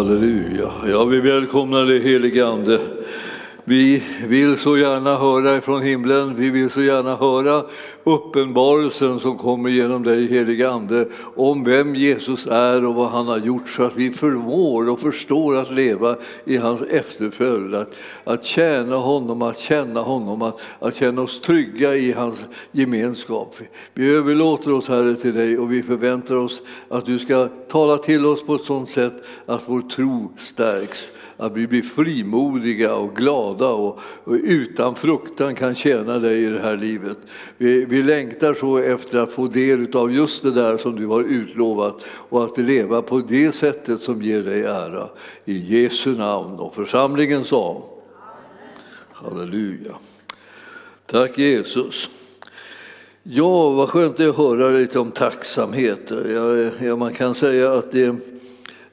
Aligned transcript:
Halleluja. 0.00 0.72
Ja, 0.86 1.04
vi 1.04 1.20
välkomnar 1.20 1.84
dig 1.84 2.02
helige 2.02 2.46
Ande. 2.46 2.80
Vi 3.64 4.02
vill 4.26 4.58
så 4.58 4.78
gärna 4.78 5.16
höra 5.16 5.60
från 5.60 5.82
himlen, 5.82 6.36
vi 6.36 6.50
vill 6.50 6.70
så 6.70 6.82
gärna 6.82 7.16
höra 7.16 7.64
uppenbarelsen 8.04 9.20
som 9.20 9.38
kommer 9.38 9.70
genom 9.70 10.02
dig 10.02 10.26
helige 10.26 10.70
Ande 10.70 11.06
om 11.36 11.64
vem 11.64 11.94
Jesus 11.94 12.46
är 12.46 12.84
och 12.84 12.94
vad 12.94 13.08
han 13.08 13.26
har 13.26 13.38
gjort 13.38 13.68
så 13.68 13.82
att 13.82 13.96
vi 13.96 14.10
förmår 14.10 14.90
och 14.90 15.00
förstår 15.00 15.56
att 15.56 15.70
leva 15.70 16.16
i 16.44 16.56
hans 16.56 16.82
efterföljd, 16.82 17.74
att, 17.74 17.94
att 18.24 18.44
tjäna 18.44 18.96
honom, 18.96 19.42
att 19.42 19.58
känna 19.58 20.00
honom, 20.00 20.42
att, 20.42 20.60
att 20.78 20.96
känna 20.96 21.22
oss 21.22 21.40
trygga 21.40 21.96
i 21.96 22.12
hans 22.12 22.44
gemenskap. 22.72 23.56
Vi 23.94 24.10
överlåter 24.10 24.72
oss 24.72 24.88
Herre 24.88 25.14
till 25.14 25.34
dig 25.34 25.58
och 25.58 25.72
vi 25.72 25.82
förväntar 25.82 26.34
oss 26.34 26.62
att 26.88 27.06
du 27.06 27.18
ska 27.18 27.48
tala 27.70 27.98
till 27.98 28.26
oss 28.26 28.44
på 28.46 28.54
ett 28.54 28.64
sådant 28.64 28.90
sätt 28.90 29.12
att 29.46 29.62
vår 29.66 29.80
tro 29.80 30.32
stärks 30.38 31.12
att 31.36 31.52
vi 31.52 31.66
blir 31.66 31.82
frimodiga 31.82 32.94
och 32.94 33.16
glada 33.16 33.68
och, 33.68 33.98
och, 34.24 34.34
utan 34.34 34.94
fruktan 34.94 35.54
kan 35.54 35.74
tjäna 35.74 36.18
dig 36.18 36.44
i 36.44 36.50
det 36.50 36.60
här 36.60 36.76
livet. 36.76 37.18
Vi, 37.56 37.84
vi 37.84 38.02
längtar 38.02 38.54
så 38.54 38.78
efter 38.78 39.18
att 39.18 39.32
få 39.32 39.46
del 39.46 39.96
av 39.96 40.12
just 40.12 40.42
det 40.42 40.50
där 40.50 40.78
som 40.78 40.96
du 40.96 41.06
har 41.06 41.22
utlovat 41.22 42.04
och 42.06 42.44
att 42.44 42.58
leva 42.58 43.02
på 43.02 43.18
det 43.18 43.52
sättet 43.52 44.00
som 44.00 44.22
ger 44.22 44.42
dig 44.42 44.62
ära. 44.62 45.08
I 45.44 45.82
Jesu 45.82 46.16
namn 46.16 46.58
och 46.58 46.74
församlingen 46.74 47.44
sa 47.44 47.84
Halleluja. 49.12 49.94
Tack 51.06 51.38
Jesus. 51.38 52.10
Ja, 53.22 53.70
vad 53.70 53.88
skönt 53.88 54.16
det 54.16 54.24
är 54.24 54.28
att 54.28 54.36
höra 54.36 54.68
lite 54.68 54.98
om 54.98 55.10
tacksamhet. 55.10 56.12
Ja, 56.28 56.56
ja, 56.80 56.96
man 56.96 57.14
kan 57.14 57.34
säga 57.34 57.72
att 57.72 57.92
det 57.92 58.16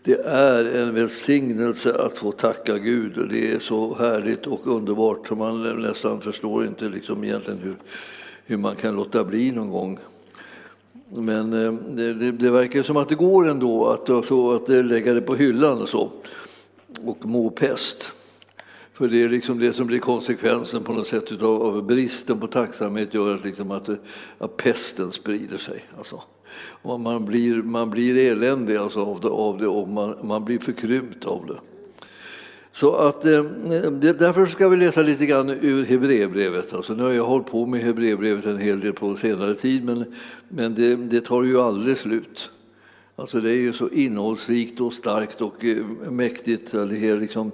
det 0.07 0.21
är 0.25 0.65
en 0.65 0.93
välsignelse 0.93 1.97
att 1.99 2.17
få 2.17 2.31
tacka 2.31 2.77
Gud 2.77 3.29
det 3.29 3.51
är 3.51 3.59
så 3.59 3.95
härligt 3.95 4.47
och 4.47 4.67
underbart 4.67 5.27
så 5.27 5.35
man 5.35 5.81
nästan 5.81 6.21
förstår 6.21 6.65
inte 6.65 6.89
liksom 6.89 7.23
egentligen 7.23 7.59
hur, 7.59 7.75
hur 8.45 8.57
man 8.57 8.75
kan 8.75 8.95
låta 8.95 9.23
bli 9.23 9.51
någon 9.51 9.69
gång. 9.69 9.99
Men 11.09 11.53
eh, 11.53 11.73
det, 11.73 12.13
det, 12.13 12.31
det 12.31 12.49
verkar 12.49 12.83
som 12.83 12.97
att 12.97 13.09
det 13.09 13.15
går 13.15 13.49
ändå 13.49 13.87
att, 13.87 14.25
så 14.25 14.51
att 14.51 14.69
lägga 14.69 15.13
det 15.13 15.21
på 15.21 15.35
hyllan 15.35 15.81
och 15.81 15.89
så 15.89 16.11
och 17.05 17.25
må 17.25 17.49
pest. 17.49 18.11
För 18.97 19.07
det 19.07 19.23
är 19.23 19.29
liksom 19.29 19.59
det 19.59 19.73
som 19.73 19.87
blir 19.87 19.99
konsekvensen 19.99 20.83
på 20.83 20.93
något 20.93 21.07
sätt 21.07 21.31
av, 21.31 21.61
av 21.61 21.85
bristen 21.85 22.39
på 22.39 22.47
tacksamhet 22.47 23.13
gör 23.13 23.33
att, 23.33 23.45
liksom 23.45 23.71
att, 23.71 23.89
eh, 23.89 23.95
att 24.37 24.57
pesten 24.57 25.11
sprider 25.11 25.57
sig. 25.57 25.85
Alltså. 25.97 26.21
Och 26.59 26.99
man, 26.99 27.25
blir, 27.25 27.55
man 27.55 27.89
blir 27.89 28.31
eländig 28.31 28.75
alltså 28.75 28.99
av 28.99 29.19
det, 29.19 29.27
av 29.27 29.57
det 29.57 29.67
och 29.67 29.87
man, 29.87 30.15
man 30.23 30.45
blir 30.45 30.59
förkrympt 30.59 31.25
av 31.25 31.45
det. 31.47 31.59
Så 32.71 32.95
att, 32.95 33.25
eh, 33.25 33.43
därför 34.01 34.45
ska 34.45 34.69
vi 34.69 34.77
läsa 34.77 35.01
lite 35.01 35.25
grann 35.25 35.49
ur 35.49 35.85
Hebreerbrevet. 35.85 36.73
Alltså, 36.73 36.93
nu 36.93 37.03
har 37.03 37.11
jag 37.11 37.25
hållit 37.25 37.47
på 37.47 37.65
med 37.65 37.81
Hebreerbrevet 37.81 38.45
en 38.45 38.57
hel 38.57 38.79
del 38.79 38.93
på 38.93 39.15
senare 39.15 39.55
tid 39.55 39.85
men, 39.85 40.05
men 40.49 40.75
det, 40.75 40.95
det 40.95 41.21
tar 41.21 41.43
ju 41.43 41.61
aldrig 41.61 41.97
slut. 41.97 42.49
Alltså, 43.15 43.39
det 43.39 43.49
är 43.49 43.61
ju 43.61 43.73
så 43.73 43.89
innehållsrikt 43.89 44.81
och 44.81 44.93
starkt 44.93 45.41
och 45.41 45.65
eh, 45.65 45.85
mäktigt. 46.11 46.71
Det 46.71 47.09
är, 47.09 47.19
liksom, 47.19 47.51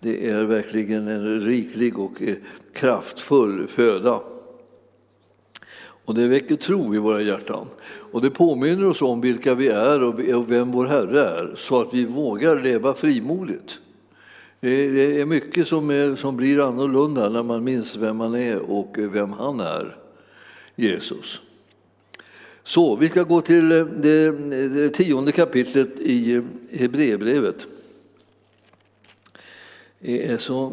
det 0.00 0.28
är 0.30 0.44
verkligen 0.44 1.08
en 1.08 1.40
riklig 1.40 1.98
och 1.98 2.22
eh, 2.22 2.36
kraftfull 2.72 3.66
föda. 3.66 4.20
Och 6.06 6.14
det 6.14 6.26
väcker 6.26 6.56
tro 6.56 6.94
i 6.94 6.98
våra 6.98 7.22
hjärtan. 7.22 7.66
Och 8.12 8.22
det 8.22 8.30
påminner 8.30 8.88
oss 8.88 9.02
om 9.02 9.20
vilka 9.20 9.54
vi 9.54 9.68
är 9.68 10.02
och 10.02 10.52
vem 10.52 10.72
vår 10.72 10.86
Herre 10.86 11.20
är, 11.20 11.54
så 11.56 11.80
att 11.80 11.94
vi 11.94 12.04
vågar 12.04 12.62
leva 12.62 12.94
frimodigt. 12.94 13.78
Det 14.60 15.20
är 15.20 15.26
mycket 15.26 15.68
som, 15.68 15.90
är, 15.90 16.16
som 16.16 16.36
blir 16.36 16.68
annorlunda 16.68 17.28
när 17.28 17.42
man 17.42 17.64
minns 17.64 17.96
vem 17.96 18.16
man 18.16 18.34
är 18.34 18.58
och 18.58 18.94
vem 18.98 19.32
han 19.32 19.60
är, 19.60 19.96
Jesus. 20.76 21.40
Så, 22.64 22.96
vi 22.96 23.08
ska 23.08 23.22
gå 23.22 23.40
till 23.40 23.72
eh, 23.72 23.84
det, 23.84 24.30
det 24.68 24.88
tionde 24.88 25.32
kapitlet 25.32 26.00
i 26.00 26.42
Hebreerbrevet. 26.72 27.66
Det 30.06 30.26
är 30.26 30.38
så 30.38 30.72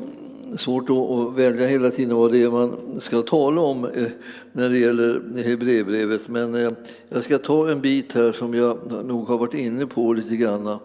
svårt 0.57 0.89
att 0.89 1.37
välja 1.37 1.67
hela 1.67 1.91
tiden 1.91 2.15
vad 2.15 2.31
det 2.31 2.43
är 2.43 2.51
man 2.51 3.01
ska 3.01 3.21
tala 3.21 3.61
om 3.61 3.85
eh, 3.85 4.07
när 4.51 4.69
det 4.69 4.77
gäller 4.77 5.21
Hebreerbrevet. 5.43 6.27
Men 6.27 6.55
eh, 6.55 6.71
jag 7.09 7.23
ska 7.23 7.37
ta 7.37 7.69
en 7.69 7.81
bit 7.81 8.13
här 8.13 8.31
som 8.31 8.53
jag 8.53 8.77
nog 9.05 9.27
har 9.27 9.37
varit 9.37 9.53
inne 9.53 9.85
på 9.85 10.13
lite 10.13 10.35
grann. 10.35 10.77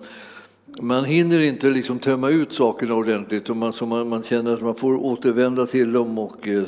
Man 0.81 1.04
hinner 1.04 1.41
inte 1.41 1.70
liksom 1.70 1.98
tömma 1.98 2.31
ut 2.31 2.53
sakerna 2.53 2.94
ordentligt 2.94 3.50
och 3.50 3.56
man, 3.56 3.72
så 3.72 3.87
man, 3.87 4.08
man 4.08 4.22
känner 4.22 4.53
att 4.54 4.62
man 4.62 4.75
får 4.75 4.94
återvända 5.04 5.66
till 5.66 5.92
dem 5.92 6.19
och 6.19 6.48
eh, 6.48 6.64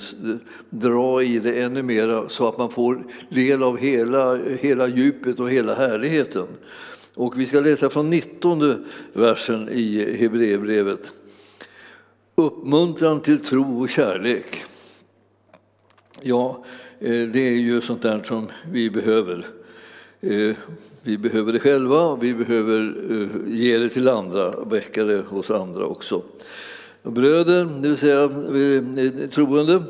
dra 0.71 1.23
i 1.23 1.39
det 1.39 1.63
ännu 1.63 1.83
mer 1.83 2.29
så 2.29 2.49
att 2.49 2.59
man 2.59 2.71
får 2.71 3.03
del 3.29 3.63
av 3.63 3.79
hela, 3.79 4.39
hela 4.61 4.89
djupet 4.89 5.41
och 5.41 5.51
hela 5.51 5.75
härligheten. 5.75 6.47
Och 7.15 7.41
vi 7.41 7.47
ska 7.47 7.61
läsa 7.61 7.91
från 7.91 8.11
19 8.11 8.85
versen 9.13 9.69
i 9.69 10.17
Hebreerbrevet 10.19 11.13
uppmuntran 12.47 13.21
till 13.21 13.39
tro 13.39 13.81
och 13.81 13.89
kärlek. 13.89 14.65
Ja, 16.23 16.65
eh, 17.01 17.23
det 17.23 17.49
är 17.49 17.53
ju 17.53 17.81
sånt 17.81 18.03
där 18.03 18.23
som 18.23 18.49
vi 18.73 18.91
behöver. 18.91 19.47
Eh, 20.21 20.57
vi 21.03 21.19
behöver 21.19 21.53
det 21.53 21.59
själva, 21.59 22.17
vi 22.17 22.35
behöver 22.35 22.97
eh, 23.11 23.55
ge 23.55 23.79
det 23.79 23.89
till 23.89 24.09
andra, 24.09 24.65
väcka 24.65 25.05
det 25.05 25.23
hos 25.29 25.51
andra 25.51 25.87
också. 25.87 26.23
Bröder, 27.03 27.65
det 27.65 27.89
vill 27.89 27.99
säga 27.99 28.29
troende, 29.29 29.83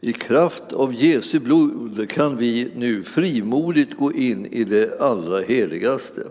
i 0.00 0.12
kraft 0.12 0.72
av 0.72 0.94
Jesu 0.94 1.38
blod 1.38 2.08
kan 2.08 2.36
vi 2.36 2.70
nu 2.76 3.02
frimodigt 3.02 3.96
gå 3.96 4.12
in 4.12 4.46
i 4.46 4.64
det 4.64 5.00
allra 5.00 5.40
heligaste 5.40 6.22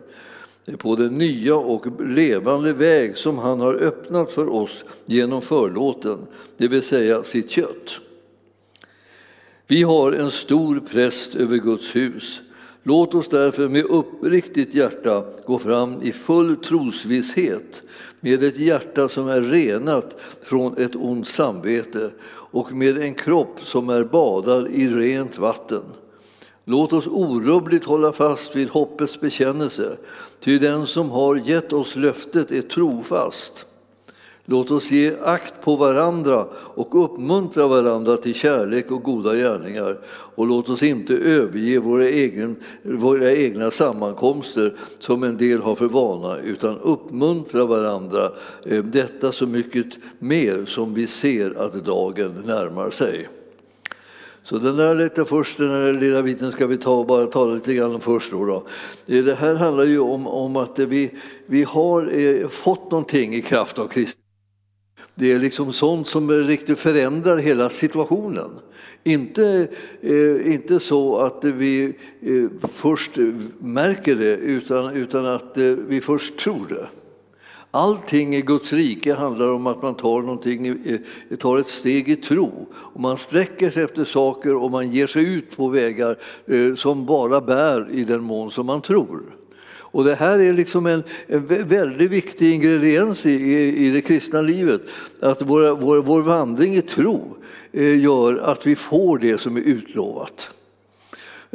på 0.78 0.96
den 0.96 1.18
nya 1.18 1.56
och 1.56 1.85
levande 2.00 2.74
väg 2.74 3.18
som 3.18 3.38
han 3.38 3.59
har 3.59 3.74
öppnat 3.74 4.31
för 4.31 4.53
oss 4.53 4.84
genom 5.06 5.41
förlåten, 5.41 6.19
det 6.57 6.68
vill 6.68 6.84
säga 6.84 7.24
sitt 7.24 7.50
kött. 7.50 8.00
Vi 9.68 9.84
har 9.84 10.12
en 10.12 10.31
stor 10.31 10.79
präst 10.79 11.35
över 11.35 11.58
Guds 11.58 11.96
hus. 11.96 12.41
Låt 12.84 13.13
oss 13.13 13.28
därför 13.28 13.69
med 13.69 13.85
uppriktigt 13.85 14.75
hjärta 14.75 15.24
gå 15.46 15.59
fram 15.59 16.02
i 16.02 16.12
full 16.12 16.56
trosvisshet 16.56 17.81
med 18.19 18.44
ett 18.44 18.59
hjärta 18.59 19.09
som 19.09 19.29
är 19.29 19.41
renat 19.41 20.16
från 20.41 20.78
ett 20.78 20.96
ont 20.96 21.28
samvete 21.28 22.12
och 22.52 22.72
med 22.72 22.97
en 22.97 23.13
kropp 23.13 23.59
som 23.63 23.90
är 23.90 24.03
badad 24.03 24.68
i 24.68 24.88
rent 24.88 25.38
vatten. 25.38 25.84
Låt 26.69 26.94
oss 26.94 27.07
orubbligt 27.07 27.85
hålla 27.85 28.13
fast 28.13 28.56
vid 28.56 28.69
hoppets 28.69 29.22
bekännelse, 29.22 29.97
ty 30.40 30.59
den 30.59 30.85
som 30.85 31.09
har 31.09 31.35
gett 31.35 31.74
oss 31.74 31.96
löftet 31.96 32.52
är 32.52 32.62
trofast. 32.62 33.66
Låt 34.46 34.72
oss 34.72 34.91
ge 34.91 35.13
akt 35.24 35.53
på 35.62 35.75
varandra 35.75 36.46
och 36.53 37.03
uppmuntra 37.03 37.68
varandra 37.68 38.18
till 38.18 38.34
kärlek 38.34 38.91
och 38.91 39.03
goda 39.03 39.35
gärningar. 39.35 40.00
Och 40.08 40.47
låt 40.47 40.69
oss 40.69 40.84
inte 40.84 41.13
överge 41.13 41.79
våra, 41.79 42.06
egen, 42.06 42.55
våra 42.84 43.32
egna 43.32 43.72
sammankomster 43.72 44.73
som 44.99 45.23
en 45.23 45.38
del 45.38 45.61
har 45.61 45.76
för 45.76 45.88
vana, 45.88 46.38
utan 46.38 46.78
uppmuntra 46.79 47.66
varandra, 47.66 48.32
eh, 48.66 48.84
detta 48.84 49.32
så 49.32 49.47
mycket 49.47 49.88
mer 50.20 50.66
som 50.66 50.93
vi 50.93 51.08
ser 51.08 51.61
att 51.61 51.85
dagen 51.85 52.43
närmar 52.46 52.90
sig. 52.90 53.28
Så 54.49 54.57
den 54.57 54.78
där 54.78 54.96
lite 54.96 55.25
först, 55.25 55.57
den 55.57 55.69
där 55.69 55.93
lilla 55.93 56.23
biten 56.23 56.51
ska 56.51 56.67
vi 56.67 56.78
ta, 56.78 57.03
bara 57.03 57.25
tala 57.25 57.53
lite 57.53 57.73
grann 57.73 57.96
om 57.96 58.01
först. 58.01 58.31
Då, 58.31 58.46
då. 58.46 58.66
Det 59.05 59.35
här 59.35 59.55
handlar 59.55 59.84
ju 59.84 59.99
om, 59.99 60.28
om 60.28 60.55
att 60.55 60.79
vi, 60.79 61.11
vi 61.46 61.63
har 61.63 62.19
eh, 62.19 62.47
fått 62.47 62.91
någonting 62.91 63.35
i 63.35 63.41
kraft 63.41 63.79
av 63.79 63.87
Kristus. 63.87 64.17
Det 65.16 65.31
är 65.31 65.40
liksom 65.40 65.73
sånt 65.73 66.07
som 66.07 66.31
riktigt 66.31 66.79
förändrar 66.79 67.37
hela 67.37 67.69
situationen. 67.69 68.49
Inte, 69.03 69.67
eh, 70.01 70.53
inte 70.53 70.79
så 70.79 71.17
att 71.17 71.43
vi 71.43 71.95
eh, 72.22 72.67
först 72.69 73.11
märker 73.59 74.16
det, 74.16 74.35
utan, 74.35 74.95
utan 74.95 75.25
att 75.25 75.57
eh, 75.57 75.63
vi 75.63 76.02
först 76.02 76.40
tror 76.40 76.66
det. 76.69 76.87
Allting 77.71 78.35
i 78.35 78.41
Guds 78.41 78.73
rike 78.73 79.13
handlar 79.13 79.53
om 79.53 79.67
att 79.67 79.81
man 79.81 79.95
tar, 79.95 80.21
någonting, 80.21 80.81
tar 81.39 81.57
ett 81.57 81.67
steg 81.67 82.09
i 82.09 82.16
tro. 82.16 82.67
Och 82.73 83.01
man 83.01 83.17
sträcker 83.17 83.71
sig 83.71 83.83
efter 83.83 84.05
saker 84.05 84.55
och 84.55 84.71
man 84.71 84.91
ger 84.91 85.07
sig 85.07 85.33
ut 85.33 85.57
på 85.57 85.67
vägar 85.67 86.17
eh, 86.45 86.75
som 86.75 87.05
bara 87.05 87.41
bär 87.41 87.87
i 87.91 88.03
den 88.03 88.21
mån 88.21 88.51
som 88.51 88.66
man 88.66 88.81
tror. 88.81 89.21
Och 89.91 90.03
det 90.03 90.16
här 90.16 90.39
är 90.39 90.53
liksom 90.53 90.85
en, 90.85 91.03
en 91.27 91.45
väldigt 91.67 92.11
viktig 92.11 92.53
ingrediens 92.53 93.25
i, 93.25 93.31
i, 93.31 93.87
i 93.87 93.91
det 93.91 94.01
kristna 94.01 94.41
livet. 94.41 94.81
Att 95.19 95.41
vår, 95.41 95.75
vår, 95.75 96.01
vår 96.01 96.21
vandring 96.21 96.75
i 96.75 96.81
tro 96.81 97.37
eh, 97.71 97.99
gör 97.99 98.37
att 98.37 98.67
vi 98.67 98.75
får 98.75 99.17
det 99.17 99.37
som 99.37 99.57
är 99.57 99.61
utlovat. 99.61 100.49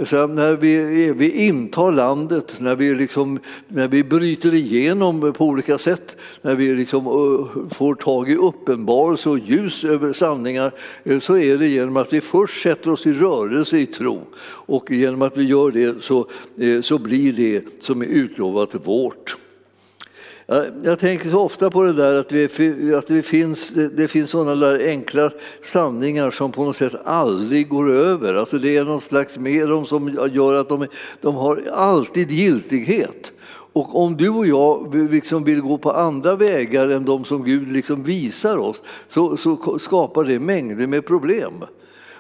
Så 0.03 0.27
när 0.27 0.53
vi, 0.53 1.13
vi 1.13 1.47
intar 1.47 1.93
landet, 1.93 2.57
när 2.59 2.77
vi, 2.77 2.95
liksom, 2.95 3.39
när 3.69 3.89
vi 3.89 4.05
bryter 4.05 4.55
igenom 4.55 5.33
på 5.33 5.45
olika 5.45 5.79
sätt, 5.79 6.17
när 6.43 6.55
vi 6.55 6.75
liksom 6.75 7.05
får 7.71 7.95
tag 7.95 8.31
i 8.31 8.37
uppenbarelse 8.37 9.29
och 9.29 9.39
ljus 9.39 9.85
över 9.85 10.13
sanningar, 10.13 10.73
eh, 11.05 11.21
så 11.21 11.37
är 11.37 11.59
det 11.59 11.67
genom 11.67 11.97
att 11.97 12.13
vi 12.13 12.21
först 12.21 12.63
sätter 12.63 12.91
oss 12.91 13.07
i 13.07 13.13
rörelse 13.13 13.79
i 13.79 13.87
tro. 13.87 14.21
Och 14.67 14.91
genom 14.91 15.23
att 15.23 15.37
vi 15.37 15.45
gör 15.45 15.71
det 15.71 16.03
så, 16.03 16.27
eh, 16.59 16.81
så 16.81 16.99
blir 16.99 17.33
det 17.33 17.65
som 17.81 18.03
är 18.03 18.07
utlovat 18.07 18.87
vårt. 18.87 19.37
Jag 20.83 20.99
tänker 20.99 21.31
så 21.31 21.41
ofta 21.41 21.71
på 21.71 21.83
det 21.83 21.93
där 21.93 22.15
att, 22.15 22.33
vi, 22.33 22.95
att 22.95 23.07
det, 23.07 23.23
finns, 23.23 23.69
det 23.69 24.09
finns 24.09 24.31
sådana 24.31 24.55
där 24.55 24.89
enkla 24.89 25.31
sanningar 25.63 26.31
som 26.31 26.53
på 26.53 26.65
något 26.65 26.77
sätt 26.77 26.95
aldrig 27.05 27.69
går 27.69 27.91
över. 27.91 28.35
Alltså 28.35 28.59
det 28.59 28.77
är 28.77 28.85
någon 28.85 29.01
slags 29.01 29.37
med 29.37 29.69
dem 29.69 29.87
som 29.87 30.29
gör 30.33 30.55
att 30.61 30.69
de, 30.69 30.87
de 31.21 31.35
har 31.35 31.63
alltid 31.73 32.31
giltighet. 32.31 33.33
Och 33.73 34.03
om 34.03 34.17
du 34.17 34.29
och 34.29 34.47
jag 34.47 34.95
liksom 34.95 35.45
vill 35.45 35.61
gå 35.61 35.79
på 35.79 35.91
andra 35.91 36.37
vägar 36.37 36.89
än 36.89 37.05
de 37.05 37.25
som 37.25 37.45
Gud 37.45 37.73
liksom 37.73 38.03
visar 38.03 38.59
oss 38.59 38.77
så, 39.11 39.37
så 39.37 39.79
skapar 39.79 40.25
det 40.25 40.39
mängder 40.39 40.87
med 40.87 41.07
problem. 41.07 41.53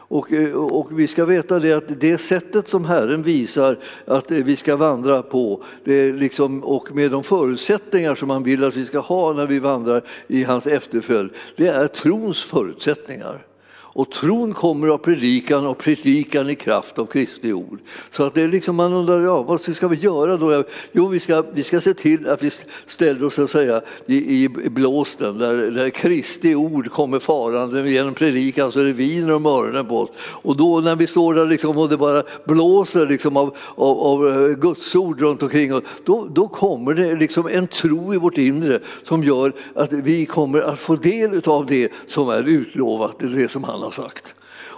Och, 0.08 0.32
eh, 0.32 0.54
och, 0.54 1.00
vi 1.00 1.06
ska 1.06 1.24
veta 1.24 1.58
det 1.58 1.72
att 1.72 2.00
det 2.00 2.18
sättet 2.18 2.68
som 2.68 2.84
Herren 2.84 3.22
visar 3.22 3.78
att 4.04 4.30
eh, 4.30 4.38
vi 4.38 4.56
ska 4.56 4.76
vandra 4.76 5.22
på 5.22 5.62
det 5.84 6.12
liksom, 6.12 6.64
och 6.64 6.94
med 6.94 7.10
de 7.10 7.24
förutsättningar 7.24 8.14
som 8.14 8.30
han 8.30 8.42
vill 8.42 8.64
att 8.64 8.76
vi 8.76 8.86
ska 8.86 8.98
ha 8.98 9.32
när 9.32 9.46
vi 9.46 9.58
vandrar 9.58 10.02
i 10.26 10.44
hans 10.44 10.66
efterföljd, 10.66 11.30
det 11.56 11.68
är 11.68 11.86
trons 11.86 12.42
förutsättningar. 12.42 13.46
Och 13.96 14.10
tron 14.10 14.54
kommer 14.54 14.88
av 14.88 14.98
predikan 14.98 15.66
och 15.66 15.78
predikan 15.78 16.50
i 16.50 16.54
kraft 16.54 16.98
av 16.98 17.06
Kristi 17.06 17.52
ord. 17.52 17.78
Så 18.10 18.22
att 18.22 18.34
det 18.34 18.42
är 18.42 18.48
liksom 18.48 18.76
man 18.76 18.92
undrar, 18.92 19.20
ja, 19.20 19.42
vad 19.42 19.76
ska 19.76 19.88
vi 19.88 19.96
göra 19.96 20.36
då? 20.36 20.64
Jo, 20.92 21.08
vi 21.08 21.20
ska, 21.20 21.44
vi 21.52 21.62
ska 21.62 21.80
se 21.80 21.94
till 21.94 22.28
att 22.28 22.42
vi 22.42 22.50
ställer 22.86 23.24
oss 23.24 23.34
så 23.34 23.44
att 23.44 23.50
säga, 23.50 23.80
i, 24.06 24.44
i 24.44 24.48
blåsten 24.48 25.38
där, 25.38 25.56
där 25.70 25.90
Kristi 25.90 26.54
ord 26.54 26.90
kommer 26.90 27.18
farande 27.18 27.90
genom 27.90 28.14
predikan 28.14 28.72
så 28.72 28.78
det 28.78 28.92
viner 28.92 29.34
om 29.34 29.46
öronen 29.46 29.86
på 29.86 29.98
oss. 29.98 30.10
Och 30.18 30.56
då 30.56 30.80
när 30.80 30.96
vi 30.96 31.06
står 31.06 31.34
där 31.34 31.46
liksom, 31.46 31.78
och 31.78 31.88
det 31.88 31.96
bara 31.96 32.22
blåser 32.44 33.06
liksom 33.06 33.36
av, 33.36 33.56
av, 33.74 33.98
av 33.98 34.28
eh, 34.28 34.56
Guds 34.56 34.94
ord 34.94 35.20
runt 35.20 35.42
omkring 35.42 35.74
oss, 35.74 35.82
då, 36.04 36.28
då 36.30 36.48
kommer 36.48 36.94
det 36.94 37.14
liksom 37.14 37.48
en 37.48 37.66
tro 37.66 38.14
i 38.14 38.18
vårt 38.18 38.38
inre 38.38 38.78
som 39.04 39.24
gör 39.24 39.52
att 39.74 39.92
vi 39.92 40.26
kommer 40.26 40.60
att 40.60 40.78
få 40.78 40.96
del 40.96 41.42
av 41.44 41.66
det 41.66 41.92
som 42.08 42.28
är 42.28 42.42
utlovat, 42.48 43.16
det 43.18 43.50
som 43.50 43.64
han 43.64 43.83
har 43.84 43.90
sagt. 43.90 44.34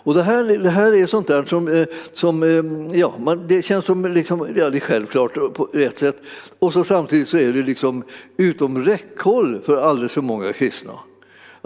Och 0.06 0.14
det 0.14 0.22
här, 0.22 0.44
det 0.44 0.70
här 0.70 0.96
är 0.96 1.06
sånt 1.06 1.26
där 1.26 1.44
som, 1.44 1.68
eh, 1.68 1.86
som 2.12 2.42
eh, 2.42 2.98
ja, 2.98 3.14
man, 3.18 3.46
det 3.46 3.62
känns 3.62 3.84
som 3.84 4.04
liksom, 4.04 4.48
ja, 4.56 4.70
det 4.70 4.78
är 4.78 4.80
självklart 4.80 5.34
på 5.54 5.68
ett 5.72 5.98
sätt. 5.98 6.16
Och 6.58 6.72
så 6.72 6.84
samtidigt 6.84 7.28
så 7.28 7.38
är 7.38 7.52
det 7.52 7.62
liksom 7.62 8.04
utom 8.36 8.84
räckhåll 8.84 9.60
för 9.64 9.76
alldeles 9.76 10.12
för 10.12 10.22
många 10.22 10.52
kristna. 10.52 10.92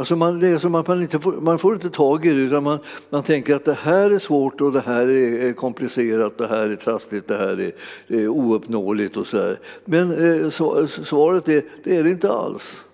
Alltså 0.00 0.16
man, 0.16 0.40
det 0.40 0.48
är 0.48 0.58
som 0.58 0.74
att 0.74 0.86
man, 0.86 1.02
inte 1.02 1.20
får, 1.20 1.32
man 1.32 1.58
får 1.58 1.74
inte 1.74 1.90
tag 1.90 2.26
i 2.26 2.28
det 2.28 2.40
utan 2.40 2.62
man, 2.62 2.78
man 3.10 3.22
tänker 3.22 3.54
att 3.54 3.64
det 3.64 3.78
här 3.82 4.10
är 4.10 4.18
svårt 4.18 4.60
och 4.60 4.72
det 4.72 4.80
här 4.80 5.08
är 5.08 5.52
komplicerat, 5.52 6.38
det 6.38 6.46
här 6.46 6.70
är 6.70 6.76
trassligt, 6.76 7.28
det 7.28 7.36
här 7.36 7.60
är, 7.60 7.72
är 8.06 8.28
ouppnåeligt 8.28 9.16
och 9.16 9.26
så 9.26 9.38
här. 9.38 9.58
Men 9.84 10.42
eh, 10.44 10.50
så, 10.50 10.86
svaret 10.88 11.48
är, 11.48 11.62
det 11.84 11.96
är 11.96 12.04
det 12.04 12.10
inte 12.10 12.32
alls. 12.32 12.84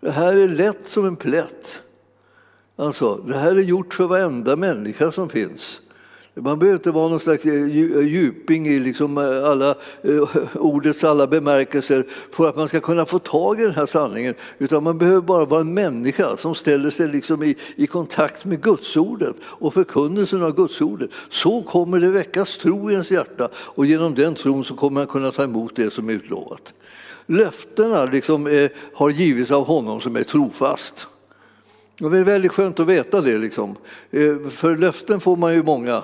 Det 0.00 0.10
här 0.10 0.36
är 0.36 0.48
lätt 0.48 0.86
som 0.86 1.04
en 1.04 1.16
plätt. 1.16 1.82
Alltså, 2.82 3.16
det 3.16 3.36
här 3.36 3.56
är 3.56 3.62
gjort 3.62 3.94
för 3.94 4.04
varenda 4.04 4.56
människa 4.56 5.12
som 5.12 5.28
finns. 5.28 5.80
Man 6.34 6.58
behöver 6.58 6.76
inte 6.76 6.90
vara 6.90 7.08
någon 7.08 7.20
slags 7.20 7.44
eh, 7.44 7.54
eh, 7.54 8.00
djuping 8.00 8.66
i 8.66 8.78
liksom 8.78 9.18
eh, 9.18 9.50
alla, 9.50 9.74
ordets 10.54 11.04
alla 11.04 11.26
bemärkelser 11.26 12.06
för 12.30 12.48
att 12.48 12.56
man 12.56 12.68
ska 12.68 12.80
kunna 12.80 13.06
få 13.06 13.18
tag 13.18 13.60
i 13.60 13.62
den 13.62 13.74
här 13.74 13.86
sanningen. 13.86 14.34
Utan 14.58 14.84
man 14.84 14.98
behöver 14.98 15.20
bara 15.20 15.44
vara 15.44 15.60
en 15.60 15.74
människa 15.74 16.36
som 16.36 16.54
ställer 16.54 16.90
sig 16.90 17.08
liksom 17.08 17.42
i, 17.42 17.56
i 17.76 17.86
kontakt 17.86 18.44
med 18.44 18.62
Gudsordet 18.62 19.36
och 19.44 19.74
förkunnelsen 19.74 20.42
av 20.42 20.54
Gudsordet. 20.54 21.10
Så 21.30 21.62
kommer 21.62 22.00
det 22.00 22.08
väckas 22.08 22.58
tro 22.58 22.90
i 22.90 22.92
ens 22.92 23.10
hjärta 23.10 23.48
och 23.54 23.86
genom 23.86 24.14
den 24.14 24.34
tron 24.34 24.64
så 24.64 24.74
kommer 24.74 25.00
man 25.00 25.06
kunna 25.06 25.30
ta 25.30 25.44
emot 25.44 25.76
det 25.76 25.92
som 25.92 26.08
är 26.08 26.12
utlovat. 26.12 26.72
Löftena 27.26 28.04
liksom, 28.04 28.68
har 28.94 29.10
givits 29.10 29.50
av 29.50 29.66
honom 29.66 30.00
som 30.00 30.16
är 30.16 30.22
trofast. 30.22 31.06
Det 31.98 32.18
är 32.18 32.24
väldigt 32.24 32.52
skönt 32.52 32.80
att 32.80 32.86
veta 32.86 33.20
det. 33.20 33.38
Liksom. 33.38 33.76
Eh, 34.10 34.50
för 34.50 34.76
löften 34.76 35.20
får 35.20 35.36
man 35.36 35.54
ju 35.54 35.62
många. 35.62 36.02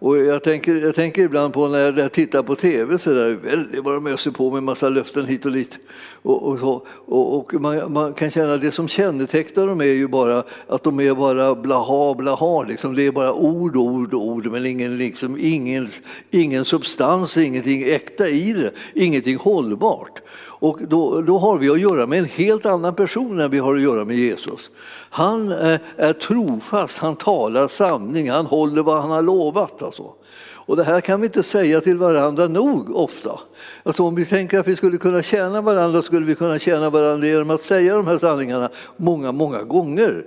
Och 0.00 0.18
jag, 0.18 0.42
tänker, 0.42 0.74
jag 0.74 0.94
tänker 0.94 1.22
ibland 1.22 1.54
på 1.54 1.68
när 1.68 1.98
jag 1.98 2.12
tittar 2.12 2.42
på 2.42 2.54
tv 2.54 2.98
så 2.98 3.12
där, 3.12 3.30
väldigt 3.30 3.84
vad 3.84 3.94
de 3.94 4.06
öser 4.06 4.30
på 4.30 4.50
med 4.50 4.62
massa 4.62 4.88
löften 4.88 5.26
hit 5.26 5.44
och 5.46 5.52
dit. 5.52 5.78
Och, 6.22 6.48
och, 6.48 6.58
så, 6.58 6.86
och, 7.06 7.36
och 7.38 7.54
man, 7.54 7.92
man, 7.92 8.14
kan 8.14 8.30
känna 8.30 8.54
att 8.54 8.60
det 8.60 8.72
som 8.72 8.88
kännetecknar 8.88 9.66
dem 9.66 9.80
är 9.80 9.84
ju 9.84 10.08
bara 10.08 10.42
att 10.66 10.82
de 10.82 11.00
är 11.00 11.14
bara 11.14 11.54
blaha 11.54 12.14
blaha. 12.14 12.62
Liksom. 12.62 12.94
Det 12.94 13.06
är 13.06 13.12
bara 13.12 13.32
ord, 13.32 13.76
ord, 13.76 14.14
ord 14.14 14.46
men 14.46 14.66
ingen, 14.66 14.98
liksom, 14.98 15.36
ingen, 15.40 15.88
ingen 16.30 16.64
substans, 16.64 17.36
ingenting 17.36 17.82
äkta 17.82 18.28
i 18.28 18.52
det, 18.52 18.70
ingenting 18.94 19.36
hållbart. 19.36 20.22
Och 20.60 20.78
då, 20.88 21.20
då 21.20 21.38
har 21.38 21.58
vi 21.58 21.70
att 21.70 21.80
göra 21.80 22.06
med 22.06 22.18
en 22.18 22.24
helt 22.24 22.66
annan 22.66 22.94
person 22.94 23.40
än 23.40 23.50
vi 23.50 23.58
har 23.58 23.76
att 23.76 23.82
göra 23.82 24.04
med 24.04 24.16
Jesus. 24.16 24.70
Han 25.10 25.52
eh, 25.52 25.80
är, 25.96 26.12
trofast, 26.12 26.98
han 26.98 27.16
talar 27.16 27.68
sanning, 27.68 28.30
han 28.30 28.46
håller 28.46 28.82
vad 28.82 29.00
han 29.00 29.10
har 29.10 29.22
lovat. 29.22 29.82
Alltså. 29.82 30.12
Och 30.70 30.76
det 30.76 30.84
här 30.84 31.00
kan 31.00 31.20
vi 31.20 31.26
inte 31.26 31.42
säga 31.42 31.80
till 31.80 31.98
varandra 31.98 32.48
nog 32.48 32.96
ofta. 32.96 33.40
Alltså 33.82 34.02
om 34.02 34.14
vi 34.14 34.26
tänker 34.26 34.60
att 34.60 34.68
vi 34.68 34.76
skulle 34.76 34.98
kunna 34.98 35.22
tjäna 35.22 35.62
varandra 35.62 36.02
skulle 36.02 36.26
vi 36.26 36.34
kunna 36.34 36.58
tjäna 36.58 36.90
varandra 36.90 37.26
genom 37.26 37.50
att 37.50 37.62
säga 37.62 37.96
de 37.96 38.06
här 38.06 38.18
sanningarna 38.18 38.68
många, 38.96 39.32
många 39.32 39.62
gånger. 39.62 40.24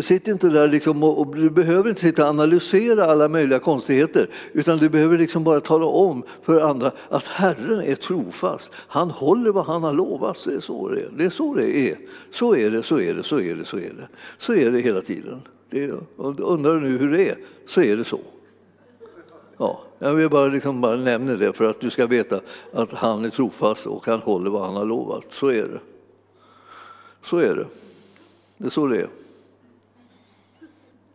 Sitt 0.00 0.28
inte 0.28 0.48
där 0.48 0.68
liksom 0.68 1.02
och, 1.02 1.20
och, 1.20 1.36
du 1.36 1.50
behöver 1.50 1.88
inte 1.88 2.00
sitta 2.00 2.22
och 2.22 2.28
analysera 2.28 3.06
alla 3.06 3.28
möjliga 3.28 3.58
konstigheter 3.58 4.28
utan 4.52 4.78
du 4.78 4.88
behöver 4.88 5.18
liksom 5.18 5.44
bara 5.44 5.60
tala 5.60 5.86
om 5.86 6.22
för 6.42 6.60
andra 6.60 6.92
att 7.08 7.24
Herren 7.26 7.80
är 7.80 7.94
trofast. 7.94 8.70
Han 8.74 9.10
håller 9.10 9.50
vad 9.50 9.66
han 9.66 9.82
har 9.82 9.92
lovat. 9.92 10.44
Det 10.44 10.54
är 10.54 10.60
så 10.60 10.88
det 10.88 11.00
är. 11.00 11.08
Det 11.16 11.24
är 11.24 11.30
så 11.30 11.54
det 11.54 11.90
är. 11.90 11.98
Så 12.32 12.56
är 12.56 12.70
det, 12.70 12.82
så 12.82 13.00
är 13.00 13.14
det, 13.14 13.22
så 13.22 13.40
är 13.40 13.54
det, 13.54 13.64
så 13.64 13.76
är 13.76 13.80
det. 13.80 14.08
Så 14.38 14.54
är 14.54 14.70
det 14.70 14.80
hela 14.80 15.00
tiden. 15.00 15.42
Det 15.70 15.84
är, 15.84 15.98
undrar 16.16 16.74
du 16.74 16.80
nu 16.80 16.98
hur 16.98 17.10
det 17.10 17.28
är, 17.28 17.36
så 17.68 17.80
är 17.82 17.96
det 17.96 18.04
så. 18.04 18.20
Ja, 19.56 19.80
jag 19.98 20.14
vill 20.14 20.30
bara, 20.30 20.46
liksom 20.46 20.80
bara 20.80 20.96
nämna 20.96 21.34
det 21.34 21.52
för 21.52 21.64
att 21.64 21.80
du 21.80 21.90
ska 21.90 22.06
veta 22.06 22.40
att 22.72 22.92
han 22.92 23.24
är 23.24 23.30
trofast 23.30 23.86
och 23.86 24.06
han 24.06 24.20
håller 24.20 24.50
vad 24.50 24.62
han 24.62 24.76
har 24.76 24.84
lovat. 24.84 25.24
Så 25.30 25.46
är 25.46 25.62
det. 25.62 25.80
Så 27.24 27.36
är 27.36 27.54
det. 27.54 27.66
Det 28.56 28.66
är 28.66 28.70
så 28.70 28.86
det 28.86 29.00
är. 29.00 29.08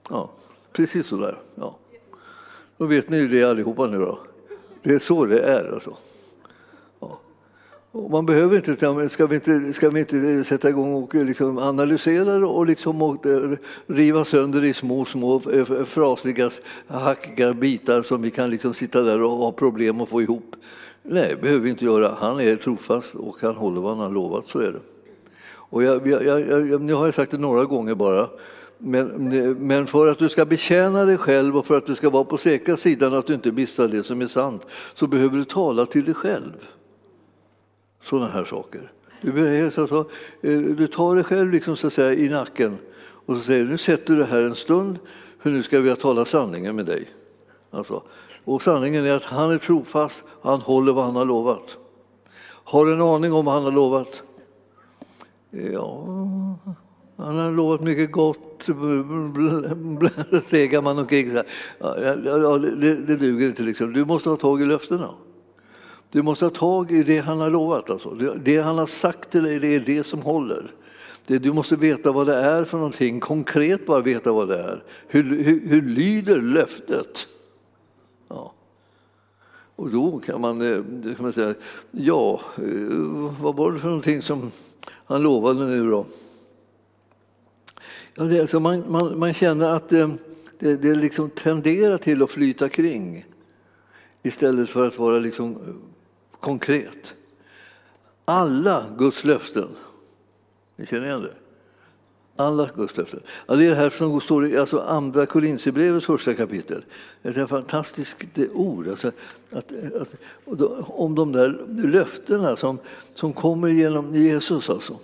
Ja, 0.09 0.29
precis 0.71 1.07
så 1.07 1.17
där. 1.17 1.37
Ja. 1.55 1.77
Då 2.77 2.85
vet 2.85 3.09
ni 3.09 3.17
ju 3.17 3.27
det 3.27 3.43
allihopa 3.43 3.87
nu 3.87 3.99
då. 3.99 4.19
Det 4.83 4.93
är 4.93 4.99
så 4.99 5.25
det 5.25 5.39
är 5.39 5.73
alltså. 5.73 5.97
Ja. 6.99 7.19
Och 7.91 8.11
man 8.11 8.25
behöver 8.25 8.55
inte, 8.55 9.09
ska 9.09 9.27
vi 9.27 9.35
inte, 9.35 9.73
ska 9.73 9.89
vi 9.89 9.99
inte 9.99 10.43
sätta 10.43 10.69
igång 10.69 10.93
och 10.93 11.15
eh, 11.15 11.25
liksom 11.25 11.57
analysera 11.57 12.39
det 12.39 12.45
och, 12.45 12.65
liksom 12.65 13.01
och 13.01 13.25
eh, 13.25 13.51
riva 13.87 14.25
sönder 14.25 14.63
i 14.63 14.73
små, 14.73 15.05
små 15.05 15.41
eh, 15.51 15.65
frasiga, 15.85 16.49
hackiga 16.87 17.53
bitar 17.53 18.01
som 18.01 18.21
vi 18.21 18.31
kan 18.31 18.49
liksom 18.49 18.73
sitta 18.73 19.01
där 19.01 19.23
och 19.23 19.29
ha 19.29 19.51
problem 19.51 20.01
att 20.01 20.09
få 20.09 20.21
ihop. 20.21 20.55
Nej, 21.03 21.29
det 21.29 21.41
behöver 21.41 21.61
vi 21.61 21.69
inte 21.69 21.85
göra. 21.85 22.17
Han 22.19 22.39
är 22.39 22.55
trofast 22.55 23.15
och 23.15 23.37
han 23.41 23.55
håller 23.55 23.81
vad 23.81 23.97
han 23.97 24.05
har 24.05 24.13
lovat, 24.13 24.43
så 24.47 24.59
är 24.59 24.71
det. 24.71 24.79
Och 25.49 25.83
jag, 25.83 26.07
jag, 26.07 26.67
jag, 26.67 26.81
nu 26.81 26.93
har 26.93 27.05
jag 27.05 27.15
sagt 27.15 27.31
det 27.31 27.37
några 27.37 27.65
gånger 27.65 27.95
bara. 27.95 28.27
Men, 28.77 29.07
men 29.67 29.87
för 29.87 30.07
att 30.07 30.19
du 30.19 30.29
ska 30.29 30.45
betjäna 30.45 31.05
dig 31.05 31.17
själv 31.17 31.57
och 31.57 31.65
för 31.65 31.77
att 31.77 31.85
du 31.85 31.95
ska 31.95 32.09
vara 32.09 32.23
på 32.23 32.37
säkra 32.37 32.77
sidan 32.77 33.13
att 33.13 33.27
du 33.27 33.33
inte 33.33 33.51
missar 33.51 33.87
det 33.87 34.03
som 34.03 34.21
är 34.21 34.27
sant 34.27 34.65
så 34.95 35.07
behöver 35.07 35.37
du 35.37 35.43
tala 35.43 35.85
till 35.85 36.05
dig 36.05 36.13
själv. 36.13 36.67
Sådana 38.03 38.27
här 38.27 38.45
saker. 38.45 38.91
Du, 39.21 39.65
alltså, 39.65 40.09
du 40.77 40.87
tar 40.87 41.15
dig 41.15 41.23
själv 41.23 41.51
liksom, 41.51 41.75
så 41.75 41.87
att 41.87 41.93
säga, 41.93 42.13
i 42.13 42.29
nacken 42.29 42.77
och 42.99 43.35
så 43.35 43.41
säger 43.41 43.65
nu 43.65 43.77
sätter 43.77 44.15
du 44.15 44.23
här 44.23 44.41
en 44.41 44.55
stund 44.55 44.99
för 45.39 45.49
nu 45.49 45.63
ska 45.63 45.79
vi 45.79 45.95
tala 45.95 46.25
sanningen 46.25 46.75
med 46.75 46.85
dig. 46.85 47.09
Alltså, 47.71 48.03
och 48.43 48.61
sanningen 48.61 49.05
är 49.05 49.13
att 49.13 49.23
han 49.23 49.51
är 49.51 49.57
trofast, 49.57 50.23
han 50.41 50.61
håller 50.61 50.93
vad 50.93 51.05
han 51.05 51.15
har 51.15 51.25
lovat. 51.25 51.77
Har 52.47 52.85
du 52.85 52.93
en 52.93 53.01
aning 53.01 53.33
om 53.33 53.45
vad 53.45 53.53
han 53.53 53.63
har 53.63 53.71
lovat? 53.71 54.23
Ja, 55.49 56.07
han 57.17 57.37
har 57.37 57.51
lovat 57.51 57.81
mycket 57.81 58.11
gott, 58.11 58.63
segar 60.43 60.81
man 60.81 60.99
omkring. 60.99 61.31
Ja, 61.79 61.97
ja, 61.99 62.57
det, 62.57 62.95
det 62.95 63.15
duger 63.15 63.47
inte. 63.47 63.63
Liksom. 63.63 63.93
Du 63.93 64.05
måste 64.05 64.29
ha 64.29 64.37
tag 64.37 64.61
i 64.61 64.65
löftena. 64.65 65.09
Du 66.11 66.21
måste 66.21 66.45
ha 66.45 66.49
tag 66.49 66.91
i 66.91 67.03
det 67.03 67.19
han 67.19 67.39
har 67.39 67.49
lovat. 67.49 67.89
Alltså. 67.89 68.09
Det 68.43 68.57
han 68.57 68.77
har 68.77 68.87
sagt 68.87 69.29
till 69.31 69.43
dig, 69.43 69.59
det 69.59 69.75
är 69.75 69.79
det 69.79 70.03
som 70.03 70.21
håller. 70.21 70.71
Det, 71.27 71.37
du 71.37 71.53
måste 71.53 71.75
veta 71.75 72.11
vad 72.11 72.27
det 72.27 72.35
är 72.35 72.65
för 72.65 72.77
någonting, 72.77 73.19
konkret 73.19 73.85
bara 73.85 74.01
veta 74.01 74.31
vad 74.31 74.47
det 74.47 74.59
är. 74.59 74.83
Hur, 75.07 75.43
hur, 75.43 75.67
hur 75.67 75.81
lyder 75.81 76.41
löftet? 76.41 77.27
Ja. 78.27 78.53
Och 79.75 79.89
då 79.89 80.19
kan 80.19 80.41
man, 80.41 80.61
eh, 80.61 80.81
kan 81.03 81.15
man 81.19 81.33
säga, 81.33 81.53
ja, 81.91 82.41
eh, 82.57 82.63
vad 83.39 83.55
var 83.55 83.71
det 83.71 83.79
för 83.79 83.87
någonting 83.87 84.21
som 84.21 84.51
han 85.05 85.21
lovade 85.21 85.65
nu 85.65 85.89
då? 85.89 86.05
Ja, 88.19 88.23
det, 88.23 88.41
alltså 88.41 88.59
man, 88.59 88.91
man, 88.91 89.19
man 89.19 89.33
känner 89.33 89.69
att 89.69 89.89
det, 89.89 90.11
det, 90.59 90.75
det 90.75 90.95
liksom 90.95 91.29
tenderar 91.29 91.97
till 91.97 92.23
att 92.23 92.31
flyta 92.31 92.69
kring 92.69 93.25
istället 94.23 94.69
för 94.69 94.87
att 94.87 94.99
vara 94.99 95.19
liksom 95.19 95.51
eh, 95.51 95.73
konkret. 96.39 97.13
Alla 98.25 98.85
Guds 98.97 99.23
löften, 99.23 99.67
ni 100.75 100.85
känner 100.85 101.05
igen 101.05 101.21
det? 101.21 101.33
Alla 102.35 102.69
Guds 102.75 102.97
löften. 102.97 103.19
Ja, 103.47 103.55
det 103.55 103.65
är 103.65 103.69
det 103.69 103.75
här 103.75 103.89
som 103.89 104.21
står 104.21 104.45
i 104.45 104.57
alltså 104.57 104.79
Andra 104.79 105.25
Korinthierbrevets 105.25 106.05
första 106.05 106.33
kapitel. 106.33 106.85
Det 107.21 107.29
är 107.29 107.43
ett 107.43 107.49
fantastiskt 107.49 108.37
eh, 108.37 108.45
ord. 108.53 108.87
Alltså, 108.87 109.11
att, 109.51 109.71
att, 110.01 110.13
om 110.87 111.15
de 111.15 111.31
där 111.31 111.65
löftena 111.67 112.57
som, 112.57 112.79
som 113.13 113.33
kommer 113.33 113.67
genom 113.67 114.13
Jesus. 114.13 114.69
Alltså. 114.69 114.97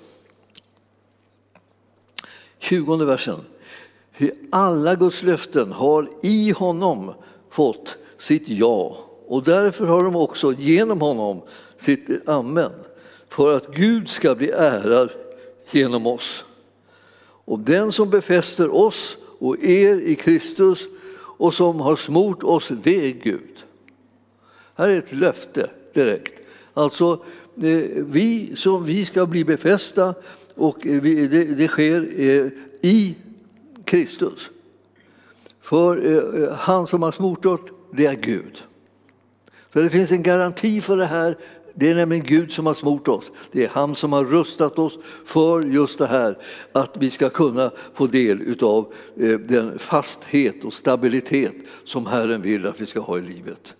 20 2.63 3.05
versen. 3.05 3.39
Alla 4.50 4.96
Guds 4.96 5.24
löften 5.24 5.72
har 5.72 6.10
i 6.22 6.51
honom 6.51 7.13
fått 7.50 7.96
sitt 8.17 8.48
ja 8.48 8.98
och 9.27 9.43
därför 9.43 9.86
har 9.86 10.03
de 10.03 10.15
också 10.15 10.53
genom 10.53 11.01
honom 11.01 11.41
sitt 11.79 12.29
amen 12.29 12.72
för 13.29 13.55
att 13.55 13.75
Gud 13.75 14.10
ska 14.10 14.36
bli 14.36 14.50
ärad 14.50 15.10
genom 15.72 16.08
oss. 16.08 16.46
Och 17.46 17.60
den 17.60 17.91
som 17.91 18.10
befäster 18.10 18.75
oss 18.75 19.17
och 19.39 19.63
er 19.63 19.98
i 20.01 20.15
Kristus 20.15 20.79
och 21.15 21.53
som 21.53 21.79
har 21.79 21.96
smort 21.96 22.43
oss, 22.43 22.72
det 22.84 23.05
är 23.05 23.12
Gud. 23.12 23.65
Här 24.75 24.89
är 24.89 24.98
ett 24.98 25.13
löfte 25.13 25.70
direkt. 25.93 26.34
Alltså, 26.74 27.13
eh, 27.62 27.84
vi, 27.96 28.55
som 28.55 28.84
vi 28.84 29.05
ska 29.05 29.25
bli 29.25 29.46
befästa 29.46 30.13
och 30.55 30.88
eh, 30.88 31.01
vi, 31.01 31.27
det, 31.27 31.43
det, 31.43 31.67
sker 31.67 32.07
eh, 32.17 32.51
i 32.81 33.15
Kristus. 33.86 34.50
För 35.62 36.05
eh, 36.05 36.43
eh, 36.43 36.53
han 36.53 36.88
som 36.88 37.03
har 37.03 37.12
smort 37.12 37.45
oss, 37.45 37.62
det 37.91 38.05
är 38.05 38.15
Gud. 38.15 38.63
Så 39.74 39.81
det 39.81 39.89
finns 39.89 40.12
en 40.12 40.24
garanti 40.24 40.81
för 40.81 40.98
det 40.98 41.05
här 41.05 41.38
det 41.75 41.89
är 41.89 41.95
nämligen 41.95 42.25
Gud 42.25 42.51
som 42.51 42.65
har 42.65 42.74
smort 42.74 43.07
oss. 43.07 43.25
Det 43.51 43.63
är 43.63 43.69
han 43.69 43.95
som 43.95 44.13
har 44.13 44.25
rustat 44.25 44.79
oss 44.79 44.93
för 45.25 45.62
just 45.62 46.00
det 46.00 46.07
här 46.07 46.38
att 46.72 46.98
vi 46.98 47.10
ska 47.10 47.29
kunna 47.29 47.72
få 47.93 48.07
del 48.07 48.55
av 48.62 48.93
eh, 49.17 49.39
den 49.39 49.79
fasthet 49.79 50.63
och 50.63 50.74
stabilitet 50.74 51.55
som 51.86 52.05
Herren 52.05 52.41
vill 52.41 52.67
att 52.67 52.81
vi 52.81 52.86
ska 52.86 53.00
ha 53.00 53.17
i 53.17 53.22
livet. 53.22 53.75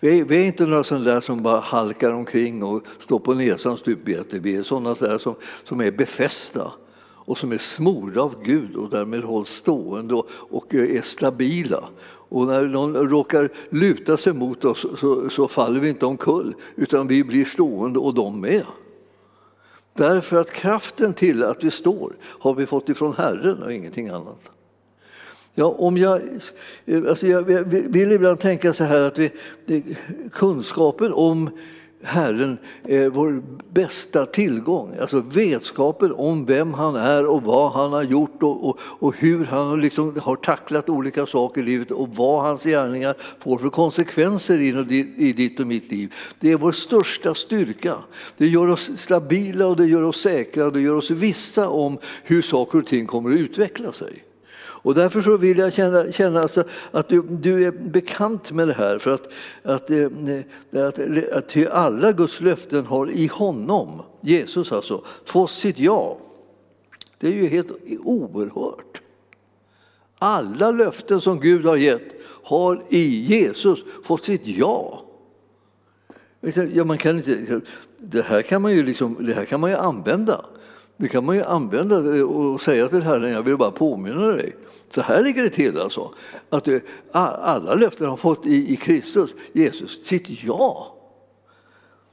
Vi 0.00 0.20
är, 0.20 0.24
vi 0.24 0.36
är 0.36 0.46
inte 0.46 0.66
några 0.66 0.84
sådana 0.84 1.04
där 1.04 1.20
som 1.20 1.42
bara 1.42 1.60
halkar 1.60 2.12
omkring 2.12 2.62
och 2.62 2.86
står 3.00 3.18
på 3.18 3.34
näsan 3.34 3.76
stupbete. 3.76 4.38
Vi 4.38 4.56
är 4.56 4.62
sådana 4.62 4.94
där 4.94 5.18
som, 5.18 5.34
som 5.64 5.80
är 5.80 5.90
befästa 5.90 6.72
och 7.26 7.38
som 7.38 7.52
är 7.52 7.58
smorda 7.58 8.20
av 8.20 8.42
Gud 8.42 8.76
och 8.76 8.90
därmed 8.90 9.22
hålls 9.22 9.48
stående 9.48 10.14
och, 10.14 10.28
och 10.30 10.74
är 10.74 11.02
stabila. 11.02 11.88
Och 12.28 12.46
när 12.46 12.66
någon 12.66 12.96
råkar 12.96 13.50
luta 13.70 14.16
sig 14.16 14.32
mot 14.32 14.64
oss 14.64 14.86
så, 14.98 15.30
så, 15.30 15.48
faller 15.48 15.80
vi 15.80 15.88
inte 15.88 16.06
omkull 16.06 16.54
utan 16.76 17.06
vi 17.06 17.24
blir 17.24 17.44
stående 17.44 17.98
och 17.98 18.14
de 18.14 18.40
med. 18.40 18.66
Därför 19.94 20.40
att 20.40 20.52
kraften 20.52 21.14
till 21.14 21.42
att 21.42 21.64
vi 21.64 21.70
står 21.70 22.12
har 22.22 22.54
vi 22.54 22.66
fått 22.66 22.88
ifrån 22.88 23.14
Herren 23.14 23.62
och 23.62 23.72
ingenting 23.72 24.08
annat. 24.08 24.55
Ja, 25.58 25.66
om 25.78 25.96
jag, 25.96 26.20
alltså 27.08 27.26
jag 27.26 27.42
vill 27.68 28.12
ibland 28.12 28.40
tänka 28.40 28.74
så 28.74 28.84
här 28.84 29.02
att 29.02 29.18
vi, 29.18 29.30
kunskapen 30.32 31.12
om 31.12 31.50
Herren 32.02 32.58
är 32.84 33.08
vår 33.08 33.42
bästa 33.72 34.26
tillgång. 34.26 34.94
Alltså 35.00 35.20
vetskapen 35.20 36.12
om 36.12 36.44
vem 36.44 36.74
han 36.74 36.96
är 36.96 37.26
och 37.26 37.42
vad 37.42 37.72
han 37.72 37.92
har 37.92 38.02
gjort 38.02 38.42
och, 38.42 38.68
och, 38.68 38.78
och 38.80 39.16
hur 39.16 39.44
han 39.44 39.80
liksom 39.80 40.20
har 40.22 40.36
tacklat 40.36 40.88
olika 40.88 41.26
saker 41.26 41.60
i 41.60 41.64
livet 41.64 41.90
och 41.90 42.08
vad 42.08 42.42
hans 42.42 42.62
gärningar 42.62 43.14
får 43.40 43.58
för 43.58 43.68
konsekvenser 43.68 44.60
i 44.60 45.32
ditt 45.32 45.60
och 45.60 45.66
mitt 45.66 45.90
liv. 45.90 46.14
Det 46.40 46.52
är 46.52 46.56
vår 46.56 46.72
största 46.72 47.34
styrka. 47.34 47.94
Det 48.36 48.46
gör 48.46 48.68
oss 48.68 48.90
stabila 48.96 49.66
och 49.66 49.76
det 49.76 49.86
gör 49.86 50.02
oss 50.02 50.20
säkra 50.20 50.66
och 50.66 50.72
det 50.72 50.80
gör 50.80 50.94
oss 50.94 51.10
vissa 51.10 51.68
om 51.68 51.98
hur 52.24 52.42
saker 52.42 52.78
och 52.78 52.86
ting 52.86 53.06
kommer 53.06 53.30
att 53.30 53.38
utveckla 53.38 53.92
sig. 53.92 54.25
Och 54.86 54.94
därför 54.94 55.22
så 55.22 55.36
vill 55.36 55.58
jag 55.58 55.72
känna, 55.72 56.12
känna 56.12 56.40
alltså 56.40 56.64
att 56.90 57.08
du, 57.08 57.22
du, 57.22 57.64
är 57.66 57.72
bekant 57.72 58.52
med 58.52 58.68
det 58.68 58.74
här. 58.74 58.98
För 58.98 59.10
att, 59.10 59.28
att, 59.62 59.90
eh, 59.90 59.98
eh, 59.98 60.88
att, 60.88 60.98
att, 60.98 61.56
att 61.56 61.72
alla 61.72 62.12
Guds 62.12 62.40
löften 62.40 62.86
har 62.86 63.10
i 63.10 63.26
honom, 63.26 64.02
Jesus 64.20 64.72
alltså, 64.72 65.04
fått 65.24 65.50
sitt 65.50 65.78
ja. 65.78 66.18
Det 67.18 67.26
är 67.26 67.32
ju 67.32 67.46
helt 67.46 67.70
oerhört. 68.04 69.02
Alla 70.18 70.70
löften 70.70 71.20
som 71.20 71.40
Gud 71.40 71.66
har 71.66 71.76
gett 71.76 72.12
har 72.42 72.82
i 72.88 73.24
Jesus 73.24 73.78
fått 74.04 74.24
sitt 74.24 74.46
ja. 74.46 75.02
Ja, 76.72 76.84
man 76.84 76.98
kan 76.98 77.16
inte, 77.16 77.60
det, 77.98 78.22
här 78.22 78.42
kan 78.42 78.62
man 78.62 78.72
ju 78.72 78.82
liksom, 78.82 79.16
det 79.20 79.34
här 79.34 79.44
kan 79.44 79.60
man 79.60 79.70
ju 79.70 79.76
använda. 79.76 80.44
Det 80.96 81.08
kan 81.08 81.24
man 81.24 81.36
ju 81.36 81.42
använda 81.42 82.24
och 82.24 82.60
säga 82.60 82.88
till 82.88 83.02
Herren, 83.02 83.32
jag 83.32 83.42
vill 83.42 83.56
bara 83.56 83.70
påminna 83.70 84.26
dig. 84.26 84.56
Så 84.90 85.00
här 85.00 85.22
ligger 85.22 85.42
det 85.42 85.50
till 85.50 85.80
alltså. 85.80 86.14
Att 86.50 86.68
alla 87.12 87.74
löften 87.74 88.06
har 88.06 88.16
fått 88.16 88.46
i, 88.46 88.76
Kristus, 88.76 89.30
Jesus, 89.52 90.04
sitt 90.04 90.44
ja. 90.44 90.92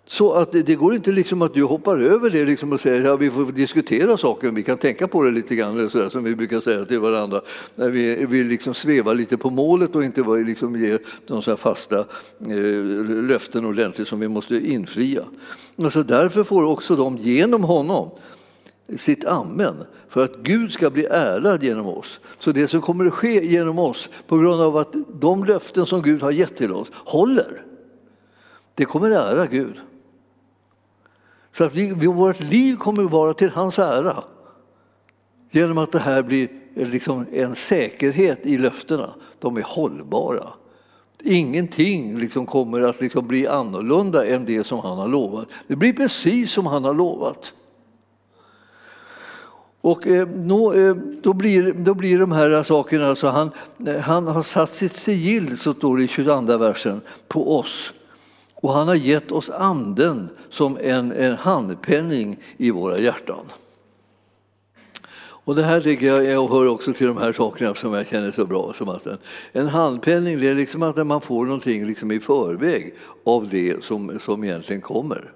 Så 0.06 0.34
att 0.34 0.51
det, 0.51 0.75
går 0.75 0.96
inte 0.96 1.12
liksom 1.12 1.42
att 1.42 1.53
du 1.53 1.63
hoppar 1.63 1.98
över 1.98 2.30
det 2.30 2.46
liksom 2.46 2.74
och 2.74 2.82
säger 2.82 3.00
att 3.00 3.06
ja, 3.06 3.15
vi 3.15 3.32
får 3.32 3.46
diskutera 3.46 4.18
saken, 4.18 4.56
vi 4.56 4.63
kan 4.63 4.77
tänka 4.77 5.08
på 5.08 5.24
det 5.24 5.32
lite 5.32 5.56
grann, 5.56 5.89
så 5.89 5.98
där, 5.98 6.10
som 6.10 6.24
vi 6.24 6.36
brukar 6.36 6.60
säga 6.60 6.86
till 6.86 7.00
varandra, 7.00 7.42
när 7.75 7.89
vi 7.89 8.25
vi 8.25 8.44
liksom 8.44 8.74
sväva 8.74 9.13
lite 9.13 9.38
på 9.38 9.50
målet 9.50 9.96
och 9.96 10.03
inte 10.03 10.22
liksom 10.22 10.75
ger 10.75 11.00
de 11.27 11.42
så 11.42 11.58
fasta 11.58 12.00
eh, 12.00 12.56
löften 13.06 13.65
ordentligt 13.65 14.08
som 14.08 14.20
vi 14.20 14.27
måste 14.27 14.56
infria. 14.56 15.24
Alltså 15.77 16.03
därför 16.03 16.44
får 16.44 16.65
också 16.65 16.96
de 16.96 17.18
genom 17.18 17.63
honom 17.63 18.12
sitt 18.98 19.26
amen 19.26 19.76
för 20.10 20.24
att 20.24 20.36
Gud 20.36 20.72
ska 20.72 20.90
bli 20.90 21.06
ärad 21.06 21.64
genom 21.64 21.88
oss. 21.88 22.20
Så 22.40 22.52
det 22.52 22.68
som 22.68 22.82
kommer 22.82 23.06
att 23.06 23.14
ske 23.14 23.46
genom 23.46 23.80
oss 23.80 24.10
på 24.28 24.38
grund 24.38 24.62
av 24.62 24.78
att 24.78 24.96
de 25.14 25.44
löften 25.44 25.86
som 25.86 26.02
Gud 26.02 26.22
har 26.22 26.32
gett 26.32 26.58
till 26.58 26.72
oss 26.72 26.88
håller, 26.94 27.66
det 28.76 28.86
kommer 28.86 29.12
att 29.12 29.34
ära 29.34 29.48
Gud. 29.48 29.76
Så 31.58 31.64
att 31.64 31.76
vi, 31.76 32.08
vårt 32.08 32.40
liv 32.40 32.76
kommer 32.76 33.04
att 33.04 33.12
vara 33.12 33.34
till 33.34 33.50
hans 33.50 33.80
ära 33.80 34.24
genom 35.52 35.78
att 35.78 35.92
det 35.92 36.00
här 36.00 36.24
blir 36.24 36.50
eh, 36.76 36.90
liksom 36.90 37.26
en 37.32 37.56
säkerhet 37.56 38.46
i 38.46 38.58
löftena. 38.58 39.10
De 39.40 39.58
är 39.58 39.64
hållbara. 39.66 40.50
Ingenting 41.24 42.18
liksom 42.18 42.46
kommer 42.46 42.82
att 42.82 43.02
liksom 43.02 43.28
bli 43.28 43.48
annorlunda 43.48 44.26
än 44.26 44.46
det 44.46 44.68
som 44.68 44.80
han 44.80 44.98
har 44.98 45.08
lovat. 45.08 45.48
Det 45.68 45.76
blir 45.76 45.94
precis 45.94 46.52
som 46.52 46.66
han 46.66 46.84
har 46.84 46.94
lovat. 46.94 47.54
Och 49.84 50.08
eh, 50.08 50.22
eh, 50.22 50.96
då, 51.22 51.34
blir, 51.34 51.74
då 51.74 51.94
blir 51.94 52.20
de 52.20 52.32
här 52.32 52.63
sakerna, 52.63 53.08
alltså 53.08 53.28
han, 53.28 53.52
han 54.04 54.28
har 54.28 54.44
satt 54.44 54.74
sitt 54.74 54.94
sigill, 54.94 55.58
så 55.58 55.74
står 55.74 55.98
det 55.98 56.04
i 56.04 56.08
22 56.08 56.58
versen, 56.58 57.02
på 57.28 57.60
oss. 57.60 57.94
Och 58.56 58.74
han 58.74 58.88
har 58.88 58.96
gett 58.96 59.32
oss 59.32 59.50
anden 59.50 60.30
som 60.50 60.78
en, 60.82 61.12
en 61.12 61.36
handpenning 61.36 62.40
i 62.58 62.72
våra 62.72 63.00
hjärtan. 63.00 63.46
Och 65.20 65.56
det 65.56 65.63
här 65.63 65.82
tycker 65.82 66.08
jag, 66.08 66.25
jag 66.25 66.48
hör 66.48 66.68
också 66.68 66.94
till 66.94 67.08
de 67.08 67.18
här 67.18 67.34
sakerna 67.34 67.75
som 67.75 67.94
jag 67.94 68.08
känner 68.08 68.32
så 68.32 68.46
bra. 68.46 68.74
Som 68.78 68.90
att 68.90 69.06
en, 69.06 69.18
en 69.52 69.68
handpenning 69.68 70.40
det 70.40 70.50
är 70.50 70.56
liksom 70.56 70.84
att 70.84 71.08
man 71.08 71.22
får 71.22 71.46
någonting 71.46 71.88
liksom 71.88 72.12
i 72.12 72.20
förväg 72.20 72.96
av 73.24 73.48
det 73.50 73.84
som, 73.84 74.20
som 74.20 74.44
egentligen 74.44 74.82
kommer 74.82 75.32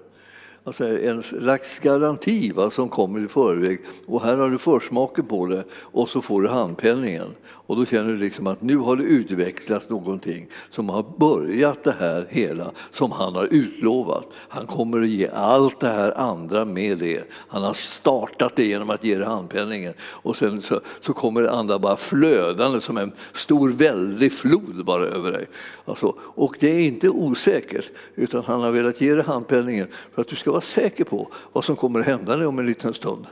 alltså 0.68 0.98
en 0.98 1.22
slags 1.22 1.78
garanti 1.78 2.52
va, 2.52 2.70
som 2.70 2.88
kommer 2.88 3.24
i 3.24 3.28
förväg. 3.28 3.80
Och 4.06 4.22
här 4.22 4.36
har 4.36 4.50
du 4.50 4.58
försmaken 4.58 5.26
på 5.26 5.46
det 5.46 5.64
och 5.72 6.08
så 6.08 6.22
får 6.22 6.42
du 6.42 6.48
handpenningen. 6.48 7.26
Och 7.44 7.76
då 7.76 7.86
känner 7.86 8.12
du 8.12 8.16
liksom 8.16 8.46
att 8.46 8.62
nu 8.62 8.76
har 8.76 8.96
det 8.96 9.02
utvecklats 9.02 9.88
någonting 9.88 10.48
som 10.70 10.88
har 10.88 11.04
börjat 11.18 11.84
det 11.84 11.96
här 12.00 12.26
hela 12.30 12.70
som 12.92 13.12
han 13.12 13.34
har 13.34 13.44
utlovat. 13.44 14.26
Han 14.48 14.66
kommer 14.66 15.02
att 15.02 15.08
ge 15.08 15.28
allt 15.28 15.80
det 15.80 15.88
här 15.88 16.18
andra 16.18 16.64
med 16.64 16.98
det. 16.98 17.22
Han 17.48 17.62
har 17.62 17.74
startat 17.74 18.56
det 18.56 18.64
genom 18.64 18.90
att 18.90 19.04
ge 19.04 19.18
dig 19.18 19.26
handpenningen 19.26 19.94
och 20.00 20.36
sen 20.36 20.62
så, 20.62 20.80
så 21.00 21.12
kommer 21.12 21.42
det 21.42 21.50
andra 21.50 21.78
bara 21.78 21.96
flödande 21.96 22.80
som 22.80 22.96
en 22.96 23.12
stor 23.32 23.68
väldig 23.68 24.32
flod 24.32 24.84
bara 24.84 25.04
över 25.04 25.32
dig. 25.32 25.46
Alltså, 25.84 26.14
och 26.20 26.56
det 26.60 26.70
är 26.70 26.80
inte 26.80 27.08
osäkert 27.08 27.90
utan 28.14 28.44
han 28.44 28.60
har 28.60 28.70
velat 28.70 29.00
ge 29.00 29.14
dig 29.14 29.24
handpenningen 29.24 29.86
för 30.14 30.22
att 30.22 30.28
du 30.28 30.36
ska 30.36 30.57
vara 30.58 30.64
säker 30.64 31.04
på 31.04 31.28
vad 31.52 31.64
som 31.64 31.76
kommer 31.76 32.00
att 32.00 32.06
hända 32.06 32.36
dig 32.36 32.46
om 32.46 32.58
en 32.58 32.66
liten 32.66 32.94
stund. 32.94 33.26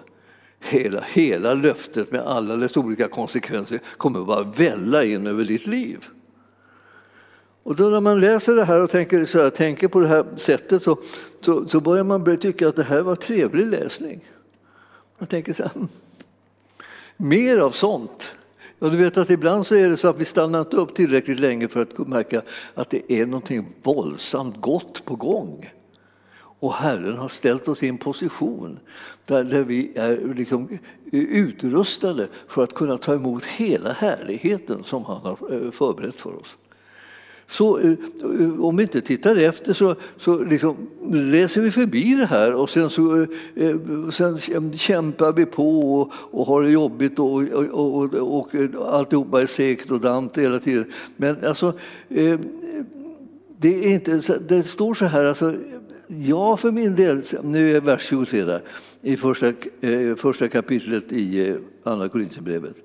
Hela, 0.60 1.00
hela 1.00 1.54
löftet 1.54 2.12
med 2.12 2.20
alla 2.20 2.56
dess 2.56 2.76
olika 2.76 3.08
konsekvenser 3.08 3.80
kommer 3.96 4.20
att 4.20 4.26
bara 4.26 4.42
välla 4.42 5.04
in 5.04 5.26
över 5.26 5.44
ditt 5.44 5.66
liv. 5.66 6.04
Och 7.62 7.76
då 7.76 7.84
när 7.84 8.00
man 8.00 8.20
läser 8.20 8.54
det 8.54 8.64
här 8.64 8.80
och 8.80 8.90
tänker, 8.90 9.24
så 9.24 9.38
här, 9.38 9.50
tänker 9.50 9.88
på 9.88 10.00
det 10.00 10.08
här 10.08 10.24
sättet 10.36 10.82
så, 10.82 10.98
så, 11.40 11.68
så 11.68 11.80
börjar 11.80 12.04
man 12.04 12.36
tycka 12.36 12.68
att 12.68 12.76
det 12.76 12.82
här 12.82 13.02
var 13.02 13.16
trevlig 13.16 13.66
läsning. 13.66 14.24
Man 15.18 15.26
tänker 15.26 15.54
så 15.54 15.62
här, 15.62 15.70
hmm, 15.74 15.88
mer 17.16 17.58
av 17.58 17.70
sånt. 17.70 18.32
Ja, 18.78 18.88
du 18.88 18.96
vet 18.96 19.16
att 19.16 19.30
ibland 19.30 19.66
så 19.66 19.74
är 19.74 19.90
det 19.90 19.96
så 19.96 20.08
att 20.08 20.20
vi 20.20 20.24
stannar 20.24 20.60
inte 20.60 20.76
upp 20.76 20.94
tillräckligt 20.94 21.40
länge 21.40 21.68
för 21.68 21.80
att 21.80 21.98
märka 21.98 22.42
att 22.74 22.90
det 22.90 23.12
är 23.12 23.26
någonting 23.26 23.68
våldsamt 23.82 24.60
gott 24.60 25.04
på 25.04 25.16
gång. 25.16 25.70
Och 26.60 26.72
Herren 26.72 27.16
har 27.16 27.28
ställt 27.28 27.68
oss 27.68 27.82
i 27.82 27.88
en 27.88 27.98
position 27.98 28.78
där, 29.24 29.44
där 29.44 29.64
vi 29.64 29.92
är 29.94 30.34
liksom 30.34 30.68
utrustade 31.10 32.28
för 32.48 32.64
att 32.64 32.74
kunna 32.74 32.98
ta 32.98 33.14
emot 33.14 33.44
hela 33.44 33.92
härligheten 33.92 34.84
som 34.84 35.04
han 35.04 35.20
har 35.20 35.38
eh, 35.52 35.70
förberett 35.70 36.20
för 36.20 36.40
oss. 36.40 36.56
Så 37.48 37.78
eh, 37.78 37.94
om 38.60 38.76
vi 38.76 38.82
inte 38.82 39.00
tittar 39.00 39.36
efter 39.36 39.74
så, 39.74 39.94
så 40.18 40.44
liksom 40.44 40.76
läser 41.10 41.60
vi 41.60 41.70
förbi 41.70 42.14
det 42.14 42.26
här 42.26 42.52
och 42.52 42.70
sen, 42.70 42.90
så, 42.90 43.26
eh, 43.54 43.76
sen 44.12 44.72
kämpar 44.72 45.32
vi 45.32 45.46
på 45.46 45.92
och, 45.92 46.12
och 46.30 46.46
har 46.46 46.62
det 46.62 46.70
jobbigt 46.70 47.18
och, 47.18 47.42
och, 47.42 48.14
och, 48.14 48.54
och 48.74 48.94
alltihopa 48.94 49.42
är 49.42 49.46
segt 49.46 49.90
och 49.90 50.00
dant 50.00 50.38
hela 50.38 50.58
tiden. 50.58 50.92
Men 51.16 51.44
alltså, 51.44 51.72
det, 53.58 53.84
är 53.84 53.94
inte, 53.94 54.38
det 54.48 54.62
står 54.62 54.94
så 54.94 55.04
här, 55.04 55.24
alltså, 55.24 55.54
jag 56.08 56.60
för 56.60 56.70
min 56.70 56.96
del, 56.96 57.22
nu 57.42 57.76
är 57.76 57.80
vers 57.80 58.02
23 58.08 58.44
där, 58.44 58.62
i 59.02 59.16
första, 59.16 59.48
eh, 59.80 60.16
första 60.16 60.48
kapitlet 60.48 61.12
i 61.12 61.48
eh, 61.48 61.56
Andra 61.82 62.08
Korinthierbrevet. 62.08 62.76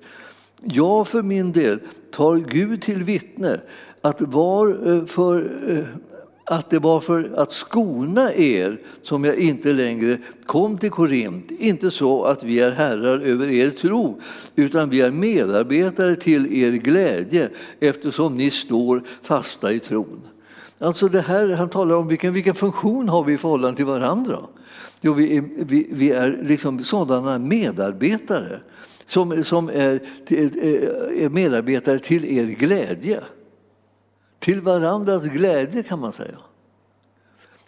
Jag 0.64 1.08
för 1.08 1.22
min 1.22 1.52
del 1.52 1.80
tar 2.10 2.36
Gud 2.36 2.82
till 2.82 3.04
vittne 3.04 3.60
att, 4.00 4.20
var 4.20 4.88
eh, 4.88 5.04
för, 5.04 5.52
eh, 5.68 5.84
att 6.44 6.70
det 6.70 6.78
var 6.78 7.00
för 7.00 7.32
att 7.36 7.52
skona 7.52 8.34
er 8.34 8.80
som 9.02 9.24
jag 9.24 9.36
inte 9.36 9.72
längre 9.72 10.18
kom 10.46 10.78
till 10.78 10.90
Korint. 10.90 11.50
Inte 11.50 11.90
så 11.90 12.24
att 12.24 12.44
vi 12.44 12.60
är 12.60 12.70
herrar 12.70 13.18
över 13.18 13.48
er 13.48 13.70
tro, 13.70 14.20
utan 14.56 14.90
vi 14.90 15.00
är 15.00 15.10
medarbetare 15.10 16.16
till 16.16 16.54
er 16.54 16.70
glädje 16.70 17.48
eftersom 17.80 18.36
ni 18.36 18.50
står 18.50 19.02
fasta 19.22 19.72
i 19.72 19.80
tron. 19.80 20.20
Alltså 20.82 21.08
det 21.08 21.20
här, 21.20 21.48
han 21.48 21.68
talar 21.68 21.94
om 21.94 22.08
vilken, 22.08 22.32
vilken 22.32 22.54
funktion 22.54 23.08
har 23.08 23.24
vi 23.24 23.32
i 23.32 23.38
förhållande 23.38 23.76
till 23.76 23.86
varandra. 23.86 24.38
Jo, 25.00 25.12
vi 25.12 25.36
är, 25.36 25.44
vi, 25.56 25.88
vi 25.90 26.10
är 26.10 26.40
liksom 26.42 26.84
sådana 26.84 27.38
medarbetare 27.38 28.60
som, 29.06 29.44
som 29.44 29.68
är, 29.68 30.00
eh, 30.26 31.24
är 31.24 31.28
medarbetare 31.28 31.98
till 31.98 32.24
er 32.24 32.44
glädje. 32.44 33.20
Till 34.38 34.60
varandras 34.60 35.22
glädje 35.22 35.82
kan 35.82 35.98
man 35.98 36.12
säga. 36.12 36.38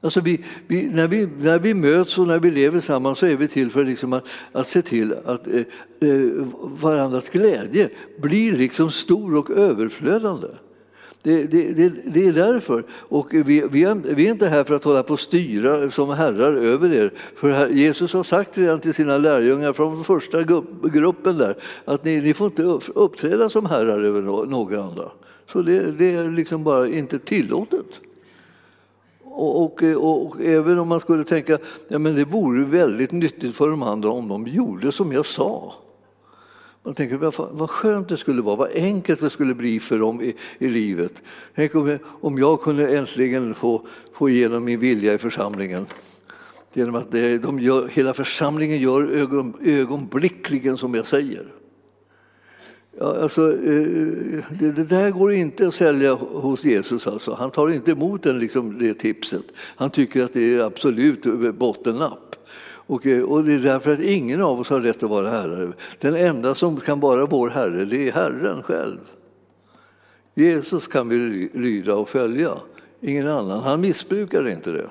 Alltså 0.01 0.21
vi, 0.21 0.45
vi, 0.67 0.83
när, 0.83 1.09
vi, 1.09 1.27
när 1.27 1.59
vi 1.59 1.75
möts 1.75 2.19
och 2.19 2.27
när 2.27 2.39
vi 2.39 2.51
lever 2.51 2.81
samman 2.81 3.17
så 3.17 3.27
är 3.27 3.37
vi 3.37 3.49
till 3.49 3.71
för 3.71 3.85
liksom 3.85 4.13
att, 4.13 4.29
att 4.53 4.69
se 4.69 4.83
till 4.83 5.15
att 5.25 5.47
eh, 5.47 5.55
eh 6.01 6.47
varandras 6.63 7.29
glädje 7.29 7.89
blir 8.23 8.57
liksom 8.57 8.91
stor 8.91 9.37
och 9.37 9.51
överflödande. 9.51 10.49
Det, 11.25 11.45
det, 11.47 11.73
det, 11.73 11.93
det, 12.05 12.27
är 12.27 12.33
därför. 12.33 12.85
Och 12.91 13.29
vi, 13.31 13.65
vi, 13.71 13.85
är, 13.85 14.15
vi 14.15 14.27
är 14.27 14.31
inte 14.31 14.49
här 14.49 14.65
för 14.65 14.75
att 14.75 14.85
hålla 14.85 15.03
på 15.03 15.13
och 15.13 15.21
styra 15.21 15.91
som 15.91 16.11
herrar 16.11 16.53
över 16.53 16.93
er. 16.93 17.13
För 17.37 17.69
Jesus 17.69 18.13
har 18.13 18.23
sagt 18.23 18.59
redan 18.59 18.81
till 18.81 18.95
sina 18.95 19.19
lärjungar 19.19 19.73
från 19.73 20.05
första 20.05 20.43
gruppen 20.83 21.39
där 21.39 21.57
att 21.85 22.05
ni, 22.05 22.21
ni 22.21 22.35
får 22.35 22.47
inte 22.47 22.63
uppträda 22.95 23.51
som 23.51 23.67
herrar 23.67 24.01
över 24.01 24.23
några 24.47 24.83
andra. 24.83 25.11
Så 25.53 25.63
det, 25.63 25.99
det 25.99 26.15
är 26.15 26.31
liksom 26.31 26.65
bara 26.65 26.89
inte 26.89 27.19
tillåtet. 27.19 27.87
Och, 29.23 29.63
och, 29.63 29.83
och, 29.83 30.27
och, 30.27 30.41
även 30.41 30.79
om 30.79 30.89
man 30.89 31.01
skulle 31.01 31.25
tänka 31.25 31.59
ja, 31.89 31.99
men 31.99 32.15
det 32.15 32.25
vore 32.25 32.65
väldigt 32.65 33.13
nyttigt 33.13 33.57
för 33.57 33.71
de 33.71 33.83
andra 33.83 34.11
om 34.11 34.29
de 34.29 34.47
gjorde 34.47 34.93
som 34.93 35.13
jag 35.13 35.27
sa. 35.27 35.75
Man 36.85 36.95
tänker 36.95 37.17
vad, 37.17 37.35
vad 37.51 37.71
skönt 37.71 38.09
det 38.09 38.17
skulle 38.17 38.43
vara, 38.43 38.57
vad 38.57 38.71
enkelt 38.75 39.21
det 39.21 39.31
skulle 39.31 39.55
bli 39.55 39.81
för 39.81 39.99
dem 39.99 40.23
i, 40.23 40.35
i 40.59 40.69
livet. 40.69 41.23
Tänk 41.55 41.75
om 41.75 41.89
jag, 41.89 41.99
om 42.05 42.39
jag 42.39 42.61
kunde 42.61 42.97
äntligen 42.97 43.55
få, 43.55 43.87
få 44.13 44.29
igenom 44.29 44.65
min 44.65 44.81
vilja 44.81 45.15
i 45.15 45.19
församlingen. 45.19 45.87
Genom 46.73 46.95
att 46.95 47.13
det, 47.13 47.39
de 47.39 47.61
gör, 47.61 47.89
hela 47.89 48.15
församlingen 48.15 48.81
gör 48.81 49.03
ögon, 49.03 49.55
ögonblickligen 49.65 50.77
som 50.77 50.95
jag 50.95 51.07
säger. 51.07 51.47
Ja, 52.99 53.23
alltså, 53.23 53.53
eh, 53.53 54.45
det, 54.51 54.73
det, 54.73 54.85
där 54.85 55.11
går 55.11 55.33
inte 55.33 55.69
att 55.69 55.75
sälja 55.75 56.15
hos 56.15 56.65
Jesus. 56.65 57.07
Alltså. 57.07 57.35
Han 57.35 57.51
tar 57.51 57.71
inte 57.71 57.91
emot 57.91 58.23
den, 58.23 58.39
liksom, 58.39 58.79
det 58.79 58.95
tipset. 58.95 59.45
Han 59.57 59.91
tycker 59.91 60.25
att 60.25 60.33
det 60.33 60.55
är 60.55 60.61
absolut 60.61 61.25
bottennapp. 61.55 62.37
Och, 62.87 63.07
eh, 63.07 63.23
och 63.23 63.45
det 63.45 63.55
är 63.55 63.59
därför 63.59 63.93
att 63.93 64.01
ingen 64.01 64.43
av 64.43 64.61
oss 64.61 64.69
har 64.69 64.81
rätt 64.81 65.03
att 65.03 65.11
vara 65.11 65.31
herre. 65.31 65.73
Den 66.01 66.17
enda 66.17 66.55
som 66.55 66.81
kan 66.81 67.01
vara 67.01 67.27
vår 67.27 67.49
herre, 67.49 67.85
det 67.85 68.09
är 68.09 68.13
Herren 68.13 68.63
själv. 68.63 68.99
Jesus 70.35 70.89
kan 70.89 71.09
vi 71.09 71.51
lyda 71.55 71.95
och 71.95 72.09
följa, 72.09 72.53
ingen 73.01 73.29
annan. 73.29 73.63
Han 73.63 73.81
missbrukar 73.81 74.49
inte 74.49 74.71
det. 74.71 74.89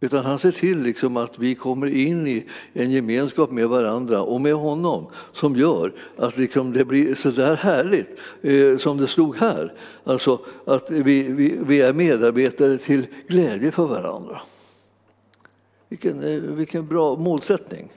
Utan 0.00 0.24
han 0.24 0.38
ser 0.38 0.52
till 0.52 0.82
liksom 0.82 1.16
att 1.16 1.38
vi 1.38 1.54
kommer 1.54 1.86
in 1.86 2.26
i 2.26 2.46
en 2.72 2.90
gemenskap 2.90 3.50
med 3.50 3.68
varandra 3.68 4.22
och 4.22 4.40
med 4.40 4.54
honom 4.54 5.06
som 5.32 5.56
gör 5.56 5.92
att 6.16 6.36
liksom 6.36 6.72
det 6.72 6.84
blir 6.84 7.14
så 7.14 7.30
där 7.30 7.56
härligt 7.56 8.18
eh, 8.42 8.78
som 8.78 8.96
det 8.96 9.06
stod 9.06 9.36
här. 9.36 9.72
Alltså 10.04 10.40
att 10.64 10.90
vi, 10.90 11.22
vi, 11.22 11.58
vi 11.66 11.80
är 11.80 11.92
medarbetare 11.92 12.78
till 12.78 13.06
glädje 13.28 13.70
för 13.70 13.86
varandra. 13.86 14.40
Vilken, 15.88 16.22
eh, 16.22 16.40
vilken 16.40 16.86
bra 16.86 17.16
målsättning. 17.16 17.92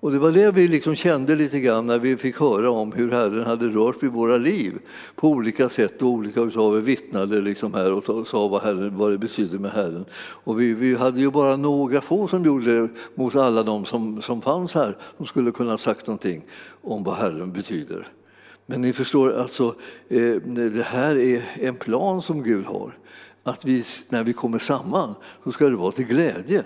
Och 0.00 0.12
det 0.12 0.18
var 0.18 0.32
det 0.32 0.50
vi 0.50 0.68
liksom 0.68 0.94
kände 0.94 1.36
lite 1.36 1.60
grann 1.60 1.86
när 1.86 1.98
vi 1.98 2.16
fick 2.16 2.40
höra 2.40 2.70
om 2.70 2.92
hur 2.92 3.10
Herren 3.10 3.44
hade 3.44 3.68
rört 3.68 4.02
vid 4.02 4.10
våra 4.10 4.36
liv 4.36 4.78
på 5.14 5.28
olika 5.28 5.68
sätt 5.68 6.02
och 6.02 6.08
olika 6.08 6.40
av 6.40 6.76
er 6.76 6.80
vittnade 6.80 7.40
liksom 7.40 7.74
här 7.74 7.92
och 7.92 8.28
sa 8.28 8.48
vad, 8.48 8.62
Herren, 8.62 8.96
vad 8.96 9.10
det 9.10 9.18
betydde 9.18 9.58
med 9.58 9.70
Herren. 9.70 10.04
Och 10.18 10.60
vi, 10.60 10.74
vi 10.74 10.94
hade 10.94 11.20
ju 11.20 11.30
bara 11.30 11.56
några 11.56 12.00
få 12.00 12.28
som 12.28 12.44
gjorde 12.44 12.80
det 12.80 12.88
mot 13.14 13.36
alla 13.36 13.62
de 13.62 13.84
som, 13.84 14.22
som 14.22 14.42
fanns 14.42 14.74
här 14.74 14.96
som 15.16 15.26
skulle 15.26 15.50
kunna 15.50 15.70
ha 15.70 15.78
sagt 15.78 16.06
någonting 16.06 16.42
om 16.82 17.04
vad 17.04 17.14
Herren 17.14 17.52
betyder. 17.52 18.08
Men 18.66 18.80
ni 18.80 18.92
förstår, 18.92 19.32
alltså, 19.32 19.74
eh, 20.08 20.34
det 20.44 20.84
här 20.84 21.16
är 21.16 21.42
en 21.60 21.74
plan 21.74 22.22
som 22.22 22.42
Gud 22.42 22.64
har. 22.64 22.97
Att 23.48 23.64
vi, 23.64 23.84
när 24.08 24.24
vi 24.24 24.32
kommer 24.32 24.58
samman 24.58 25.14
så 25.44 25.52
ska 25.52 25.68
det 25.68 25.76
vara 25.76 25.92
till 25.92 26.06
glädje. 26.06 26.64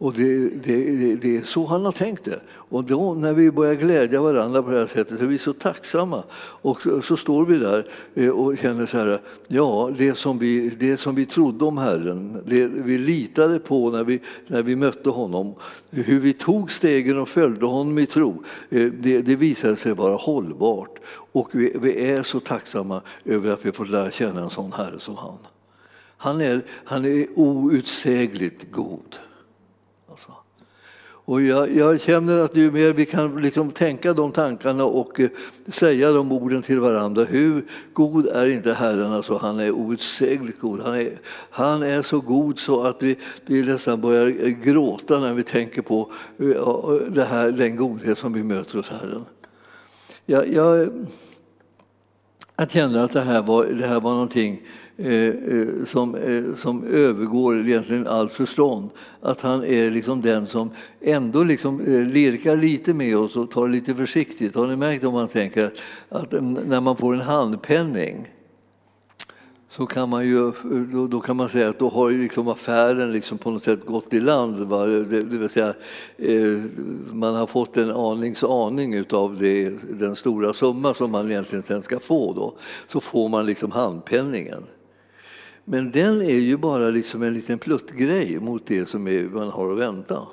Och 0.00 0.12
det, 0.12 0.48
det, 0.48 1.14
det, 1.14 1.36
är 1.36 1.42
så 1.44 1.64
han 1.64 1.84
har 1.84 1.92
tänkt 1.92 2.24
det. 2.24 2.40
Och 2.50 2.84
då 2.84 3.14
när 3.14 3.32
vi 3.32 3.50
börjar 3.50 3.74
glädja 3.74 4.20
varandra 4.20 4.62
på 4.62 4.70
det 4.70 4.78
här 4.78 4.86
sättet 4.86 5.20
är 5.20 5.26
vi 5.26 5.38
så 5.38 5.52
tacksamma. 5.52 6.22
Och 6.36 6.82
så, 6.82 7.02
så 7.02 7.16
står 7.16 7.44
vi 7.44 7.58
där 7.58 7.86
eh, 8.14 8.28
och 8.28 8.58
känner 8.58 8.86
så 8.86 8.98
här, 8.98 9.20
ja, 9.48 9.90
det 9.98 10.14
som 10.14 10.38
vi, 10.38 10.68
det 10.68 10.96
som 10.96 11.14
vi 11.14 11.26
trodde 11.26 11.64
om 11.64 11.78
Herren, 11.78 12.42
det 12.46 12.66
vi 12.66 12.98
litade 12.98 13.58
på 13.58 13.90
när 13.90 14.04
vi, 14.04 14.20
när 14.46 14.62
vi 14.62 14.76
mötte 14.76 15.10
honom, 15.10 15.54
hur 15.90 16.20
vi 16.20 16.32
tog 16.32 16.72
stegen 16.72 17.18
och 17.18 17.28
följde 17.28 17.66
honom 17.66 17.98
i 17.98 18.06
tro, 18.06 18.44
eh, 18.70 18.86
det, 18.92 19.22
det 19.22 19.36
visade 19.36 19.76
sig 19.76 19.94
vara 19.94 20.16
hållbart. 20.16 20.98
Och 21.32 21.48
vi, 21.52 21.76
vi 21.80 22.10
är 22.10 22.22
så 22.22 22.40
tacksamma 22.40 23.02
över 23.24 23.50
att 23.50 23.66
vi 23.66 23.72
får 23.72 23.86
lära 23.86 24.10
känna 24.10 24.40
en 24.40 24.50
sån 24.50 24.72
Herre 24.72 25.00
som 25.00 25.16
han. 25.16 25.38
Han 26.22 26.40
är, 26.40 26.62
han 26.84 27.04
är 27.04 27.26
outsägligt 27.34 28.72
god. 28.72 29.16
Alltså. 30.10 30.32
Och 31.02 31.42
jag, 31.42 31.76
jag, 31.76 32.00
känner 32.00 32.38
att 32.38 32.56
ju 32.56 32.70
mer 32.70 32.92
vi 32.92 33.06
kan 33.06 33.42
liksom 33.42 33.70
tänka 33.70 34.12
de 34.12 34.32
tankarna 34.32 34.84
och 34.84 35.20
eh, 35.20 35.30
säga 35.68 36.12
de 36.12 36.32
orden 36.32 36.62
till 36.62 36.80
varandra. 36.80 37.24
Hur 37.24 37.64
god 37.92 38.26
är 38.26 38.48
inte 38.48 38.72
Herren? 38.72 39.12
Alltså, 39.12 39.36
han 39.36 39.60
är 39.60 39.70
outsägligt 39.70 40.60
god. 40.60 40.80
Han 40.80 40.94
är, 40.94 41.20
han 41.50 41.82
är 41.82 42.02
så 42.02 42.20
god 42.20 42.58
så 42.58 42.82
att 42.82 43.02
vi, 43.02 43.16
vi 43.46 43.62
nästan 43.62 44.00
börjar 44.00 44.26
eh, 44.26 44.48
gråta 44.48 45.20
när 45.20 45.34
vi 45.34 45.42
tänker 45.42 45.82
på 45.82 46.12
eh, 46.38 46.94
det 47.08 47.24
här, 47.24 47.50
den 47.50 47.76
godhet 47.76 48.18
som 48.18 48.32
vi 48.32 48.42
möter 48.42 48.76
hos 48.76 48.88
Herren. 48.88 49.24
Jag, 50.26 50.52
jag, 50.52 50.88
jag 52.56 52.70
känner 52.70 53.04
att 53.04 53.12
det 53.12 53.20
här 53.20 53.42
var, 53.42 53.64
det 53.64 53.86
här 53.86 54.00
var 54.00 54.12
någonting 54.12 54.62
Eh, 55.02 55.12
eh, 55.12 55.84
som, 55.84 56.14
eh, 56.14 56.56
som 56.56 56.84
övergår 56.84 57.68
egentligen 57.68 58.06
allt 58.06 58.32
förstånd. 58.32 58.90
Att 59.20 59.40
han 59.40 59.64
är 59.64 59.90
liksom 59.90 60.20
den 60.20 60.46
som 60.46 60.70
ändå 61.00 61.42
liksom 61.42 61.80
lirkar 62.12 62.56
lite 62.56 62.94
med 62.94 63.16
oss 63.16 63.36
och 63.36 63.50
tar 63.50 63.68
lite 63.68 63.94
försiktigt. 63.94 64.54
Har 64.54 64.66
ni 64.66 64.76
märkt 64.76 65.04
om 65.04 65.14
man 65.14 65.28
tänker 65.28 65.72
att 66.08 66.32
mm, 66.32 66.52
när 66.52 66.80
man 66.80 66.96
får 66.96 67.14
en 67.14 67.20
handpenning 67.20 68.28
så 69.70 69.86
kan 69.86 70.08
man 70.08 70.26
ju 70.26 70.52
då, 70.92 71.06
då, 71.06 71.20
kan 71.20 71.36
man 71.36 71.48
säga 71.48 71.68
att 71.68 71.78
då 71.78 71.88
har 71.88 72.10
ju 72.10 72.22
liksom 72.22 72.48
affären 72.48 73.12
liksom 73.12 73.38
på 73.38 73.50
något 73.50 73.64
sätt 73.64 73.86
gått 73.86 74.14
i 74.14 74.20
land. 74.20 74.56
Va? 74.56 74.86
Det, 74.86 75.22
det 75.22 75.38
vill 75.38 75.48
säga, 75.48 75.74
eh, 76.16 76.58
man 77.12 77.34
har 77.34 77.46
fått 77.46 77.76
en 77.76 77.90
anings 77.90 78.44
aning 78.44 79.04
av 79.10 79.38
det, 79.38 79.72
den 79.90 80.16
stora 80.16 80.52
summa 80.52 80.94
som 80.94 81.10
man 81.10 81.30
egentligen 81.30 81.62
sen 81.62 81.82
ska 81.82 81.98
få. 81.98 82.32
Då. 82.32 82.54
Så 82.88 83.00
får 83.00 83.28
man 83.28 83.46
liksom 83.46 83.70
handpenningen. 83.70 84.62
Men 85.70 85.90
den 85.90 86.22
är 86.22 86.38
ju 86.38 86.56
bara 86.56 86.90
liksom 86.90 87.22
en 87.22 87.34
liten 87.34 87.58
pluttgrej 87.58 88.40
mot 88.40 88.66
det 88.66 88.88
som 88.88 89.08
är, 89.08 89.22
man 89.22 89.48
har 89.48 89.72
att 89.72 89.78
vänta. 89.78 90.26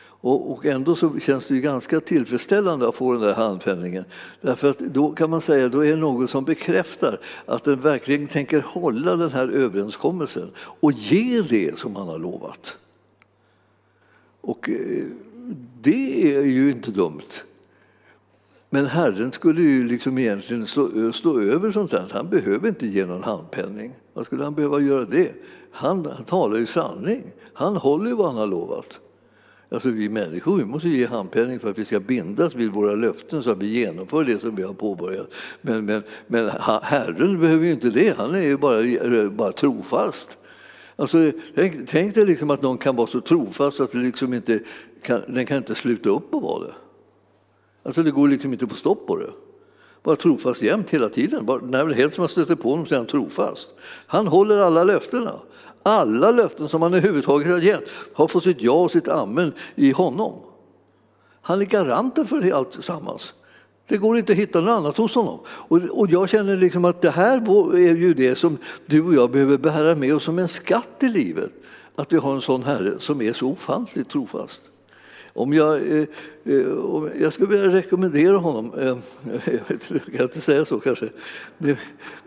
Och, 0.00 0.52
och 0.52 0.66
ändå 0.66 0.96
så 0.96 1.18
känns 1.18 1.46
det 1.46 1.54
ju 1.54 1.60
ganska 1.60 2.00
tillfredsställande 2.00 2.88
att 2.88 2.94
få 2.94 3.12
den 3.12 3.22
där 3.22 3.34
handpenningen. 3.34 4.04
Därför 4.40 4.70
att 4.70 4.78
då 4.78 5.12
kan 5.12 5.30
man 5.30 5.40
säga 5.40 5.68
då 5.68 5.84
är 5.84 5.90
det 5.90 5.96
något 5.96 6.30
som 6.30 6.44
bekräftar 6.44 7.20
att 7.46 7.64
den 7.64 7.80
verkligen 7.80 8.26
tänker 8.26 8.60
hålla 8.60 9.16
den 9.16 9.30
här 9.30 9.48
överenskommelsen 9.48 10.50
och 10.56 10.92
ge 10.92 11.42
det 11.42 11.78
som 11.78 11.96
han 11.96 12.08
har 12.08 12.18
lovat. 12.18 12.76
Och 14.40 14.68
eh, 14.68 15.04
det 15.80 16.36
är 16.36 16.42
ju 16.42 16.70
inte 16.70 16.90
dumt. 16.90 17.30
Men 18.70 18.86
Herren 18.86 19.32
skulle 19.32 19.62
ju 19.62 19.88
liksom 19.88 20.18
egentligen 20.18 20.66
slå, 20.66 21.06
eh, 21.06 21.12
slå 21.12 21.40
över 21.40 21.70
sånt 21.70 21.90
där. 21.90 22.10
Han 22.12 22.28
behöver 22.28 22.68
inte 22.68 22.86
ge 22.86 23.06
någon 23.06 23.22
handpenning. 23.22 23.92
Vad 24.18 24.26
skulle 24.26 24.44
han 24.44 24.54
behöva 24.54 24.80
göra 24.80 25.04
det? 25.04 25.32
Han, 25.70 26.06
han 26.06 26.24
talar 26.24 26.56
ju 26.56 26.66
sanning. 26.66 27.22
Han 27.52 27.76
håller 27.76 28.10
ju 28.10 28.16
vad 28.16 28.26
han 28.26 28.36
har 28.36 28.46
lovat. 28.46 28.98
Alltså 29.68 29.88
vi 29.88 30.08
människor 30.08 30.56
vi 30.56 30.64
måste 30.64 30.88
ge 30.88 31.06
handpenning 31.06 31.58
för 31.58 31.70
att 31.70 31.78
vi 31.78 31.84
ska 31.84 32.00
bindas 32.00 32.54
vid 32.54 32.70
våra 32.70 32.94
löften 32.94 33.42
så 33.42 33.50
att 33.50 33.58
vi 33.58 33.66
genomför 33.66 34.24
det 34.24 34.40
som 34.40 34.56
vi 34.56 34.62
har 34.62 34.72
påbörjat. 34.72 35.26
Men, 35.60 35.84
men, 35.84 36.02
men 36.26 36.50
Herren 36.82 37.40
behöver 37.40 37.64
ju 37.64 37.72
inte 37.72 37.90
det, 37.90 38.16
han 38.18 38.34
är 38.34 38.40
ju 38.40 38.56
bara, 38.56 39.30
bara 39.30 39.52
trofast. 39.52 40.38
Alltså, 40.96 41.32
tänk, 41.54 41.88
tänk 41.88 42.14
dig 42.14 42.26
liksom 42.26 42.50
att 42.50 42.62
någon 42.62 42.78
kan 42.78 42.96
vara 42.96 43.06
så 43.06 43.20
trofast 43.20 43.80
att 43.80 43.94
liksom 43.94 44.34
inte 44.34 44.60
kan, 45.02 45.20
den 45.28 45.46
kan 45.46 45.56
inte 45.56 45.74
sluta 45.74 46.08
upp 46.08 46.34
och 46.34 46.42
vara 46.42 46.66
det. 46.66 46.74
Alltså 47.82 48.02
det 48.02 48.10
går 48.10 48.28
liksom 48.28 48.52
inte 48.52 48.64
att 48.64 48.70
få 48.70 48.76
stopp 48.76 49.06
på 49.06 49.16
det 49.16 49.30
vara 50.08 50.16
trofast 50.16 50.62
jämt 50.62 50.90
hela 50.90 51.08
tiden. 51.08 51.46
När 51.62 51.86
helst 51.86 52.18
man 52.18 52.28
stöter 52.28 52.54
på 52.54 52.70
honom 52.70 52.86
så 52.86 52.94
är 52.94 52.98
han 52.98 53.06
trofast. 53.06 53.68
Han 54.06 54.26
håller 54.26 54.58
alla 54.58 54.84
löftena. 54.84 55.32
Alla 55.82 56.30
löften 56.30 56.68
som 56.68 56.82
han 56.82 56.94
överhuvudtaget 56.94 57.50
har 57.50 57.58
gett 57.58 57.88
har 58.12 58.28
fått 58.28 58.44
sitt 58.44 58.62
ja 58.62 58.72
och 58.72 58.90
sitt 58.90 59.08
amen 59.08 59.52
i 59.74 59.90
honom. 59.90 60.32
Han 61.42 61.60
är 61.60 61.64
garanten 61.64 62.26
för 62.26 62.40
det 62.40 62.52
alltsammans. 62.52 63.34
Det 63.88 63.96
går 63.96 64.18
inte 64.18 64.32
att 64.32 64.38
hitta 64.38 64.60
något 64.60 64.78
annat 64.78 64.96
hos 64.96 65.14
honom. 65.14 65.40
Och, 65.46 65.78
och 65.78 66.10
jag 66.10 66.28
känner 66.28 66.56
liksom 66.56 66.84
att 66.84 67.02
det 67.02 67.10
här 67.10 67.38
är 67.76 67.96
ju 67.96 68.14
det 68.14 68.38
som 68.38 68.58
du 68.86 69.02
och 69.02 69.14
jag 69.14 69.30
behöver 69.30 69.58
bära 69.58 69.94
med 69.94 70.14
oss 70.14 70.24
som 70.24 70.38
en 70.38 70.48
skatt 70.48 71.02
i 71.02 71.08
livet. 71.08 71.52
Att 71.94 72.12
vi 72.12 72.16
har 72.16 72.34
en 72.34 72.40
sån 72.40 72.62
Herre 72.62 73.00
som 73.00 73.22
är 73.22 73.32
så 73.32 73.48
ofantligt 73.48 74.08
trofast. 74.08 74.62
Om 75.38 75.52
jag, 75.52 75.76
eh, 75.76 76.04
eh, 76.44 76.68
om 76.68 77.10
jag 77.20 77.32
skulle 77.32 77.48
vilja 77.48 77.76
rekommendera 77.76 78.36
honom, 78.36 78.72
eh, 78.78 78.96
jag, 79.44 79.60
vet, 79.68 79.90
jag 79.90 80.14
kan 80.16 80.22
inte 80.22 80.40
säga 80.40 80.64
så 80.64 80.80
kanske, 80.80 81.08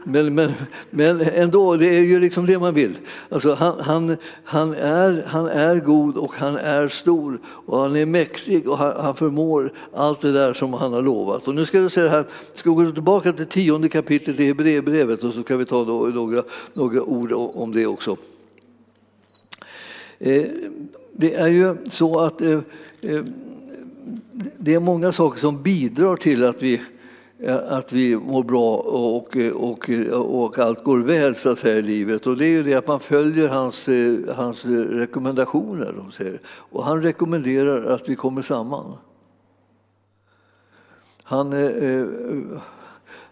men, 0.03 0.35
men, 0.35 0.51
men 0.89 1.21
ändå, 1.21 1.75
det 1.75 1.97
är 1.97 2.01
ju 2.01 2.19
liksom 2.19 2.45
det 2.45 2.59
man 2.59 2.73
vill. 2.73 2.97
Alltså, 3.29 3.53
han, 3.53 3.79
han, 3.79 4.17
han, 4.43 4.73
är, 4.73 5.23
han 5.27 5.47
är 5.47 5.75
god 5.75 6.17
och 6.17 6.33
han 6.33 6.57
är 6.57 6.87
stor 6.87 7.39
och 7.45 7.79
han 7.79 7.95
är 7.95 8.05
mäktig 8.05 8.69
och 8.69 8.77
han, 8.77 8.93
han 9.03 9.15
förmår 9.15 9.73
allt 9.93 10.21
det 10.21 10.31
där 10.31 10.53
som 10.53 10.73
han 10.73 10.93
har 10.93 11.01
lovat. 11.01 11.47
Och 11.47 11.55
nu 11.55 11.65
ska 11.65 11.79
jag 11.79 11.91
säga 11.91 12.09
här, 12.09 12.25
ska 12.55 12.69
gå 12.69 12.91
tillbaka 12.91 13.33
till 13.33 13.47
tionde 13.47 13.89
kapitlet 13.89 14.39
i 14.39 14.45
Hebreerbrevet 14.45 15.23
och 15.23 15.33
så 15.33 15.43
kan 15.43 15.57
vi 15.57 15.65
ta 15.65 15.83
några, 15.83 16.43
några 16.73 17.03
ord 17.03 17.31
om 17.33 17.73
det 17.73 17.87
också. 17.87 18.17
Eh, 20.23 20.45
det 21.11 21.33
är 21.33 21.47
ju 21.47 21.75
så 21.89 22.19
att 22.19 22.41
eh, 22.41 22.59
eh, 23.01 23.23
det 24.57 24.73
är 24.73 24.79
många 24.79 25.11
saker 25.11 25.39
som 25.39 25.61
bidrar 25.61 26.15
till 26.15 26.45
att 26.45 26.63
vi, 26.63 26.81
att 27.69 27.93
vi 27.93 28.15
mår 28.15 28.43
bra 28.43 28.75
och, 28.77 29.37
och, 29.53 29.89
och 30.15 30.59
allt 30.59 30.83
går 30.83 30.99
väl 30.99 31.35
så 31.35 31.49
att 31.49 31.59
säga, 31.59 31.77
i 31.77 31.81
livet. 31.81 32.27
Och 32.27 32.37
det 32.37 32.45
är 32.45 32.49
ju 32.49 32.63
det 32.63 32.73
att 32.73 32.87
man 32.87 32.99
följer 32.99 33.47
hans, 33.47 33.89
hans 34.35 34.65
rekommendationer. 34.65 35.95
Och 36.53 36.85
han 36.85 37.01
rekommenderar 37.01 37.85
att 37.85 38.09
vi 38.09 38.15
kommer 38.15 38.41
samman. 38.41 38.93
Han, 41.23 41.53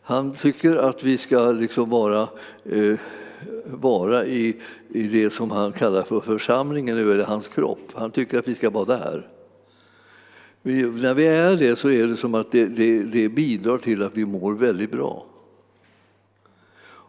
han 0.02 0.34
tycker 0.34 0.75
att 0.75 1.04
vi 1.04 1.17
ska 1.17 1.52
liksom 1.52 1.89
vara 1.89 2.28
vara 3.71 4.25
i, 4.25 4.55
i 4.89 5.03
det 5.03 5.34
som 5.34 5.51
han 5.51 5.71
kallar 5.71 6.03
för 6.03 6.19
församlingen, 6.19 6.97
eller 6.97 7.23
hans 7.23 7.47
kropp. 7.47 7.91
Han 7.95 8.12
tycker 8.12 8.39
att 8.39 8.47
vi 8.47 8.55
ska 8.55 8.69
vara 8.69 8.86
där. 8.86 9.27
Vi, 10.62 10.84
när 10.84 11.13
vi 11.13 11.27
är 11.27 11.58
det 11.58 11.79
så 11.79 11.89
är 11.89 12.08
det 12.08 12.17
som 12.17 12.36
att 12.36 12.51
det, 12.51 12.65
det, 12.65 13.03
det 13.03 13.29
bidrar 13.29 13.77
till 13.77 14.03
att 14.03 14.17
vi 14.17 14.25
mår 14.25 14.53
väldigt 14.53 14.91
bra. 14.91 15.25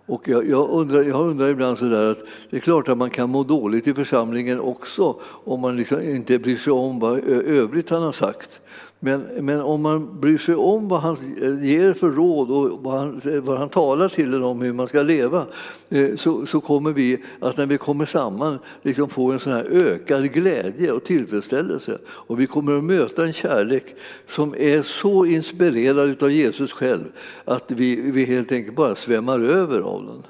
Och 0.07 0.29
jag, 0.29 0.49
jag, 0.49 0.71
undrar, 0.71 1.03
jag 1.03 1.27
undrar 1.27 1.49
ibland 1.49 1.79
så 1.79 1.85
där 1.85 2.11
att 2.11 2.25
det 2.51 2.57
är 2.57 2.61
klart 2.61 2.89
att 2.89 2.99
man 2.99 3.11
kan 3.11 3.31
må 3.31 3.45
dåligt 3.45 3.87
i 3.87 3.95
församlingen 3.95 4.61
också 4.61 5.21
om 5.25 5.61
man 5.61 5.77
liksom 5.77 6.01
inte 6.01 6.39
bryr 6.39 6.57
sig 6.57 6.73
om 6.73 6.99
vad 6.99 7.19
övrigt 7.29 7.91
han 7.91 8.03
har 8.03 8.13
sagt. 8.13 8.61
Men, 9.03 9.21
men 9.41 9.61
om 9.61 9.83
man 9.83 10.21
bryr 10.21 10.39
sig 10.39 10.55
om 10.55 10.89
vad 10.89 11.01
han 11.01 11.17
ger 11.63 11.95
för 11.95 12.11
råd 12.11 12.51
och 12.51 12.83
vad 12.83 12.99
han, 12.99 13.21
vad 13.45 13.59
han 13.59 13.69
talar 13.69 14.09
till 14.09 14.35
en 14.35 14.43
om 14.43 14.61
hur 14.61 14.73
man 14.73 14.89
ska 14.89 15.03
leva 15.03 15.47
eh, 15.89 16.17
så, 16.17 16.47
så 16.47 16.61
kommer 16.61 16.93
vi 16.93 17.23
att 17.41 17.57
när 17.57 17.67
vi 17.67 17.79
kommer 17.79 18.07
samman 18.07 18.59
liksom 18.83 19.09
få 19.09 19.33
en 19.33 19.39
sån 19.39 19.53
här 19.53 19.65
ökad 19.65 20.33
glädje 20.33 20.93
och 20.93 21.05
tillfredsställelse. 21.05 21.99
Och 22.07 22.41
vi 22.41 22.47
kommer 22.47 22.79
att 22.79 22.85
möta 22.85 23.27
en 23.27 23.33
kärlek 23.33 23.85
som 24.29 24.55
är 24.59 24.83
så 24.83 25.25
inspirerad 25.25 26.23
av 26.23 26.31
Jesus 26.31 26.73
själv 26.73 27.05
att 27.45 27.65
vi, 27.71 27.97
vi 27.97 28.25
helt 28.25 28.53
enkelt 28.53 28.77
bara 28.77 28.95
svämmar 28.95 29.41
över 29.41 29.81
av 29.81 30.07
den. 30.07 30.23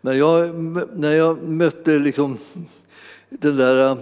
När 0.00 0.12
jag, 0.12 0.56
när 0.94 1.16
jag 1.16 1.42
mötte 1.42 1.98
liksom 1.98 2.36
den 3.28 3.56
där 3.56 3.90
eh, 3.90 3.96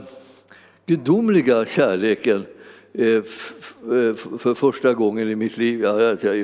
gudomliga 0.87 1.66
kärleken 1.66 2.44
Eh, 2.98 3.14
eh, 3.16 3.22
för 4.14 4.54
första 4.54 4.94
gången 4.94 5.28
i 5.28 5.37
mitt 5.37 5.56
liv. 5.56 5.80
Jag 5.80 5.92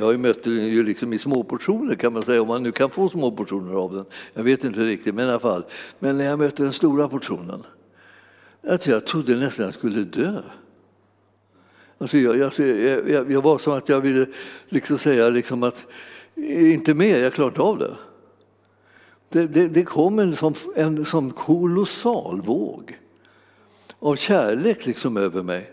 har 0.03 0.13
ju 0.13 0.19
mött 0.19 0.43
den 0.43 0.67
ju 0.67 0.83
liksom 0.83 1.13
i 1.13 1.19
små 1.19 1.43
portioner 1.43 1.95
kan 1.95 2.13
man 2.13 2.23
säga, 2.23 2.43
om 2.43 2.49
man 2.49 2.63
nu 2.63 2.73
kan 2.73 2.91
få 2.91 3.09
små 3.09 3.31
portioner 3.31 3.75
av 3.75 3.95
den. 3.95 4.05
Jag 4.35 4.43
vet 4.43 4.65
inte 4.65 4.81
riktigt, 4.81 5.15
men 5.15 5.27
i 5.27 5.31
alla 5.31 5.41
fall. 5.41 5.65
Men 5.99 6.19
när 6.19 6.25
jag 6.25 6.39
mötte 6.39 6.63
den 6.63 6.73
stora 6.73 7.09
portionen, 7.09 7.63
att 8.63 8.87
jag 8.87 9.07
trodde 9.07 9.37
nästan 9.37 9.65
att 9.65 9.75
jag 9.75 9.75
skulle 9.75 10.05
dö. 10.05 10.43
Alltså 11.99 12.19
jag, 12.19 12.37
jag, 12.37 12.53
jag, 13.09 13.33
jag 13.33 13.43
var 13.43 13.59
som 13.59 13.73
att 13.73 13.89
jag 13.89 14.01
ville 14.01 14.27
liksom 14.69 14.99
säga 14.99 15.29
liksom 15.29 15.63
att 15.63 15.85
inte 16.37 16.95
mer, 16.95 17.19
jag 17.19 17.33
klarar 17.33 17.61
av 17.61 17.79
det. 17.79 17.97
Det, 19.29 19.47
det, 19.47 19.69
det 19.69 19.85
kom 19.85 20.19
en 20.19 20.37
sån, 20.37 20.55
en 20.77 21.05
som 21.05 21.31
kolossal 21.31 22.41
våg 22.41 22.99
av 23.99 24.17
kärlek 24.17 24.87
liksom 24.87 25.17
över 25.17 25.43
mig. 25.43 25.73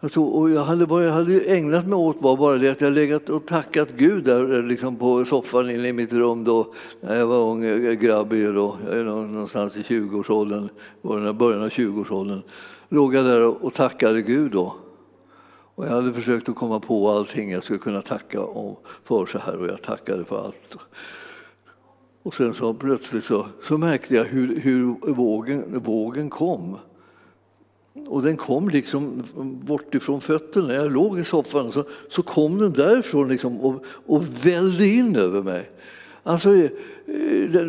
Alltså, 0.00 0.20
och 0.20 0.50
jag, 0.50 0.64
hade 0.64 0.86
vad 0.86 1.04
jag 1.06 1.12
hade 1.12 1.40
ägnat 1.40 1.86
mig 1.86 1.96
åt 1.96 2.16
var 2.20 2.36
bara 2.36 2.58
det 2.58 2.68
att 2.68 2.80
jag 2.80 2.92
legat 2.92 3.28
och 3.28 3.46
tackat 3.46 3.88
Gud 3.96 4.24
där 4.24 4.58
eh, 4.58 4.62
liksom 4.62 4.96
på 4.96 5.24
soffan 5.24 5.70
inne 5.70 5.88
i 5.88 5.92
mitt 5.92 6.12
rum 6.12 6.44
då, 6.44 6.72
när 7.00 7.16
jag 7.16 7.26
var 7.26 7.50
ung 7.50 7.62
grabbig, 8.00 8.00
grabb, 8.00 8.54
då, 8.54 8.78
någonstans 9.04 9.76
i 9.76 9.82
20-årsåldern, 9.82 10.68
början 11.38 11.62
av 11.62 11.68
20-årsåldern. 11.68 12.42
Låg 12.88 13.14
jag 13.14 13.24
där 13.24 13.64
och 13.64 13.74
tackade 13.74 14.22
Gud 14.22 14.52
då. 14.52 14.76
Och 15.74 15.86
jag 15.86 15.90
hade 15.90 16.12
försökt 16.12 16.48
att 16.48 16.56
komma 16.56 16.80
på 16.80 17.10
allting 17.10 17.50
jag 17.50 17.64
skulle 17.64 17.78
kunna 17.78 18.02
tacka 18.02 18.40
för 19.04 19.26
så 19.26 19.38
här 19.38 19.56
och 19.56 19.66
jag 19.66 19.82
tackade 19.82 20.24
för 20.24 20.44
allt. 20.44 20.76
Och 22.22 22.34
sen 22.34 22.54
så 22.54 22.74
plötsligt 22.74 23.24
så, 23.24 23.46
så 23.62 23.78
märkte 23.78 24.14
jag 24.14 24.24
hur, 24.24 24.60
hur 24.60 24.96
vågen, 25.12 25.80
vågen 25.82 26.30
kom. 26.30 26.76
Och 28.06 28.22
den 28.22 28.36
kom 28.36 28.68
liksom 28.68 29.22
bort 29.66 29.94
ifrån 29.94 30.20
fötterna. 30.20 30.74
Jag 30.74 30.92
låg 30.92 31.18
i 31.18 31.24
soffan 31.24 31.72
så, 31.72 31.84
så 32.10 32.22
kom 32.22 32.58
den 32.58 32.72
därifrån 32.72 33.28
liksom 33.28 33.60
och, 33.60 33.84
och 34.06 34.46
vällde 34.46 34.86
in 34.86 35.16
över 35.16 35.42
mig. 35.42 35.70
Alltså, 36.28 36.54
eh, 36.54 36.70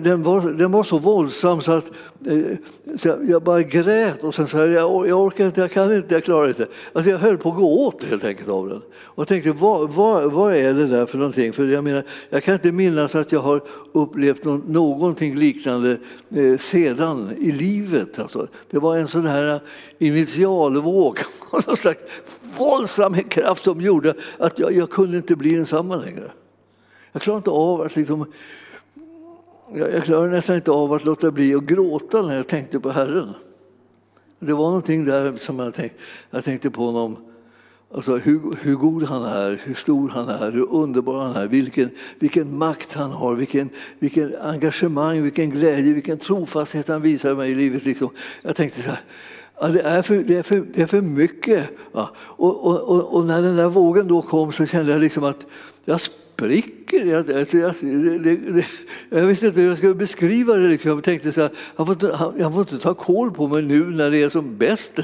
den, 0.03 0.23
var, 0.23 0.51
den 0.51 0.71
var 0.71 0.83
så 0.83 0.99
våldsam 0.99 1.61
så 1.61 1.71
att 1.71 1.85
eh, 2.27 2.57
så 2.97 3.17
jag 3.27 3.43
bara 3.43 3.61
grät 3.61 4.23
och 4.23 4.35
sen 4.35 4.47
sa 4.47 4.65
jag, 4.65 5.07
jag 5.07 5.25
orkar 5.25 5.45
inte, 5.45 5.61
jag 5.61 5.71
kan 5.71 5.95
inte, 5.95 6.13
jag 6.13 6.23
klarar 6.23 6.47
inte. 6.47 6.67
Alltså 6.93 7.11
jag 7.11 7.17
höll 7.17 7.37
på 7.37 7.49
att 7.49 7.55
gå 7.55 7.87
åt 7.87 8.03
helt 8.03 8.23
enkelt 8.23 8.49
av 8.49 8.69
den. 8.69 8.81
Och 9.01 9.27
tänkte, 9.27 9.51
vad, 9.51 9.89
vad, 9.89 10.31
vad 10.31 10.55
är 10.55 10.73
det 10.73 10.87
där 10.87 11.05
för 11.05 11.17
någonting? 11.17 11.53
För 11.53 11.67
jag, 11.67 11.83
menar, 11.83 12.03
jag 12.29 12.43
kan 12.43 12.53
inte 12.53 12.71
minnas 12.71 13.15
att 13.15 13.31
jag 13.31 13.39
har 13.39 13.61
upplevt 13.91 14.43
någonting 14.67 15.35
liknande 15.35 15.97
eh, 16.35 16.57
sedan 16.57 17.31
i 17.39 17.51
livet. 17.51 18.19
Alltså, 18.19 18.47
det 18.69 18.79
var 18.79 18.97
en 18.97 19.07
sån 19.07 19.25
här 19.25 19.53
eh, 19.53 19.59
initialvåg, 20.07 21.19
någon 21.51 21.77
slags 21.77 21.99
våldsam 22.57 23.15
kraft 23.15 23.63
som 23.63 23.81
gjorde 23.81 24.13
att 24.37 24.59
jag, 24.59 24.73
jag 24.73 24.89
kunde 24.89 25.17
inte 25.17 25.35
bli 25.35 25.55
densamma 25.55 25.95
längre. 25.95 26.31
Jag 27.11 27.21
klarade 27.21 27.37
inte 27.37 27.49
av 27.49 27.81
att 27.81 27.95
liksom 27.95 28.25
jag 29.73 30.03
klarar 30.03 30.27
nästan 30.29 30.55
inte 30.55 30.71
av 30.71 30.93
att 30.93 31.05
låta 31.05 31.31
bli 31.31 31.55
att 31.55 31.63
gråta 31.63 32.21
när 32.21 32.35
jag 32.35 32.47
tänkte 32.47 32.79
på 32.79 32.89
Herren. 32.89 33.33
Det 34.39 34.53
var 34.53 34.65
någonting 34.65 35.05
där 35.05 35.35
som 35.35 35.59
jag 35.59 35.73
tänkte, 35.73 35.97
jag 36.29 36.43
tänkte 36.43 36.69
på 36.71 36.85
honom. 36.85 37.17
Alltså 37.93 38.17
hur, 38.17 38.57
hur 38.61 38.75
god 38.75 39.03
han 39.03 39.23
är, 39.23 39.61
hur 39.63 39.73
stor 39.73 40.09
han 40.09 40.29
är, 40.29 40.51
hur 40.51 40.73
underbar 40.73 41.19
han 41.19 41.35
är, 41.35 41.47
vilken, 41.47 41.89
vilken 42.19 42.57
makt 42.57 42.93
han 42.93 43.11
har, 43.11 43.35
vilken, 43.35 43.69
vilken 43.99 44.35
engagemang, 44.41 45.23
vilken 45.23 45.49
glädje, 45.49 45.93
vilken 45.93 46.19
trofasthet 46.19 46.87
han 46.87 47.01
visar 47.01 47.35
mig 47.35 47.51
i 47.51 47.55
livet. 47.55 47.85
Liksom. 47.85 48.09
Jag 48.43 48.55
tänkte 48.55 48.81
så 48.81 48.89
här, 48.89 49.01
ja, 49.61 49.67
det, 49.67 49.81
är 49.81 50.01
för, 50.01 50.15
det, 50.15 50.37
är 50.37 50.43
för, 50.43 50.65
det 50.73 50.81
är 50.81 50.87
för 50.87 51.01
mycket. 51.01 51.69
Ja. 51.91 52.09
Och, 52.17 52.65
och, 52.65 52.79
och, 52.79 53.13
och, 53.13 53.25
när 53.25 53.41
den 53.41 53.55
där 53.55 53.69
vågen 53.69 54.07
då 54.07 54.21
kom 54.21 54.51
så 54.51 54.65
kände 54.65 54.91
jag 54.91 55.01
liksom 55.01 55.23
att 55.23 55.45
jag 55.85 56.01
spricker. 56.39 57.05
Jag, 57.05 57.31
alltså, 57.31 57.57
jag, 57.57 57.75
det, 57.81 58.35
det, 58.35 58.65
jag 59.09 59.25
visste 59.25 59.47
inte 59.47 59.59
hur 59.59 59.67
jag 59.67 59.77
skulle 59.77 59.95
beskriva 59.95 60.53
det. 60.53 60.67
Liksom. 60.67 60.91
Jag 60.91 61.03
tänkte 61.03 61.33
så 61.33 61.41
här, 61.41 61.49
han 61.75 61.85
får, 61.85 61.93
inte, 61.93 62.15
han, 62.15 62.41
han 62.41 62.53
får 62.53 62.61
inte 62.61 62.79
ta 62.79 62.93
koll 62.93 63.31
på 63.31 63.47
mig 63.47 63.61
nu 63.61 63.85
när 63.85 64.11
det 64.11 64.21
är 64.21 64.29
som 64.29 64.57
bäst. 64.57 64.91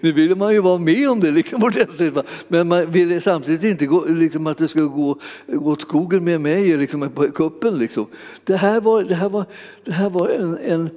Nu 0.00 0.12
ville 0.12 0.34
man 0.34 0.52
ju 0.52 0.60
vara 0.60 0.78
med 0.78 1.10
om 1.10 1.20
det 1.20 1.30
liksom, 1.30 1.62
ordentligt. 1.62 2.14
Men 2.48 2.68
man 2.68 2.90
ville 2.90 3.20
samtidigt 3.20 3.64
inte 3.64 3.86
gå, 3.86 4.04
liksom, 4.04 4.46
att 4.46 4.58
det 4.58 4.68
skulle 4.68 4.86
gå, 4.86 5.18
gå 5.46 5.70
åt 5.70 5.80
skogen 5.80 6.24
med 6.24 6.40
mig 6.40 6.76
liksom, 6.76 7.10
på 7.10 7.30
kuppen. 7.30 7.78
Liksom. 7.78 8.06
Det 8.44 8.56
här 8.56 8.80
var, 8.80 9.02
det 9.02 9.14
här 9.14 9.28
var, 9.28 9.44
det 9.84 9.92
här 9.92 10.10
var 10.10 10.28
en, 10.28 10.58
en 10.58 10.90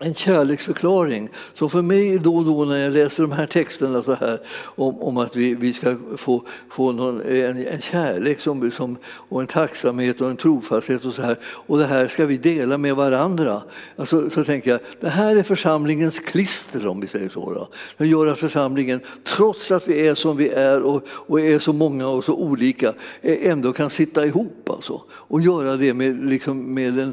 en 0.00 0.14
kärleksförklaring. 0.14 1.28
Så 1.54 1.68
för 1.68 1.82
mig 1.82 2.18
då 2.18 2.36
och 2.36 2.44
då 2.44 2.64
när 2.64 2.76
jag 2.76 2.94
läser 2.94 3.22
de 3.22 3.32
här 3.32 3.46
texterna 3.46 4.02
så 4.02 4.14
här, 4.14 4.38
om, 4.62 5.02
om 5.02 5.16
att 5.16 5.36
vi, 5.36 5.54
vi 5.54 5.72
ska 5.72 5.96
få, 6.16 6.42
få 6.70 6.92
någon, 6.92 7.22
en, 7.22 7.66
en 7.66 7.80
kärlek 7.80 8.40
som, 8.40 8.70
som, 8.70 8.96
och 9.04 9.40
en 9.40 9.46
tacksamhet 9.46 10.20
och 10.20 10.30
en 10.30 10.36
trofasthet 10.36 11.04
och 11.04 11.14
så 11.14 11.22
här. 11.22 11.36
Och 11.44 11.78
det 11.78 11.84
här 11.84 12.08
ska 12.08 12.26
vi 12.26 12.36
dela 12.36 12.78
med 12.78 12.96
varandra. 12.96 13.62
Alltså, 13.96 14.30
så 14.30 14.44
tänker 14.44 14.70
jag, 14.70 14.80
det 15.00 15.08
här 15.08 15.36
är 15.36 15.42
församlingens 15.42 16.18
klister 16.18 16.86
om 16.86 17.00
vi 17.00 17.06
säger 17.06 17.28
så. 17.28 17.52
Då. 17.52 17.68
Det 17.96 18.06
gör 18.06 18.26
att 18.26 18.38
församlingen, 18.38 19.00
trots 19.24 19.70
att 19.70 19.88
vi 19.88 20.08
är 20.08 20.14
som 20.14 20.36
vi 20.36 20.48
är 20.48 20.82
och, 20.82 21.02
och 21.08 21.40
är 21.40 21.58
så 21.58 21.72
många 21.72 22.08
och 22.08 22.24
så 22.24 22.34
olika, 22.34 22.94
eh, 23.22 23.50
ändå 23.50 23.72
kan 23.72 23.90
sitta 23.90 24.26
ihop 24.26 24.70
alltså, 24.70 25.02
och 25.10 25.40
göra 25.40 25.76
det 25.76 25.94
med, 25.94 26.24
liksom, 26.26 26.74
med 26.74 26.98
en 26.98 27.12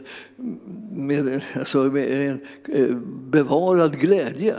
med, 0.91 1.41
alltså 1.55 1.77
med 1.77 2.29
en 2.29 2.39
eh, 2.69 2.95
bevarad 3.29 3.99
glädje. 3.99 4.55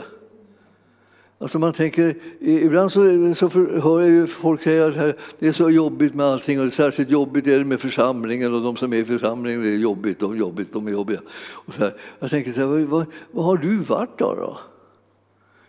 Alltså 1.38 1.58
man 1.58 1.72
tänker, 1.72 2.14
ibland 2.40 2.92
så, 2.92 3.00
så 3.34 3.48
hör 3.80 4.00
jag 4.00 4.10
ju 4.10 4.26
folk 4.26 4.62
säga 4.62 4.86
att 4.86 5.18
det 5.38 5.48
är 5.48 5.52
så 5.52 5.70
jobbigt 5.70 6.14
med 6.14 6.26
allting 6.26 6.60
och 6.60 6.72
särskilt 6.72 7.10
jobbigt 7.10 7.46
är 7.46 7.58
det 7.58 7.64
med 7.64 7.80
församlingen 7.80 8.54
och 8.54 8.62
de 8.62 8.76
som 8.76 8.92
är 8.92 8.96
i 8.96 9.04
församlingen 9.04 9.62
det 9.62 9.68
är 9.68 9.76
jobbigt, 9.76 10.20
de 10.20 10.32
är 10.32 10.36
jobbigt, 10.36 10.72
de 10.72 10.86
är 10.86 10.90
jobbiga. 10.90 11.20
Och 11.52 11.74
så 11.74 11.80
här. 11.80 11.94
Jag 12.18 12.30
tänker 12.30 12.52
så 12.52 12.60
här, 12.60 12.66
vad, 12.66 13.06
vad, 13.30 13.44
har 13.44 13.56
du 13.56 13.76
varit 13.76 14.18
då? 14.18 14.34
då? 14.34 14.58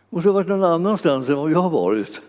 måste 0.10 0.30
ha 0.30 0.34
varit 0.34 0.48
någon 0.48 0.64
annanstans 0.64 1.30
än 1.30 1.36
vad 1.36 1.52
jag 1.52 1.60
har 1.60 1.70
varit. 1.70 2.22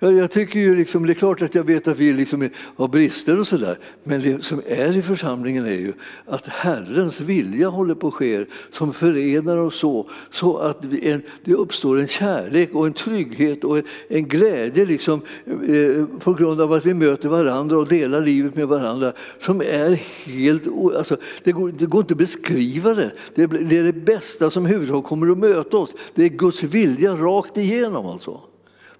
Jag, 0.00 0.12
jag 0.12 0.30
tycker 0.30 0.60
ju 0.60 0.76
liksom, 0.76 1.06
det 1.06 1.12
är 1.12 1.14
klart 1.14 1.42
att 1.42 1.54
jag 1.54 1.64
vet 1.64 1.88
att 1.88 1.98
vi 1.98 2.12
liksom 2.12 2.48
har 2.76 2.88
brister 2.88 3.40
och 3.40 3.46
sådär, 3.46 3.78
men 4.04 4.20
det 4.20 4.44
som 4.44 4.62
är 4.66 4.96
i 4.96 5.02
församlingen 5.02 5.66
är 5.66 5.70
ju 5.70 5.92
att 6.26 6.46
Herrens 6.46 7.20
vilja 7.20 7.68
håller 7.68 7.94
på 7.94 8.08
att 8.08 8.14
ske 8.14 8.44
som 8.72 8.92
förenar 8.92 9.56
oss 9.56 9.78
så, 9.78 10.10
så 10.30 10.56
att 10.56 10.84
en, 11.02 11.22
det 11.44 11.54
uppstår 11.54 11.98
en 11.98 12.08
kärlek 12.08 12.74
och 12.74 12.86
en 12.86 12.92
trygghet 12.92 13.64
och 13.64 13.78
en, 13.78 13.84
en 14.08 14.28
glädje 14.28 14.86
liksom, 14.86 15.20
eh, 15.46 16.04
på 16.18 16.32
grund 16.32 16.60
av 16.60 16.72
att 16.72 16.86
vi 16.86 16.94
möter 16.94 17.28
varandra 17.28 17.76
och 17.78 17.88
delar 17.88 18.20
livet 18.20 18.56
med 18.56 18.68
varandra 18.68 19.12
som 19.40 19.60
är 19.60 19.90
helt... 20.26 20.66
Alltså, 20.96 21.16
det, 21.42 21.52
går, 21.52 21.72
det 21.78 21.86
går 21.86 22.00
inte 22.00 22.14
att 22.14 22.18
beskriva 22.18 22.94
det. 22.94 23.10
Det, 23.34 23.46
det 23.46 23.78
är 23.78 23.84
det 23.84 23.92
bästa 23.92 24.50
som 24.50 24.66
huvudtaget 24.66 25.04
kommer 25.04 25.32
att 25.32 25.38
möta 25.38 25.76
oss. 25.76 25.94
Det 26.14 26.24
är 26.24 26.28
Guds 26.28 26.62
vilja 26.62 27.12
rakt 27.12 27.56
igenom 27.56 28.06
alltså. 28.06 28.40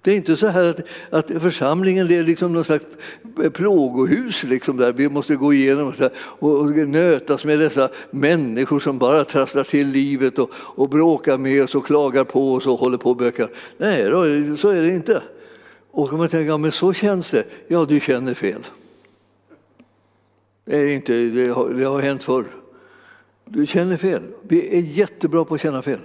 Det 0.09 0.13
är 0.13 0.17
inte 0.17 0.37
så 0.37 0.47
här 0.47 0.69
att, 0.69 0.79
att 1.09 1.41
församlingen 1.41 2.11
är 2.11 2.23
liksom 2.23 2.53
någon 2.53 2.63
slags 2.63 2.85
plågohus 3.53 4.43
liksom 4.43 4.77
där 4.77 4.93
vi 4.93 5.09
måste 5.09 5.35
gå 5.35 5.53
igenom 5.53 5.93
och, 6.13 6.57
och 6.59 6.75
nötas 6.75 7.45
med 7.45 7.59
dessa 7.59 7.89
människor 8.11 8.79
som 8.79 8.97
bara 8.97 9.23
trasslar 9.23 9.63
till 9.63 9.87
livet 9.87 10.39
och, 10.39 10.49
och 10.53 10.89
bråkar 10.89 11.37
med 11.37 11.63
oss 11.63 11.75
och 11.75 11.85
klagar 11.85 12.23
på 12.23 12.53
oss 12.53 12.67
och 12.67 12.79
håller 12.79 12.97
på 12.97 13.09
och 13.09 13.15
bökar. 13.15 13.49
Nej, 13.77 14.03
då, 14.03 14.23
så 14.57 14.69
är 14.69 14.81
det 14.81 14.89
inte. 14.89 15.21
Och 15.91 16.13
man 16.13 16.29
tänker, 16.29 16.51
ja, 16.51 16.57
men 16.57 16.71
så 16.71 16.93
känns 16.93 17.31
det. 17.31 17.43
Ja, 17.67 17.85
du 17.85 17.99
känner 17.99 18.33
fel. 18.33 18.65
Det, 20.65 20.77
är 20.77 20.87
inte, 20.87 21.13
det, 21.13 21.47
har, 21.47 21.69
det 21.69 21.83
har 21.83 22.01
hänt 22.01 22.23
förr. 22.23 22.45
Du 23.45 23.67
känner 23.67 23.97
fel. 23.97 24.21
Vi 24.41 24.77
är 24.77 24.81
jättebra 24.81 25.45
på 25.45 25.55
att 25.55 25.61
känna 25.61 25.81
fel. 25.81 25.99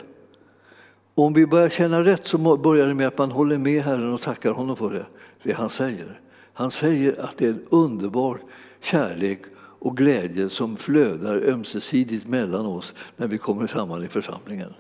Om 1.15 1.33
vi 1.33 1.47
börjar 1.47 1.69
känna 1.69 2.05
rätt 2.05 2.25
så 2.25 2.57
börjar 2.57 2.87
det 2.87 2.95
med 2.95 3.07
att 3.07 3.19
man 3.19 3.31
håller 3.31 3.59
med 3.59 3.83
Herren 3.83 4.15
och 4.15 4.23
tackar 4.23 4.51
honom 4.51 4.77
för 4.77 4.91
det, 4.91 5.07
det 5.43 5.53
han 5.53 5.71
säger. 5.71 6.21
Han 6.53 6.71
säger 6.71 7.21
att 7.21 7.39
det 7.39 7.47
är 7.47 7.51
en 7.51 7.67
underbar 7.69 8.39
kärlek 8.81 9.41
och 9.57 9.97
glädje 9.97 10.49
som 10.49 10.77
flödar 10.77 11.37
ömsesidigt 11.37 12.29
mellan 12.29 12.67
oss 12.67 12.95
när 13.17 13.27
vi 13.27 13.39
kommer 13.39 13.67
samman 13.67 14.05
i 14.05 14.09
församlingen. 14.09 14.75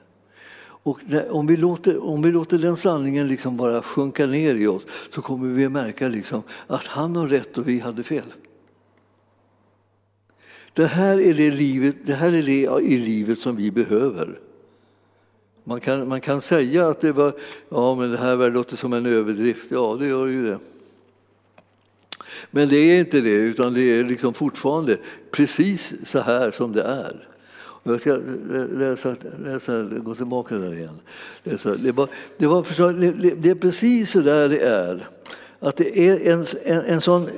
Och 0.85 1.01
om, 1.31 1.47
vi 1.47 1.57
låter, 1.57 2.05
om 2.05 2.23
vi 2.23 2.33
låter 2.33 2.59
den 2.59 2.77
sanningen 2.77 3.29
liksom 3.29 3.57
bara 3.57 3.83
sjunka 3.83 4.27
ner 4.27 4.55
i 4.55 4.67
oss 4.67 4.83
så 5.15 5.23
kommer 5.23 5.49
vi 5.49 5.65
att 5.65 5.73
märka 5.73 6.09
liksom 6.09 6.43
att 6.67 6.87
han 6.87 7.17
har 7.17 7.29
rätt 7.29 7.59
och 7.59 7.69
vi 7.69 7.81
hade 7.81 8.03
fel. 8.03 8.33
Det 10.73 10.87
här 10.87 11.21
är 11.21 11.35
det, 11.35 11.51
livet, 11.51 11.97
det 12.05 12.15
här 12.15 12.33
är 12.35 12.43
det 12.43 12.85
i 12.85 12.97
livet 12.97 13.39
som 13.39 13.57
vi 13.57 13.71
behöver. 13.71 14.39
Man 15.65 15.81
kan, 15.81 16.09
man 16.09 16.21
kan 16.21 16.43
säga 16.43 16.89
att 16.89 17.01
det 17.01 17.13
var, 17.13 17.33
ja 17.69 17.95
men 17.95 18.11
det 18.11 18.19
här 18.19 18.51
låter 18.51 18.77
som 18.77 18.93
en 18.93 19.07
överdrift, 19.07 19.71
ja 19.71 19.97
det 20.01 20.07
gör 20.07 20.27
ju 20.27 20.47
det. 20.47 20.59
Men 22.51 22.69
det 22.69 22.77
är 22.77 23.01
inte 23.01 23.21
det, 23.21 23.31
utan 23.31 23.75
det 23.75 23.81
är 23.81 24.05
liksom 24.05 24.35
fortfarande 24.35 24.97
precis 25.31 25.93
så 26.07 26.21
här 26.21 26.51
som 26.51 26.73
det 26.73 26.83
är. 26.83 27.29
Jag 27.83 28.01
ska 28.01 28.19
läsa, 28.73 29.17
läsa, 29.45 29.83
gå 29.83 30.15
tillbaka 30.15 30.55
där 30.55 30.75
igen. 30.75 30.99
Läsa. 31.43 31.75
Det, 31.75 31.93
var, 31.93 32.09
det, 32.39 32.47
var 32.47 32.93
det, 32.93 33.31
det 33.31 33.51
är 33.51 33.55
precis 33.55 34.11
så 34.11 34.21
där 34.21 34.49
det 34.49 34.59
är. 34.59 35.09
Att 35.61 35.77
det 35.77 35.99
är 35.99 36.33
en, 36.33 36.47
en, 36.65 36.85
en 36.85 37.01
sån 37.01 37.29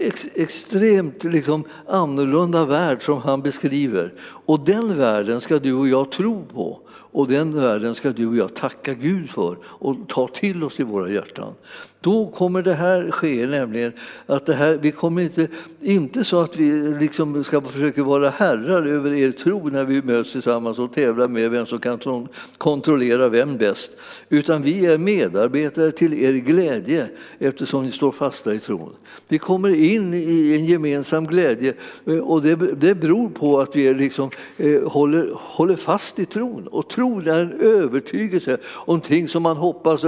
ex, 0.00 0.26
extremt 0.34 1.24
liksom 1.24 1.64
annorlunda 1.86 2.64
värld 2.64 3.02
som 3.02 3.18
han 3.18 3.42
beskriver. 3.42 4.14
Och 4.22 4.60
den 4.60 4.98
världen 4.98 5.40
ska 5.40 5.58
du 5.58 5.72
och 5.72 5.88
jag 5.88 6.12
tro 6.12 6.44
på. 6.44 6.80
Och 7.12 7.28
den 7.28 7.54
världen 7.54 7.94
ska 7.94 8.12
du 8.12 8.26
och 8.26 8.36
jag 8.36 8.54
tacka 8.54 8.94
Gud 8.94 9.30
för 9.30 9.56
och 9.64 9.96
ta 10.08 10.28
till 10.28 10.64
oss 10.64 10.80
i 10.80 10.82
våra 10.82 11.10
hjärtan. 11.10 11.54
Då 12.00 12.26
kommer 12.26 12.62
det 12.62 12.74
här 12.74 13.10
ske, 13.10 13.46
nämligen 13.46 13.92
att 14.26 14.46
det 14.46 14.54
här, 14.54 14.78
vi 14.82 14.92
kommer 14.92 15.22
inte, 15.22 15.48
inte 15.80 16.24
så 16.24 16.40
att 16.40 16.56
vi 16.56 16.94
liksom 17.00 17.44
ska 17.44 17.60
försöka 17.60 18.04
vara 18.04 18.30
herrar 18.30 18.86
över 18.86 19.12
er 19.12 19.32
tro 19.32 19.68
när 19.68 19.84
vi 19.84 20.02
möts 20.02 20.32
tillsammans 20.32 20.78
och 20.78 20.92
tävlar 20.92 21.28
med 21.28 21.50
vem 21.50 21.66
som 21.66 21.78
kan 21.78 22.28
kontrollera 22.58 23.28
vem 23.28 23.56
bäst. 23.56 23.90
Utan 24.28 24.62
vi 24.62 24.86
är 24.86 24.98
medarbetare 24.98 25.90
till 25.92 26.14
er 26.14 26.32
glädje 26.32 27.08
eftersom 27.38 27.84
ni 27.84 27.92
står 27.92 28.12
fasta 28.12 28.54
i 28.54 28.58
tron. 28.58 28.92
Vi 29.28 29.38
kommer 29.38 29.68
in 29.68 29.89
in 29.94 30.14
i 30.14 30.54
en 30.54 30.64
gemensam 30.64 31.26
glädje 31.26 31.74
eh, 32.06 32.18
och 32.18 32.42
det, 32.42 32.56
det 32.56 32.94
beror 32.94 33.28
på 33.28 33.60
att 33.60 33.76
vi 33.76 33.94
liksom, 33.94 34.30
eh, 34.58 34.82
håller, 34.82 35.28
håller 35.34 35.76
fast 35.76 36.18
i 36.18 36.26
tron. 36.26 36.66
Och 36.66 36.88
tron 36.88 37.26
är 37.26 37.40
en 37.40 37.60
övertygelse 37.60 38.58
om 38.64 39.00
ting 39.00 39.28
som 39.28 39.42
man 39.42 39.56
hoppas. 39.56 40.00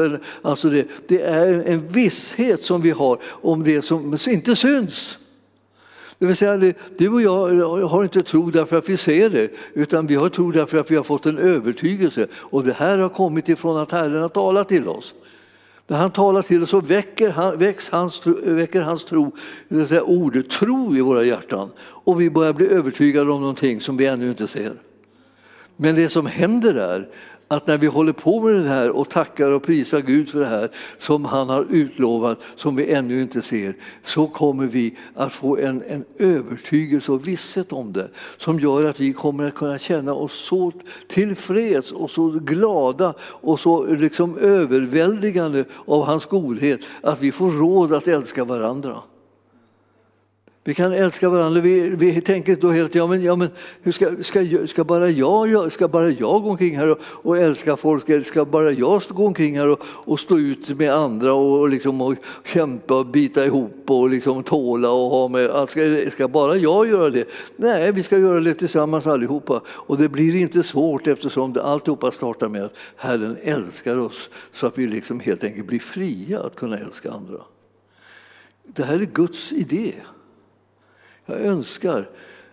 Alltså 0.43 0.69
det, 0.69 0.87
det 1.09 1.21
är 1.21 1.63
en 1.67 1.89
visshet 1.89 2.65
som 2.65 2.83
vi 2.83 2.91
har 2.91 3.19
om 3.25 3.63
det 3.63 3.83
som 3.83 4.17
inte 4.27 4.57
syns. 4.57 5.19
Det 6.23 6.27
vill 6.27 6.37
säga, 6.37 6.75
du 6.99 7.09
och 7.09 7.23
jag 7.23 7.89
har 7.89 8.03
inte 8.03 8.23
tro 8.23 8.51
därför 8.51 8.77
att 8.77 8.89
vi 8.89 8.97
ser 8.97 9.31
det, 9.31 9.51
utan 9.75 10.07
vi 10.07 10.15
har 10.15 10.29
tro 10.29 10.51
därför 10.51 10.79
att 10.79 10.91
vi 10.91 10.97
har 10.97 11.03
fått 11.03 11.27
en 11.27 11.39
övertygelse. 11.39 12.27
Och 12.35 12.65
det 12.65 12.73
här 12.73 12.99
har 12.99 13.09
kommit 13.09 13.49
ifrån 13.49 13.77
att 13.77 13.91
Herren 13.91 14.23
har 14.23 14.29
talat 14.29 14.69
till 14.69 14.89
oss. 14.89 15.15
När 15.87 15.99
han 15.99 16.11
talar 16.11 16.43
till 16.43 16.63
oss 16.63 16.71
så 16.71 16.81
väcker, 16.81 17.31
han, 17.31 17.59
väcks 17.59 17.89
hans, 17.89 18.27
väcker 18.45 18.83
hans 18.83 19.05
tro, 19.05 19.33
det 19.69 19.77
vill 19.77 19.89
säga 19.89 20.03
ordet 20.03 20.51
tro 20.51 20.97
i 20.97 21.01
våra 21.01 21.25
hjärtan. 21.25 21.71
Och 21.79 22.21
vi 22.21 22.31
börjar 22.31 22.53
bli 22.53 22.69
övertygade 22.69 23.31
om 23.31 23.41
någonting 23.41 23.81
som 23.81 23.97
vi 23.97 24.07
ännu 24.07 24.29
inte 24.29 24.49
ser. 24.49 24.73
Men 25.77 25.95
det 25.95 26.09
som 26.09 26.27
händer 26.27 26.75
är 26.75 27.09
att 27.53 27.67
när 27.67 27.79
vi 27.79 27.87
håller 27.87 28.13
på 28.13 28.41
med 28.41 28.55
det 28.55 28.69
här 28.69 28.91
och 28.91 29.09
tackar 29.09 29.51
och 29.51 29.63
prisar 29.63 30.01
Gud 30.01 30.29
för 30.29 30.41
det 30.41 30.47
här 30.47 30.71
som 30.99 31.25
han 31.25 31.49
har 31.49 31.67
utlovat, 31.71 32.39
som 32.57 32.77
vi 32.77 32.93
ännu 32.93 33.23
inte 33.23 33.43
ser, 33.43 33.75
så 34.03 34.27
kommer 34.27 34.67
vi 34.67 34.97
att 35.15 35.33
få 35.33 35.59
en, 35.59 35.83
en 35.89 36.05
övertygelse 36.19 37.13
och 37.13 37.29
visshet 37.29 37.73
om 37.73 37.93
det 37.93 38.09
som 38.39 38.61
gör 38.61 38.85
att 38.85 39.01
vi 39.01 39.13
kommer 39.13 39.45
att 39.45 39.55
kunna 39.55 39.79
känna 39.79 40.15
oss 40.15 40.33
så 40.33 40.73
tillfreds 41.09 41.93
och 41.93 42.11
så 42.11 42.29
glada 42.29 43.15
och 43.21 43.61
så 43.61 43.87
liksom 43.87 44.39
överväldigande 44.39 45.65
av 45.87 46.05
hans 46.05 46.27
godhet 46.27 46.81
att 47.01 47.21
vi 47.21 47.33
får 47.33 47.51
råd 47.51 47.93
att 47.93 48.09
älska 48.09 48.45
varandra. 48.45 49.03
Vi 50.65 50.75
kan 50.75 50.93
älska 50.93 51.31
varandra. 51.31 51.61
Vi, 51.61 51.97
vi 51.97 52.21
tänker 52.21 52.57
då 52.57 52.71
helt, 52.71 52.95
ja, 52.95 53.07
men, 53.07 53.23
ja, 53.23 53.37
men 53.37 53.49
hur 53.83 53.93
ska, 53.93 54.17
ska, 54.23 54.67
ska, 54.67 54.85
bara 54.85 55.11
jag, 55.11 55.73
ska 55.73 55.89
bara 55.89 56.11
jag 56.11 56.43
gå 56.43 56.51
omkring 56.51 56.77
här 56.77 56.91
och, 56.91 56.99
och 57.03 57.39
älska 57.39 57.77
folk? 57.77 58.09
Eller 58.09 58.25
ska 58.25 58.45
bara 58.45 58.73
jag 58.73 59.03
gå 59.09 59.27
omkring 59.27 59.59
här 59.59 59.69
och, 59.69 59.83
och 59.85 60.21
stå 60.21 60.39
ut 60.39 60.79
med 60.79 60.91
andra 60.91 61.33
och, 61.35 61.61
och, 61.61 61.69
liksom, 61.69 62.01
och 62.01 62.15
kämpa 62.45 62.99
och 62.99 63.07
bita 63.07 63.47
ihop 63.47 63.85
och 63.91 64.11
liksom 64.11 64.43
tåla 64.43 64.91
och 64.91 65.11
ha 65.11 65.29
med, 65.29 65.69
ska, 65.69 66.11
ska 66.13 66.29
bara 66.29 66.57
jag 66.57 66.89
göra 66.89 67.11
det? 67.11 67.29
Nej, 67.57 67.93
vi 67.93 68.03
ska 68.03 68.19
göra 68.19 68.41
det 68.41 68.55
tillsammans 68.55 69.07
allihopa. 69.07 69.61
Och 69.67 69.99
det 69.99 70.09
blir 70.09 70.37
inte 70.37 70.63
svårt 70.63 71.07
eftersom 71.07 71.53
det 71.53 71.63
alltihopa 71.63 72.11
startar 72.11 72.49
med 72.49 72.65
att 72.65 72.75
Herren 72.97 73.37
älskar 73.43 73.99
oss 73.99 74.31
så 74.55 74.67
att 74.67 74.79
vi 74.79 74.87
liksom 74.87 75.21
helt 75.21 75.45
enkelt 75.45 75.67
blir 75.67 75.81
fria 75.81 76.41
att 76.41 76.57
kunna 76.57 76.79
älska 76.79 77.11
andra. 77.11 77.39
Det 78.67 78.85
här 78.85 79.01
är 79.01 79.05
Guds 79.05 79.53
idé. 79.53 79.93
Jag 81.33 81.41
önskar 81.41 82.09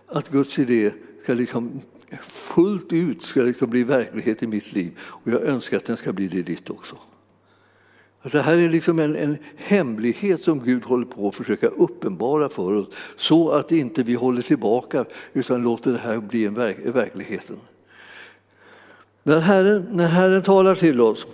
att 0.06 0.28
Guds 0.28 0.58
idé 0.58 0.92
ska 1.22 1.34
liksom 1.34 1.80
fullt 2.22 2.92
ut 2.92 3.22
ska 3.22 3.42
liksom 3.42 3.70
bli 3.70 3.84
verklighet 3.84 4.42
i 4.42 4.46
mitt 4.46 4.72
liv 4.72 4.98
och 5.00 5.32
jag 5.32 5.42
önskar 5.42 5.76
att 5.76 5.84
den 5.84 5.96
ska 5.96 6.12
bli 6.12 6.28
det 6.28 6.38
i 6.38 6.42
ditt 6.42 6.70
också. 6.70 6.96
Det 8.22 8.40
här 8.40 8.56
är 8.56 8.68
liksom 8.68 8.98
en, 8.98 9.16
en, 9.16 9.36
hemlighet 9.56 10.44
som 10.44 10.64
Gud 10.64 10.84
håller 10.84 11.06
på 11.06 11.28
att 11.28 11.34
försöka 11.34 11.66
uppenbara 11.66 12.48
för 12.48 12.72
oss 12.72 12.88
så 13.16 13.50
att 13.50 13.72
inte 13.72 14.02
vi 14.02 14.14
håller 14.14 14.42
tillbaka 14.42 15.04
utan 15.32 15.62
låter 15.62 15.92
det 15.92 15.98
här 15.98 16.18
bli 16.18 16.46
en 16.46 16.54
verk, 16.54 16.76
verkligheten. 16.84 17.56
När 19.22 19.40
Herren, 19.40 19.88
när 19.92 20.08
Herren 20.08 20.42
talar 20.42 20.74
till 20.74 21.00
oss 21.00 21.26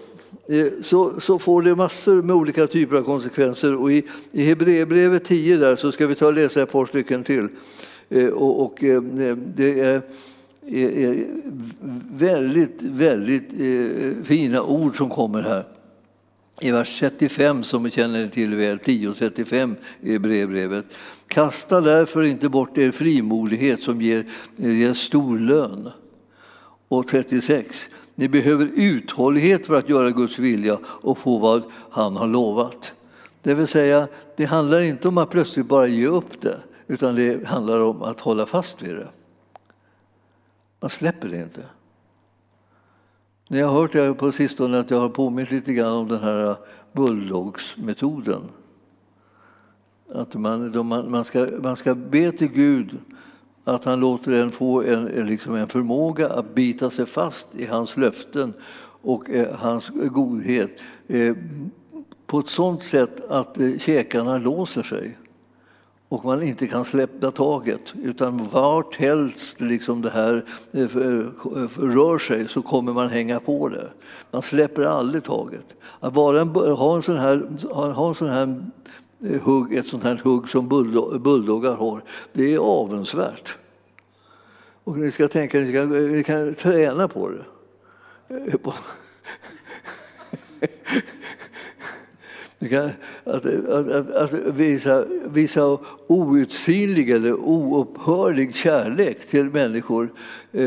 Eh, 0.49 0.67
så, 0.83 1.21
så 1.21 1.39
får 1.39 1.63
det 1.63 1.75
massor 1.75 2.23
med 2.23 2.37
olika 2.37 2.67
typer 2.67 2.97
av 2.97 3.03
konsekvenser. 3.03 3.81
Och 3.81 3.93
I, 3.93 4.05
i 4.33 4.45
Hebreerbrevet 4.45 5.25
10 5.25 5.57
där 5.57 5.77
så 5.77 5.93
ska 5.93 6.07
vi 6.07 6.15
ta 6.15 6.27
och 6.27 6.33
läsa 6.33 6.63
ett 6.63 6.73
par 6.73 6.87
stycken 6.87 7.25
till. 7.25 7.49
Eh, 8.09 8.29
och, 8.29 8.65
och 8.65 8.85
eh, 8.85 9.03
det 9.37 9.81
är, 9.81 10.03
är, 10.67 11.27
väldigt, 12.13 12.83
väldigt 12.83 13.51
fina 14.25 14.63
ord 14.63 14.97
som 14.97 15.09
kommer 15.09 15.43
här. 15.43 15.65
I 16.61 16.71
vers 16.71 16.99
35 17.01 17.63
som 17.63 17.85
vi 17.85 17.91
känner 17.91 18.29
till 18.29 18.55
väl, 18.55 18.79
10.35 18.79 19.75
i 20.01 20.19
brevbrevet. 20.19 20.85
Kasta 21.29 21.81
därför 21.81 22.23
inte 22.23 22.49
bort 22.49 22.79
er 22.79 22.91
frimodighet 22.91 23.83
som 23.83 24.03
ger 24.03 24.25
er 24.59 24.93
stor 24.93 25.39
lön. 25.39 25.89
Och 26.89 27.09
36. 27.09 27.89
Ni 28.19 28.29
behöver 28.29 28.71
uthållighet 28.75 29.67
för 29.67 29.75
att 29.75 29.89
göra 29.89 30.11
Guds 30.11 30.39
vilja 30.39 30.79
och 30.85 31.19
få 31.19 31.39
vad 31.39 31.63
han 31.91 32.17
har 32.17 32.27
lovat. 32.27 32.93
Det 33.43 33.55
vill 33.55 33.67
säga, 33.67 34.09
det 34.37 34.45
handlar 34.45 34.81
inte 34.81 35.09
om 35.09 35.19
att 35.19 35.31
plötsligt 35.31 35.67
bara 35.67 35.87
ge 35.87 36.07
upp 36.07 36.41
det, 36.41 36.61
utan 36.87 37.15
det 37.15 37.47
handlar 37.47 37.81
om 37.81 38.03
att 38.03 38.21
hålla 38.21 38.47
fast 38.47 38.83
vid 38.83 38.95
det. 38.95 39.09
Man 40.81 40.91
släpper 40.91 41.29
det 41.29 41.43
inte. 41.43 41.63
Ni 43.49 43.61
har 43.61 43.73
hört 43.73 43.93
det 43.93 44.15
på 44.15 44.33
sistone 44.33 44.79
att 44.79 44.91
jag 44.91 45.01
har 45.01 45.09
påmint 45.09 45.51
lite 45.51 45.73
grann 45.73 45.93
om 45.93 46.09
den 46.09 46.21
här 46.21 46.57
bulldogsmetoden. 46.93 48.43
Att 50.13 50.35
man, 50.35 50.87
man, 51.11 51.25
ska, 51.25 51.49
man 51.63 51.77
ska 51.77 51.95
be 51.95 52.33
till 52.33 52.49
Gud 52.49 52.99
att 53.67 53.85
han 53.85 54.01
låter 54.01 54.33
en 54.33 54.51
få 54.51 54.83
en, 54.83 55.05
liksom 55.05 55.55
en 55.55 55.69
förmåga 55.69 56.29
att 56.29 56.55
bita 56.55 56.91
sig 56.91 57.07
fast 57.07 57.49
i 57.53 57.67
hans 57.67 57.97
löften 57.97 58.55
och 59.03 59.31
eh, 59.31 59.55
hans 59.55 59.89
godhet 59.89 60.71
eh, 61.09 61.37
på 62.27 62.39
ett 62.39 62.49
sådant 62.49 62.83
sätt 62.83 63.31
att 63.31 63.59
eh, 63.59 63.79
käkarna 63.79 64.39
låser 64.39 64.83
sig 64.83 65.17
och 66.09 66.25
man 66.25 66.43
inte 66.43 66.67
kan 66.67 66.85
släppa 66.85 67.31
taget. 67.31 67.81
Utan 68.03 68.49
vart 68.49 68.97
helst 68.97 69.61
liksom 69.61 70.03
det 70.03 70.11
här 70.11 70.45
eh, 70.73 70.83
eh, 70.83 70.87
eh, 70.87 71.79
rör 71.79 72.19
sig 72.19 72.49
så 72.49 72.63
kommer 72.63 72.93
man 72.93 73.09
hänga 73.09 73.41
på 73.41 73.69
det. 73.69 73.91
Man 74.31 74.43
släpper 74.43 74.83
aldrig 74.83 75.25
taget. 75.25 75.67
Att 76.01 76.15
vara 76.15 76.41
en, 76.41 76.49
ha 76.49 76.97
en 76.97 77.03
sån 77.03 77.19
här, 77.19 77.49
ha 77.93 78.09
en 78.09 78.15
sån 78.15 78.29
här 78.29 78.65
Eh, 79.25 79.41
hugg, 79.41 79.75
ett 79.75 79.87
sånt 79.87 80.05
här 80.05 80.21
hugg 80.25 80.49
som 80.49 80.69
bulldoggar 81.23 81.75
har, 81.75 82.03
det 82.33 82.55
är 82.55 82.59
avundsvärt. 82.59 83.57
Och 84.85 84.99
ni 84.99 85.13
ska 85.13 85.29
tänka 85.29 85.59
ni 85.59 85.73
kan, 85.73 85.89
ni 86.13 86.25
kan 86.25 86.55
träna 86.55 87.09
på 87.09 87.29
det. 87.29 87.45
Eh, 88.29 88.55
kan, 92.71 92.91
att, 93.25 93.47
att, 93.47 93.91
att, 93.91 94.11
att, 94.11 94.33
visa, 94.33 95.05
visa 95.27 95.79
outsinlig 96.07 97.11
eller 97.11 97.33
oupphörlig 97.33 98.55
kärlek 98.55 99.27
till 99.27 99.45
människor, 99.45 100.05
eh, 100.53 100.61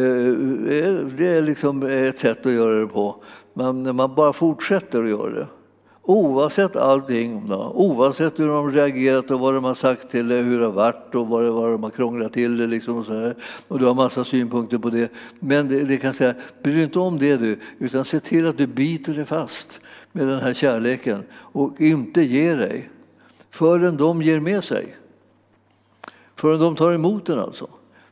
det 1.18 1.28
är 1.28 1.42
liksom 1.42 1.84
ett 1.84 2.20
sätt 2.20 2.46
att 2.46 2.52
göra 2.52 2.80
det 2.80 2.88
på. 2.88 3.24
Man, 3.54 3.96
man 3.96 4.16
bara 4.16 4.34
fortsätter 4.34 5.04
att 5.04 5.10
göra 5.10 5.30
det. 5.30 5.48
Oavsett 6.10 6.76
allting, 6.76 7.46
då, 7.46 7.72
oavsett 7.76 8.40
hur 8.40 8.48
de 8.48 8.72
reagerat 8.72 9.32
och 9.32 9.40
vad 9.40 9.54
de 9.54 9.64
har 9.64 9.76
sagt 9.76 10.10
till 10.10 10.28
dig, 10.28 10.42
hur 10.42 10.60
det 10.60 10.66
har 10.66 10.74
varit 10.74 11.16
och 11.16 11.28
vad, 11.28 11.44
det, 11.44 11.52
vad 11.52 11.72
de 11.72 11.84
har 11.84 11.90
krånglat 11.90 12.34
till 12.34 12.58
det. 12.58 12.68
Liksom 12.68 12.98
och, 12.98 13.06
så 13.06 13.14
här. 13.14 13.36
och 13.68 13.80
du 13.80 13.86
har 13.86 13.94
massa 13.94 14.26
synpunkter 14.26 14.78
på 14.78 14.90
det. 14.90 15.12
Men 15.40 15.68
det, 15.68 15.84
det 15.84 15.98
kan 15.98 16.14
säga, 16.14 16.34
bry 16.64 16.74
dig 16.74 16.84
inte 16.84 17.00
om 17.00 17.20
det 17.20 17.38
du, 17.38 17.60
utan 17.80 18.06
se 18.06 18.20
till 18.20 18.48
att 18.48 18.58
du 18.58 18.68
biter 18.68 19.14
dig 19.14 19.26
fast 19.26 19.82
med 20.12 20.28
den 20.28 20.40
här 20.40 20.54
kärleken 20.54 21.24
och 21.34 21.82
inte 21.82 22.22
ger 22.22 22.58
dig 22.58 22.90
förrän 23.50 23.98
de 23.98 24.22
ger 24.22 24.40
med 24.40 24.64
sig. 24.64 24.96
Förrän 26.36 26.60
de 26.60 26.76
tar 26.76 26.94
emot 26.94 27.26
den 27.26 27.40
alltså. 27.40 27.68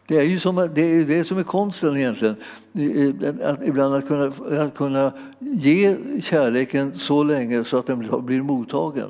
Det 0.07 0.17
är 0.17 0.23
ju 0.23 0.39
som, 0.39 0.69
det, 0.75 0.81
är 0.81 1.05
det 1.05 1.23
som 1.23 1.37
är 1.37 1.43
konsten 1.43 1.97
egentligen. 1.97 2.35
Eh, 2.73 3.49
att 3.49 3.67
ibland 3.67 3.95
att 3.95 4.07
kunna, 4.07 4.31
att 4.63 4.75
kunna 4.75 5.13
ge 5.39 5.95
kärleken 6.21 6.99
så 6.99 7.23
länge 7.23 7.63
så 7.63 7.77
att 7.77 7.85
den 7.85 8.25
blir 8.25 8.41
mottagen. 8.41 9.09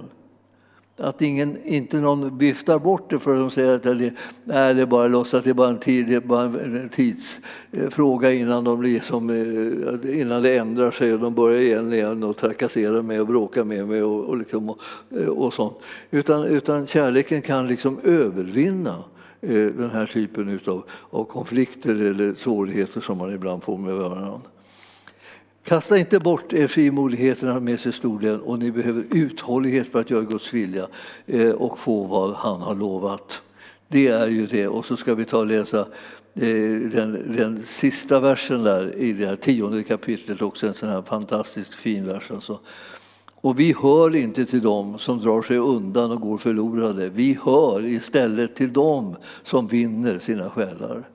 Att 0.99 1.21
ingen, 1.21 1.57
inte 1.65 1.97
någon 1.97 2.37
viftar 2.37 2.79
bort 2.79 3.09
det 3.09 3.19
för 3.19 3.33
att 3.33 3.39
de 3.39 3.51
säger 3.51 3.75
att 3.75 3.83
det, 3.83 4.13
nej, 4.43 4.73
det 4.73 4.81
är 4.81 4.85
bara 4.85 5.07
låtsas, 5.07 5.43
det 5.43 5.49
är 5.49 5.53
bara 5.53 5.69
en, 5.69 5.79
tid, 5.79 6.07
det 6.07 6.15
är 6.15 6.19
bara 6.19 6.43
en 6.43 6.89
tidsfråga 6.89 8.31
innan, 8.31 8.63
de 8.63 8.79
blir 8.79 8.99
som, 8.99 9.29
eh, 9.29 10.19
innan 10.21 10.43
det 10.43 10.57
ändrar 10.57 10.91
sig 10.91 11.13
och 11.13 11.19
de 11.19 11.33
börjar 11.33 11.61
igen, 11.61 11.93
igen 11.93 12.23
och 12.23 12.37
trakasserar 12.37 13.01
mig 13.01 13.19
och 13.19 13.27
bråkar 13.27 13.63
med 13.63 13.87
mig 13.87 14.03
och, 14.03 14.25
och, 14.25 14.37
liksom, 14.37 14.69
och, 14.69 14.79
eh, 15.09 15.27
och 15.27 15.53
sånt. 15.53 15.77
Utan, 16.11 16.43
utan 16.43 16.87
kärleken 16.87 17.41
kan 17.41 17.67
liksom 17.67 17.99
övervinna 18.03 18.93
Eh, 18.93 19.16
Eh, 19.47 19.65
den 19.65 19.89
här 19.89 20.05
typen 20.05 20.59
av, 20.65 20.83
av 21.09 21.23
konflikter 21.23 21.95
eller 21.95 22.35
svårigheter 22.35 23.01
som 23.01 23.17
man 23.17 23.33
ibland 23.33 23.63
får 23.63 23.77
med 23.77 23.93
varandra. 23.93 24.41
Kasta 25.63 25.97
inte 25.97 26.19
bort 26.19 26.53
er 26.53 26.67
frimodigheten 26.67 27.63
med 27.63 27.79
sig 27.79 27.93
stor 27.93 28.39
och 28.39 28.59
ni 28.59 28.71
behöver 28.71 29.05
uthållighet 29.11 29.87
för 29.87 29.99
att 29.99 30.09
göra 30.09 30.23
Guds 30.23 30.53
vilja 30.53 30.87
eh, 31.25 31.51
och 31.51 31.79
få 31.79 32.03
vad 32.03 32.33
han 32.33 32.61
har 32.61 32.75
lovat. 32.75 33.41
Det 33.87 34.07
är 34.07 34.27
ju 34.27 34.47
det. 34.47 34.67
Och 34.67 34.85
så 34.85 34.97
ska 34.97 35.15
vi 35.15 35.25
ta 35.25 35.37
och 35.37 35.47
läsa 35.47 35.79
eh, 36.33 36.89
den, 36.91 37.35
den 37.37 37.63
sista 37.65 38.19
versen 38.19 38.63
där 38.63 38.95
i 38.95 39.13
det 39.13 39.25
här 39.25 39.35
tionde 39.35 39.83
kapitlet, 39.83 40.41
också 40.41 40.67
en 40.67 40.73
sån 40.73 40.89
här 40.89 41.01
fantastiskt 41.01 41.73
fin 41.73 42.05
vers. 42.05 42.31
Alltså. 42.31 42.59
Och 43.47 43.59
vi 43.59 43.75
hör 43.81 44.15
inte 44.15 44.45
till 44.45 44.61
dem 44.61 44.99
som 44.99 45.19
drar 45.19 45.41
sig 45.41 45.57
undan 45.57 46.11
och 46.11 46.21
går 46.21 46.37
förlorade. 46.37 47.09
Vi 47.09 47.39
hör 47.43 47.85
istället 47.85 48.55
till 48.55 48.73
dem 48.73 49.15
som 49.43 49.67
vinner 49.67 50.19
sina 50.19 50.49
själar. 50.49 51.09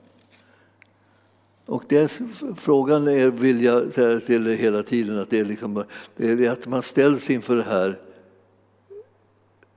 Och 1.65 1.83
det, 1.87 2.19
frågan 2.57 3.07
är, 3.07 3.29
vill 3.29 3.63
jag 3.63 3.93
säga 3.93 4.19
till 4.19 4.45
hela 4.45 4.83
tiden, 4.83 5.19
att 5.19 5.29
det 5.29 5.39
är, 5.39 5.45
liksom, 5.45 5.83
det 6.15 6.45
är 6.45 6.51
att 6.51 6.67
man 6.67 6.83
ställs 6.83 7.29
inför 7.29 7.55
det 7.55 7.63
här. 7.63 7.99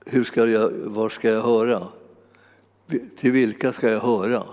Hur 0.05 0.23
ska 0.23 0.47
jag, 0.47 0.71
var 0.71 1.09
ska 1.09 1.29
jag 1.29 1.41
höra? 1.41 1.87
Till 3.17 3.31
vilka 3.31 3.73
ska 3.73 3.89
jag 3.89 3.99
höra? 3.99 4.43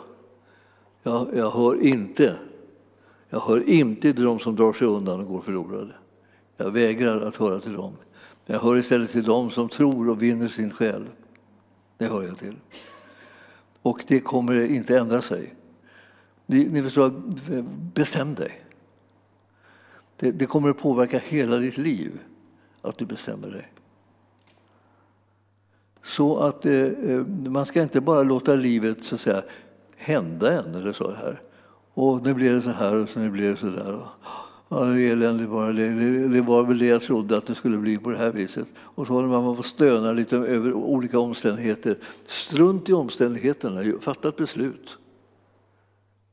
Jag, 1.03 1.29
jag 1.37 1.51
hör 1.51 1.83
inte. 1.83 2.35
Jag 3.29 3.41
hör 3.41 3.69
inte 3.69 4.13
till 4.13 4.25
dem 4.25 4.39
som 4.39 4.57
drar 4.57 4.73
sig 4.73 4.87
undan 4.87 5.21
och 5.21 5.27
går 5.27 5.41
förlorade. 5.41 5.95
Jag 6.57 6.71
vägrar 6.71 7.21
att 7.21 7.37
höra 7.37 7.61
till 7.61 7.73
dem. 7.73 7.93
Jag 8.47 8.61
hör 8.61 8.77
istället 8.77 9.11
till 9.11 9.25
dem 9.25 9.51
som 9.51 9.69
tror 9.69 10.09
och 10.09 10.23
vinner 10.23 10.49
sin 10.49 10.71
själ. 10.71 11.05
Det 11.99 12.07
hör 12.07 12.23
jag 12.23 12.39
till. 12.39 12.57
Och 13.83 14.05
det 14.07 14.21
kommer 14.21 14.71
inte 14.71 14.99
ändra 14.99 15.23
sig. 15.23 15.55
Ni, 16.47 16.65
ni 16.65 16.83
förstår, 16.83 17.13
bestäm 17.95 18.35
dig. 18.35 18.65
Det, 20.17 20.31
det, 20.31 20.47
kommer 20.47 20.71
att 20.71 20.79
påverka 20.79 21.19
hela 21.19 21.57
ditt 21.57 21.79
liv 21.79 22.21
att 22.83 22.99
du 22.99 23.07
bestämmer 23.07 23.49
dig. 23.49 23.73
Så 26.03 26.39
att 26.39 26.67
eh, 26.67 26.83
eh 26.83 27.27
man 27.27 27.67
ska 27.67 27.83
inte 27.83 28.01
bara 28.01 28.23
låta 28.23 28.55
livet 28.55 29.05
så 29.05 29.15
att 29.15 29.21
säga, 29.21 29.43
hända 29.97 30.59
en 30.59 30.75
eller 30.75 30.93
så 30.93 31.13
här. 31.13 31.43
Och 31.95 32.23
nu 32.23 32.35
blir 32.35 32.53
det 32.53 32.63
så 32.63 32.71
här 32.71 32.97
och 32.97 33.09
så 33.09 33.19
nu 33.19 33.31
blir 33.31 33.51
det 33.51 33.57
så 33.57 33.67
där. 33.67 34.09
Ja, 34.77 34.99
eländigt 34.99 35.51
bara. 35.51 35.73
Det, 35.73 35.89
det, 36.29 36.41
var 36.41 36.65
väl 36.65 36.79
det 36.79 36.87
jag 36.87 37.03
trodde 37.03 37.37
att 37.37 37.47
det 37.47 37.55
skulle 37.55 37.77
bli 37.77 37.99
på 37.99 38.11
det 38.11 38.19
här 38.19 38.33
viset. 38.33 38.67
Och 38.79 39.07
så 39.07 39.13
håller 39.13 39.29
man 39.29 39.55
på 39.55 39.61
att 39.61 39.67
stöna 39.67 40.13
lite 40.13 40.37
över 40.37 40.73
olika 40.73 41.19
omständigheter. 41.19 41.99
Strunt 42.27 42.89
i 42.89 42.93
omständigheterna, 42.93 44.01
fatta 44.01 44.29
ett 44.29 44.37
beslut. 44.37 44.97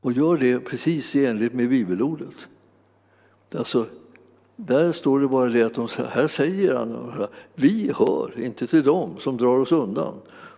Och 0.00 0.12
gör 0.12 0.36
det 0.36 0.60
precis 0.60 1.16
i 1.16 1.26
enlighet 1.26 1.54
med 1.54 1.68
bibelordet. 1.68 2.34
Alltså, 3.54 3.86
där 4.56 4.92
står 4.92 5.20
det 5.20 5.28
bara 5.28 5.48
det 5.48 5.62
att 5.62 5.74
de, 5.74 5.88
här 6.10 6.28
säger 6.28 6.74
han, 6.74 7.12
vi 7.54 7.92
hör 7.96 8.40
inte 8.40 8.66
till 8.66 8.82
dem 8.82 9.16
som 9.18 9.36
drar 9.36 9.58
oss 9.58 9.72
undan. 9.72 10.14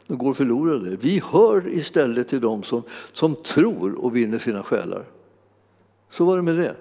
De 0.06 0.18
går 0.18 0.34
förlorade. 0.34 0.96
Vi 1.00 1.22
hör 1.24 1.68
istället 1.68 2.28
till 2.28 2.40
dem 2.40 2.62
som, 2.62 2.82
som 3.12 3.34
tror 3.34 4.04
och 4.04 4.16
vinner 4.16 4.38
sina 4.38 4.62
själar. 4.62 5.04
Så 6.10 6.24
var 6.24 6.36
det 6.36 6.42
med 6.42 6.56
det. 6.56 6.76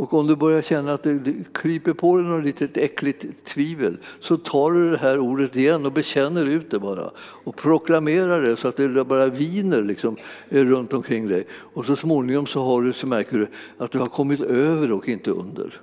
Och 0.00 0.14
om 0.14 0.26
du 0.26 0.36
börjar 0.36 0.62
känna 0.62 0.92
att 0.92 1.02
det 1.02 1.54
kryper 1.54 1.92
på 1.92 2.16
dig 2.16 2.26
något 2.26 2.44
litet 2.44 2.76
äckligt 2.76 3.44
tvivel 3.44 3.98
så 4.20 4.36
tar 4.36 4.72
du 4.72 4.90
det 4.90 4.96
här 4.96 5.18
ordet 5.18 5.56
igen 5.56 5.86
och 5.86 5.92
bekänner 5.92 6.46
ut 6.46 6.70
det 6.70 6.78
bara 6.78 7.10
och 7.18 7.56
proklamerar 7.56 8.42
det 8.42 8.56
så 8.56 8.68
att 8.68 8.76
det 8.76 9.04
bara 9.04 9.26
viner 9.26 9.82
liksom 9.82 10.16
eh, 10.48 10.64
runt 10.64 10.92
omkring 10.92 11.28
dig. 11.28 11.46
Och 11.50 11.86
så 11.86 11.96
småningom 11.96 12.46
så, 12.46 12.62
har 12.62 12.82
du, 12.82 12.92
så 12.92 13.06
märker 13.06 13.38
du 13.38 13.48
att 13.78 13.90
du 13.90 13.98
har 13.98 14.06
kommit 14.06 14.40
över 14.40 14.92
och 14.92 15.08
inte 15.08 15.30
under. 15.30 15.80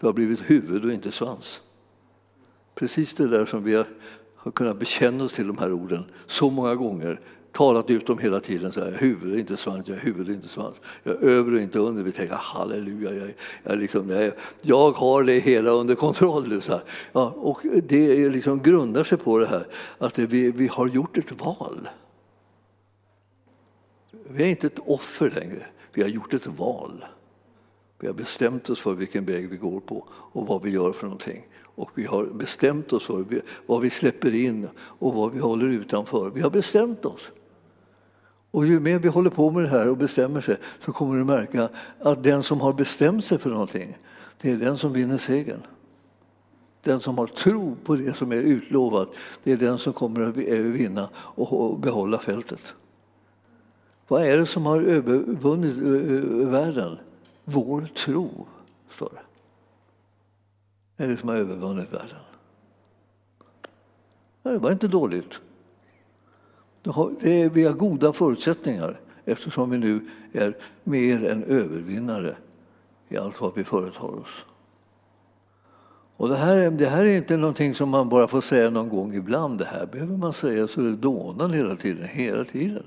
Du 0.00 0.06
har 0.06 0.12
blivit 0.12 0.40
huvud 0.50 0.84
och 0.84 0.92
inte 0.92 1.12
svans. 1.12 1.60
Precis 2.74 3.14
det 3.14 3.28
där 3.28 3.46
som 3.46 3.64
vi 3.64 3.74
har, 3.74 3.86
har 4.36 4.50
kunnat 4.50 4.78
bekänna 4.78 5.24
oss 5.24 5.32
till 5.32 5.46
de 5.46 5.58
här 5.58 5.72
orden 5.72 6.04
så 6.26 6.50
många 6.50 6.74
gånger 6.74 7.20
talat 7.54 7.90
ut 7.90 8.10
om 8.10 8.18
hela 8.18 8.40
tiden. 8.40 8.72
Så 8.72 8.80
här, 8.80 8.96
huvud 9.00 9.38
inte 9.38 9.56
svans, 9.56 9.88
jag 9.88 9.96
är 9.96 10.00
huvud 10.00 10.30
inte 10.30 10.48
svans. 10.48 10.76
Jag 11.02 11.22
över 11.22 11.54
och 11.54 11.60
inte 11.60 11.78
under. 11.78 12.02
Vi 12.02 12.12
tänker 12.12 12.34
halleluja, 12.34 13.14
jag, 13.14 13.34
jag, 13.62 13.78
liksom, 13.78 14.10
jag, 14.10 14.32
jag 14.60 14.90
har 14.90 15.22
det 15.22 15.38
hela 15.38 15.70
under 15.70 15.94
kontroll. 15.94 16.62
Så 16.62 16.72
här. 16.72 16.82
Ja, 17.12 17.34
och 17.36 17.60
det 17.82 18.30
liksom 18.30 18.62
grundar 18.62 19.04
sig 19.04 19.18
på 19.18 19.38
det 19.38 19.46
här 19.46 19.66
att 19.98 20.18
vi, 20.18 20.50
vi 20.50 20.66
har 20.66 20.86
gjort 20.86 21.16
ett 21.18 21.40
val. 21.40 21.88
Vi 24.28 24.44
är 24.44 24.48
inte 24.48 24.66
ett 24.66 24.78
offer 24.84 25.30
längre, 25.30 25.66
vi 25.92 26.02
har 26.02 26.08
gjort 26.08 26.34
ett 26.34 26.46
val. 26.46 27.04
Vi 27.98 28.06
har 28.06 28.14
bestämt 28.14 28.70
oss 28.70 28.80
för 28.80 28.94
vilken 28.94 29.24
väg 29.24 29.48
vi 29.48 29.56
går 29.56 29.80
på 29.80 30.08
och 30.10 30.46
vad 30.46 30.62
vi 30.62 30.70
gör 30.70 30.92
för 30.92 31.06
någonting. 31.06 31.46
Och 31.62 31.90
vi 31.94 32.04
har 32.04 32.24
bestämt 32.24 32.92
oss 32.92 33.04
för 33.04 33.24
vad 33.66 33.80
vi 33.80 33.90
släpper 33.90 34.34
in 34.34 34.68
och 34.76 35.14
vad 35.14 35.32
vi 35.32 35.38
håller 35.38 35.66
utanför. 35.66 36.30
Vi 36.30 36.40
har 36.40 36.50
bestämt 36.50 37.04
oss. 37.04 37.32
Och 38.54 38.66
ju 38.66 38.80
mer 38.80 38.98
vi 38.98 39.08
håller 39.08 39.30
på 39.30 39.50
med 39.50 39.62
det 39.62 39.68
här 39.68 39.88
och 39.88 39.96
bestämmer 39.96 40.40
sig 40.40 40.56
så 40.84 40.92
kommer 40.92 41.18
du 41.18 41.24
märka 41.24 41.68
att 41.98 42.22
den 42.22 42.42
som 42.42 42.60
har 42.60 42.72
bestämt 42.72 43.24
sig 43.24 43.38
för 43.38 43.50
någonting, 43.50 43.98
det 44.40 44.50
är 44.50 44.56
den 44.56 44.78
som 44.78 44.92
vinner 44.92 45.18
segern. 45.18 45.62
Den 46.80 47.00
som 47.00 47.18
har 47.18 47.26
tro 47.26 47.76
på 47.84 47.96
det 47.96 48.16
som 48.16 48.32
är 48.32 48.36
utlovat, 48.36 49.08
det 49.42 49.52
är 49.52 49.56
den 49.56 49.78
som 49.78 49.92
kommer 49.92 50.20
att 50.20 50.36
eh, 50.36 50.58
vinna 50.58 51.08
och 51.16 51.78
behålla 51.78 52.18
fältet. 52.18 52.74
Vad 54.08 54.24
är 54.24 54.38
det 54.38 54.46
som 54.46 54.66
har 54.66 54.82
övervunnit 54.82 55.76
världen? 56.48 56.98
Vår 57.44 57.88
tro, 57.96 58.46
står 58.96 59.10
det. 59.14 59.22
Det 60.96 61.04
är 61.04 61.08
det 61.08 61.16
som 61.16 61.28
har 61.28 61.36
övervunnit 61.36 61.92
världen. 61.92 62.20
Det 64.42 64.58
var 64.58 64.72
inte 64.72 64.88
dåligt. 64.88 65.40
Vi 67.52 67.64
har 67.64 67.72
goda 67.72 68.12
förutsättningar 68.12 69.00
eftersom 69.24 69.70
vi 69.70 69.78
nu 69.78 70.00
är 70.32 70.56
mer 70.84 71.24
än 71.24 71.44
övervinnare 71.44 72.36
i 73.08 73.16
allt 73.16 73.40
vad 73.40 73.54
vi 73.54 73.64
företar 73.64 74.20
oss. 74.20 74.44
Och 76.16 76.28
det, 76.28 76.36
här, 76.36 76.70
det 76.70 76.86
här 76.86 77.04
är 77.04 77.16
inte 77.16 77.36
någonting 77.36 77.74
som 77.74 77.88
man 77.88 78.08
bara 78.08 78.28
får 78.28 78.40
säga 78.40 78.70
någon 78.70 78.88
gång 78.88 79.14
ibland. 79.14 79.58
Det 79.58 79.64
här 79.64 79.86
behöver 79.86 80.16
man 80.16 80.32
säga 80.32 80.68
så 80.68 80.80
det 80.80 80.96
dånar 80.96 81.48
hela 81.48 81.76
tiden. 81.76 82.08
Hela 82.08 82.44
tiden. 82.44 82.82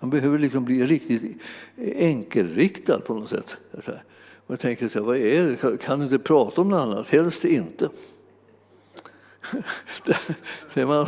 Man 0.00 0.10
behöver 0.10 0.38
liksom 0.38 0.64
bli 0.64 0.86
riktigt 0.86 1.42
enkelriktad 1.96 3.00
på 3.00 3.14
något 3.14 3.30
sätt. 3.30 3.56
Man 4.46 4.58
tänker, 4.58 4.88
så 4.88 4.98
här, 4.98 5.06
vad 5.06 5.16
är 5.16 5.42
det? 5.42 5.76
kan 5.76 5.98
du 5.98 6.04
inte 6.04 6.18
prata 6.18 6.60
om 6.60 6.68
något 6.68 6.80
annat? 6.80 7.08
Helst 7.08 7.44
inte 7.44 7.88
det 10.74 10.86
man, 10.86 11.06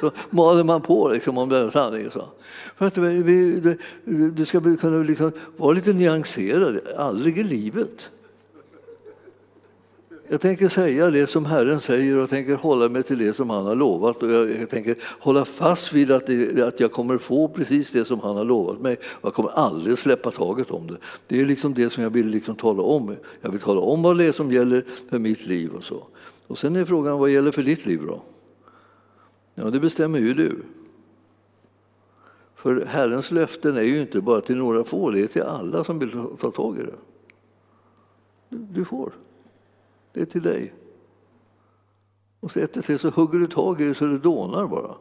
så 0.00 0.10
maler 0.30 0.64
man 0.64 0.80
på 0.80 1.08
liksom 1.08 1.38
om 1.38 1.48
den 1.48 1.70
sanningen. 1.70 2.10
Så. 2.10 2.28
För 2.76 2.86
att 2.86 2.98
vi, 2.98 3.76
du 4.34 4.44
ska 4.46 4.76
kunna 4.76 5.02
liksom 5.02 5.32
vara 5.56 5.72
lite 5.72 5.92
nyanserad, 5.92 6.80
aldrig 6.96 7.38
i 7.38 7.42
livet. 7.42 8.10
Jag 10.28 10.40
tänker 10.40 10.68
säga 10.68 11.10
det 11.10 11.30
som 11.30 11.44
Herren 11.44 11.80
säger 11.80 12.16
och 12.16 12.30
tänker 12.30 12.54
hålla 12.54 12.88
mig 12.88 13.02
till 13.02 13.18
det 13.18 13.36
som 13.36 13.50
han 13.50 13.66
har 13.66 13.74
lovat. 13.74 14.22
Och 14.22 14.30
jag 14.30 14.70
tänker 14.70 14.96
hålla 15.20 15.44
fast 15.44 15.92
vid 15.92 16.10
att, 16.10 16.26
det, 16.26 16.62
att 16.62 16.80
jag 16.80 16.92
kommer 16.92 17.18
få 17.18 17.48
precis 17.48 17.90
det 17.90 18.04
som 18.04 18.20
han 18.20 18.36
har 18.36 18.44
lovat 18.44 18.80
mig. 18.80 18.96
Jag 19.22 19.34
kommer 19.34 19.50
aldrig 19.50 19.98
släppa 19.98 20.30
taget 20.30 20.70
om 20.70 20.86
det. 20.86 20.96
Det 21.26 21.40
är 21.40 21.46
liksom 21.46 21.74
det 21.74 21.90
som 21.90 22.02
jag 22.02 22.10
vill 22.10 22.26
liksom 22.26 22.56
tala 22.56 22.82
om. 22.82 23.16
Jag 23.40 23.50
vill 23.50 23.60
tala 23.60 23.80
om 23.80 24.02
vad 24.02 24.18
det 24.18 24.24
är 24.24 24.32
som 24.32 24.52
gäller 24.52 24.84
för 25.10 25.18
mitt 25.18 25.46
liv 25.46 25.70
och 25.74 25.84
så. 25.84 26.06
Och 26.46 26.58
sen 26.58 26.76
är 26.76 26.84
frågan, 26.84 27.18
vad 27.18 27.30
gäller 27.30 27.52
för 27.52 27.62
ditt 27.62 27.86
liv 27.86 28.02
då? 28.06 28.22
Ja, 29.54 29.70
det 29.70 29.80
bestämmer 29.80 30.18
ju 30.18 30.34
du. 30.34 30.62
För 32.54 32.86
Herrens 32.86 33.30
löften 33.30 33.76
är 33.76 33.82
ju 33.82 34.00
inte 34.00 34.20
bara 34.20 34.40
till 34.40 34.56
några 34.56 34.84
få, 34.84 35.10
det 35.10 35.20
är 35.20 35.26
till 35.26 35.42
alla 35.42 35.84
som 35.84 35.98
vill 35.98 36.10
ta 36.40 36.50
tag 36.50 36.78
i 36.78 36.82
det. 36.82 36.96
Du 38.48 38.84
får. 38.84 39.12
Det 40.12 40.20
är 40.20 40.24
till 40.24 40.42
dig. 40.42 40.74
Och 42.40 42.50
så 42.50 42.60
ett 42.60 42.84
till 42.86 42.98
så 42.98 43.10
hugger 43.10 43.38
du 43.38 43.46
tag 43.46 43.80
i 43.80 43.84
det 43.84 43.94
så 43.94 44.06
det 44.06 44.18
dånar 44.18 44.66
bara. 44.66 44.94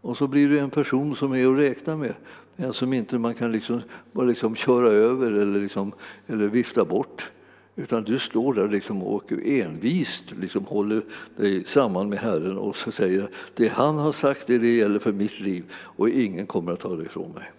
Och 0.00 0.16
så 0.16 0.26
blir 0.26 0.48
du 0.48 0.58
en 0.58 0.70
person 0.70 1.16
som 1.16 1.32
är 1.32 1.52
att 1.52 1.58
räkna 1.58 1.96
med. 1.96 2.14
En 2.56 2.72
som 2.72 2.92
inte 2.92 3.18
man 3.18 3.34
kan 3.34 3.52
liksom, 3.52 3.82
bara 4.12 4.26
liksom 4.26 4.54
köra 4.54 4.88
över 4.88 5.32
eller, 5.32 5.60
liksom, 5.60 5.92
eller 6.26 6.48
vifta 6.48 6.84
bort. 6.84 7.30
Utan 7.76 8.04
du 8.04 8.18
står 8.18 8.54
där 8.54 8.68
liksom 8.68 9.02
och 9.02 9.32
envist 9.44 10.24
liksom 10.40 10.64
håller 10.64 11.02
dig 11.36 11.64
samman 11.64 12.08
med 12.08 12.18
Herren 12.18 12.58
och 12.58 12.76
så 12.76 12.92
säger 12.92 13.28
det 13.54 13.68
han 13.68 13.98
har 13.98 14.12
sagt 14.12 14.46
det, 14.46 14.58
det 14.58 14.76
gäller 14.76 14.98
för 14.98 15.12
mitt 15.12 15.40
liv 15.40 15.64
och 15.74 16.08
ingen 16.08 16.46
kommer 16.46 16.72
att 16.72 16.80
ta 16.80 16.96
det 16.96 17.02
ifrån 17.02 17.32
mig. 17.32 17.50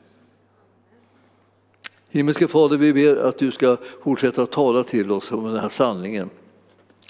Himmelske 2.10 2.48
Fader, 2.48 2.78
vi 2.78 2.94
ber 2.94 3.16
att 3.16 3.38
du 3.38 3.52
ska 3.52 3.78
fortsätta 4.04 4.46
tala 4.46 4.84
till 4.84 5.12
oss 5.12 5.32
om 5.32 5.44
den 5.44 5.60
här 5.60 5.70
sanningen. 5.70 6.30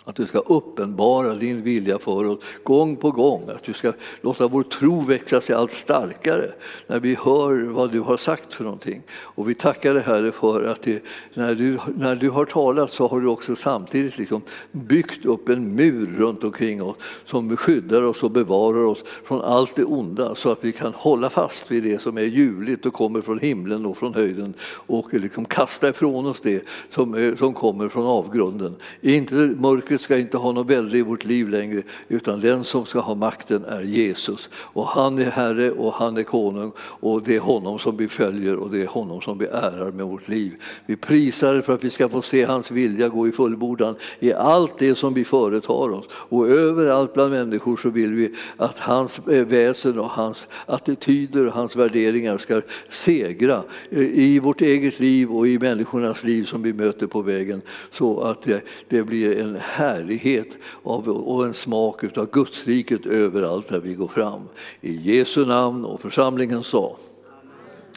Att 0.05 0.15
du 0.15 0.27
ska 0.27 0.39
uppenbara 0.39 1.35
din 1.35 1.63
vilja 1.63 1.99
för 1.99 2.25
oss 2.25 2.39
gång 2.63 2.95
på 2.95 3.11
gång. 3.11 3.49
Att 3.49 3.63
du 3.63 3.73
ska 3.73 3.93
låta 4.21 4.47
vår 4.47 4.63
tro 4.63 5.01
växa 5.01 5.41
sig 5.41 5.55
allt 5.55 5.71
starkare 5.71 6.51
när 6.87 6.99
vi 6.99 7.15
hör 7.15 7.63
vad 7.63 7.91
du 7.91 7.99
har 7.99 8.17
sagt 8.17 8.53
för 8.53 8.63
någonting. 8.63 9.01
Och 9.11 9.49
vi 9.49 9.55
tackar 9.55 9.93
dig 9.93 10.03
Herre 10.03 10.31
för 10.31 10.63
att 10.63 10.81
det, 10.81 11.03
när, 11.33 11.55
du, 11.55 11.77
när 11.95 12.15
du 12.15 12.29
har 12.29 12.45
talat 12.45 12.93
så 12.93 13.07
har 13.07 13.21
du 13.21 13.27
också 13.27 13.55
samtidigt 13.55 14.17
liksom 14.17 14.41
byggt 14.71 15.25
upp 15.25 15.49
en 15.49 15.75
mur 15.75 16.15
runt 16.17 16.43
omkring 16.43 16.83
oss 16.83 16.95
som 17.25 17.57
skyddar 17.57 18.01
oss 18.01 18.23
och 18.23 18.31
bevarar 18.31 18.83
oss 18.83 19.03
från 19.23 19.41
allt 19.41 19.75
det 19.75 19.83
onda 19.83 20.35
så 20.35 20.51
att 20.51 20.63
vi 20.63 20.71
kan 20.71 20.93
hålla 20.93 21.29
fast 21.29 21.71
vid 21.71 21.83
det 21.83 22.01
som 22.01 22.17
är 22.17 22.21
ljuvligt 22.21 22.85
och 22.85 22.93
kommer 22.93 23.21
från 23.21 23.39
himlen 23.39 23.85
och 23.85 23.97
från 23.97 24.13
höjden 24.13 24.53
och 24.63 25.13
liksom 25.13 25.45
kasta 25.45 25.89
ifrån 25.89 26.25
oss 26.25 26.41
det 26.43 26.63
som, 26.89 27.35
som 27.39 27.53
kommer 27.53 27.89
från 27.89 28.05
avgrunden. 28.05 28.75
Inte 29.01 29.35
mörker 29.35 29.90
Mörkret 29.91 30.03
ska 30.03 30.17
inte 30.17 30.37
ha 30.37 30.51
något 30.51 30.69
välde 30.69 30.97
i 30.97 31.01
vårt 31.01 31.25
liv 31.25 31.49
längre 31.49 31.83
utan 32.07 32.41
den 32.41 32.63
som 32.63 32.85
ska 32.85 32.99
ha 32.99 33.15
makten 33.15 33.65
är 33.65 33.81
Jesus. 33.81 34.49
Och 34.53 34.87
han 34.87 35.19
är 35.19 35.31
Herre 35.31 35.71
och 35.71 35.93
han 35.93 36.17
är 36.17 36.23
konung 36.23 36.71
och 36.79 37.23
det 37.23 37.35
är 37.35 37.39
honom 37.39 37.79
som 37.79 37.97
vi 37.97 38.07
följer 38.07 38.55
och 38.55 38.71
det 38.71 38.81
är 38.81 38.87
honom 38.87 39.21
som 39.21 39.37
vi 39.37 39.45
ärar 39.45 39.91
med 39.91 40.05
vårt 40.05 40.27
liv. 40.27 40.51
Vi 40.85 40.95
prisar 40.95 41.61
för 41.61 41.73
att 41.73 41.83
vi 41.83 41.89
ska 41.89 42.09
få 42.09 42.21
se 42.21 42.45
hans 42.45 42.71
vilja 42.71 43.09
gå 43.09 43.27
i 43.27 43.31
fullbordan 43.31 43.95
i 44.19 44.33
allt 44.33 44.77
det 44.77 44.95
som 44.95 45.13
vi 45.13 45.25
företar 45.25 45.93
oss. 45.93 46.05
Och 46.11 46.49
överallt 46.49 47.13
bland 47.13 47.31
människor 47.31 47.77
så 47.77 47.89
vill 47.89 48.13
vi 48.13 48.35
att 48.57 48.79
hans 48.79 49.19
eh, 49.19 49.45
väsen 49.45 49.99
och 49.99 50.09
hans 50.09 50.47
attityder 50.65 51.47
och 51.47 51.53
hans 51.53 51.75
värderingar 51.75 52.37
ska 52.37 52.61
segra 52.89 53.63
eh, 53.89 53.99
i 53.99 54.39
vårt 54.39 54.61
eget 54.61 54.99
liv 54.99 55.31
och 55.31 55.47
i 55.47 55.59
människornas 55.59 56.23
liv 56.23 56.43
som 56.43 56.61
vi 56.61 56.73
möter 56.73 57.07
på 57.07 57.21
vägen 57.21 57.61
så 57.91 58.21
att 58.21 58.41
det, 58.41 58.61
det 58.89 59.03
blir 59.03 59.41
en 59.41 59.57
härlighet 59.81 60.47
och 60.83 61.45
en 61.45 61.53
smak 61.53 62.17
av 62.17 62.31
Gudsriket 62.31 63.05
överallt 63.05 63.67
där 63.67 63.79
vi 63.79 63.93
går 63.93 64.07
fram. 64.07 64.41
I 64.81 64.95
Jesu 64.95 65.45
namn 65.45 65.85
och 65.85 66.01
församlingen 66.01 66.63
sa 66.63 66.97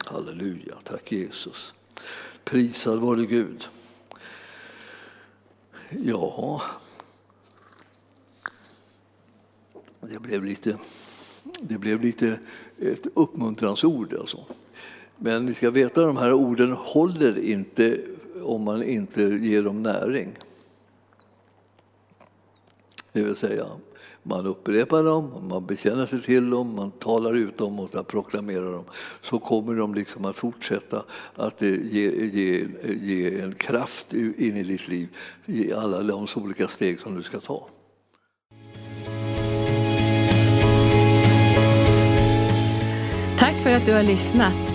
Halleluja, 0.05 0.75
tack 0.83 1.11
Jesus. 1.11 1.73
Prisad 2.43 2.99
vare 2.99 3.25
Gud. 3.25 3.63
Ja, 5.89 6.61
det 10.01 10.19
blev 10.19 10.45
lite, 10.45 10.77
det 11.59 11.77
blev 11.77 12.01
lite 12.01 12.39
ett 12.79 13.07
uppmuntransord 13.13 14.13
alltså. 14.13 14.45
Men 15.17 15.45
ni 15.45 15.53
ska 15.53 15.71
veta 15.71 16.01
att 16.01 16.07
de 16.07 16.17
här 16.17 16.33
orden 16.33 16.71
håller 16.71 17.39
inte 17.39 17.97
om 18.43 18.63
man 18.63 18.83
inte 18.83 19.21
ger 19.21 19.63
dem 19.63 19.83
näring. 19.83 20.37
Det 23.15 23.23
vill 23.23 23.35
säga, 23.35 23.65
man 24.23 24.45
upprepar 24.45 25.03
dem, 25.03 25.47
man 25.49 25.65
bekänner 25.65 26.05
sig 26.05 26.21
till 26.21 26.49
dem, 26.49 26.75
man 26.75 26.91
talar 26.91 27.35
ut 27.35 27.57
dem 27.57 27.79
och 27.79 28.07
proklamerar 28.07 28.71
dem. 28.71 28.83
Så 29.21 29.39
kommer 29.39 29.73
de 29.75 29.93
liksom 29.93 30.25
att 30.25 30.35
fortsätta 30.35 31.03
att 31.35 31.61
eh, 31.61 31.69
ge, 31.69 32.25
ge, 32.25 32.67
ge 33.01 33.39
en 33.39 33.51
kraft 33.51 34.13
in 34.13 34.57
i 34.57 34.63
ditt 34.63 34.87
liv 34.87 35.07
i 35.45 35.73
alla 35.73 36.03
de 36.03 36.27
olika 36.35 36.67
steg 36.67 36.99
som 36.99 37.15
du 37.15 37.23
ska 37.23 37.39
ta. 37.39 37.67
Tack 43.39 43.55
för 43.63 43.71
att 43.71 43.85
du 43.85 43.93
har 43.93 44.03
lyssnat. 44.03 44.74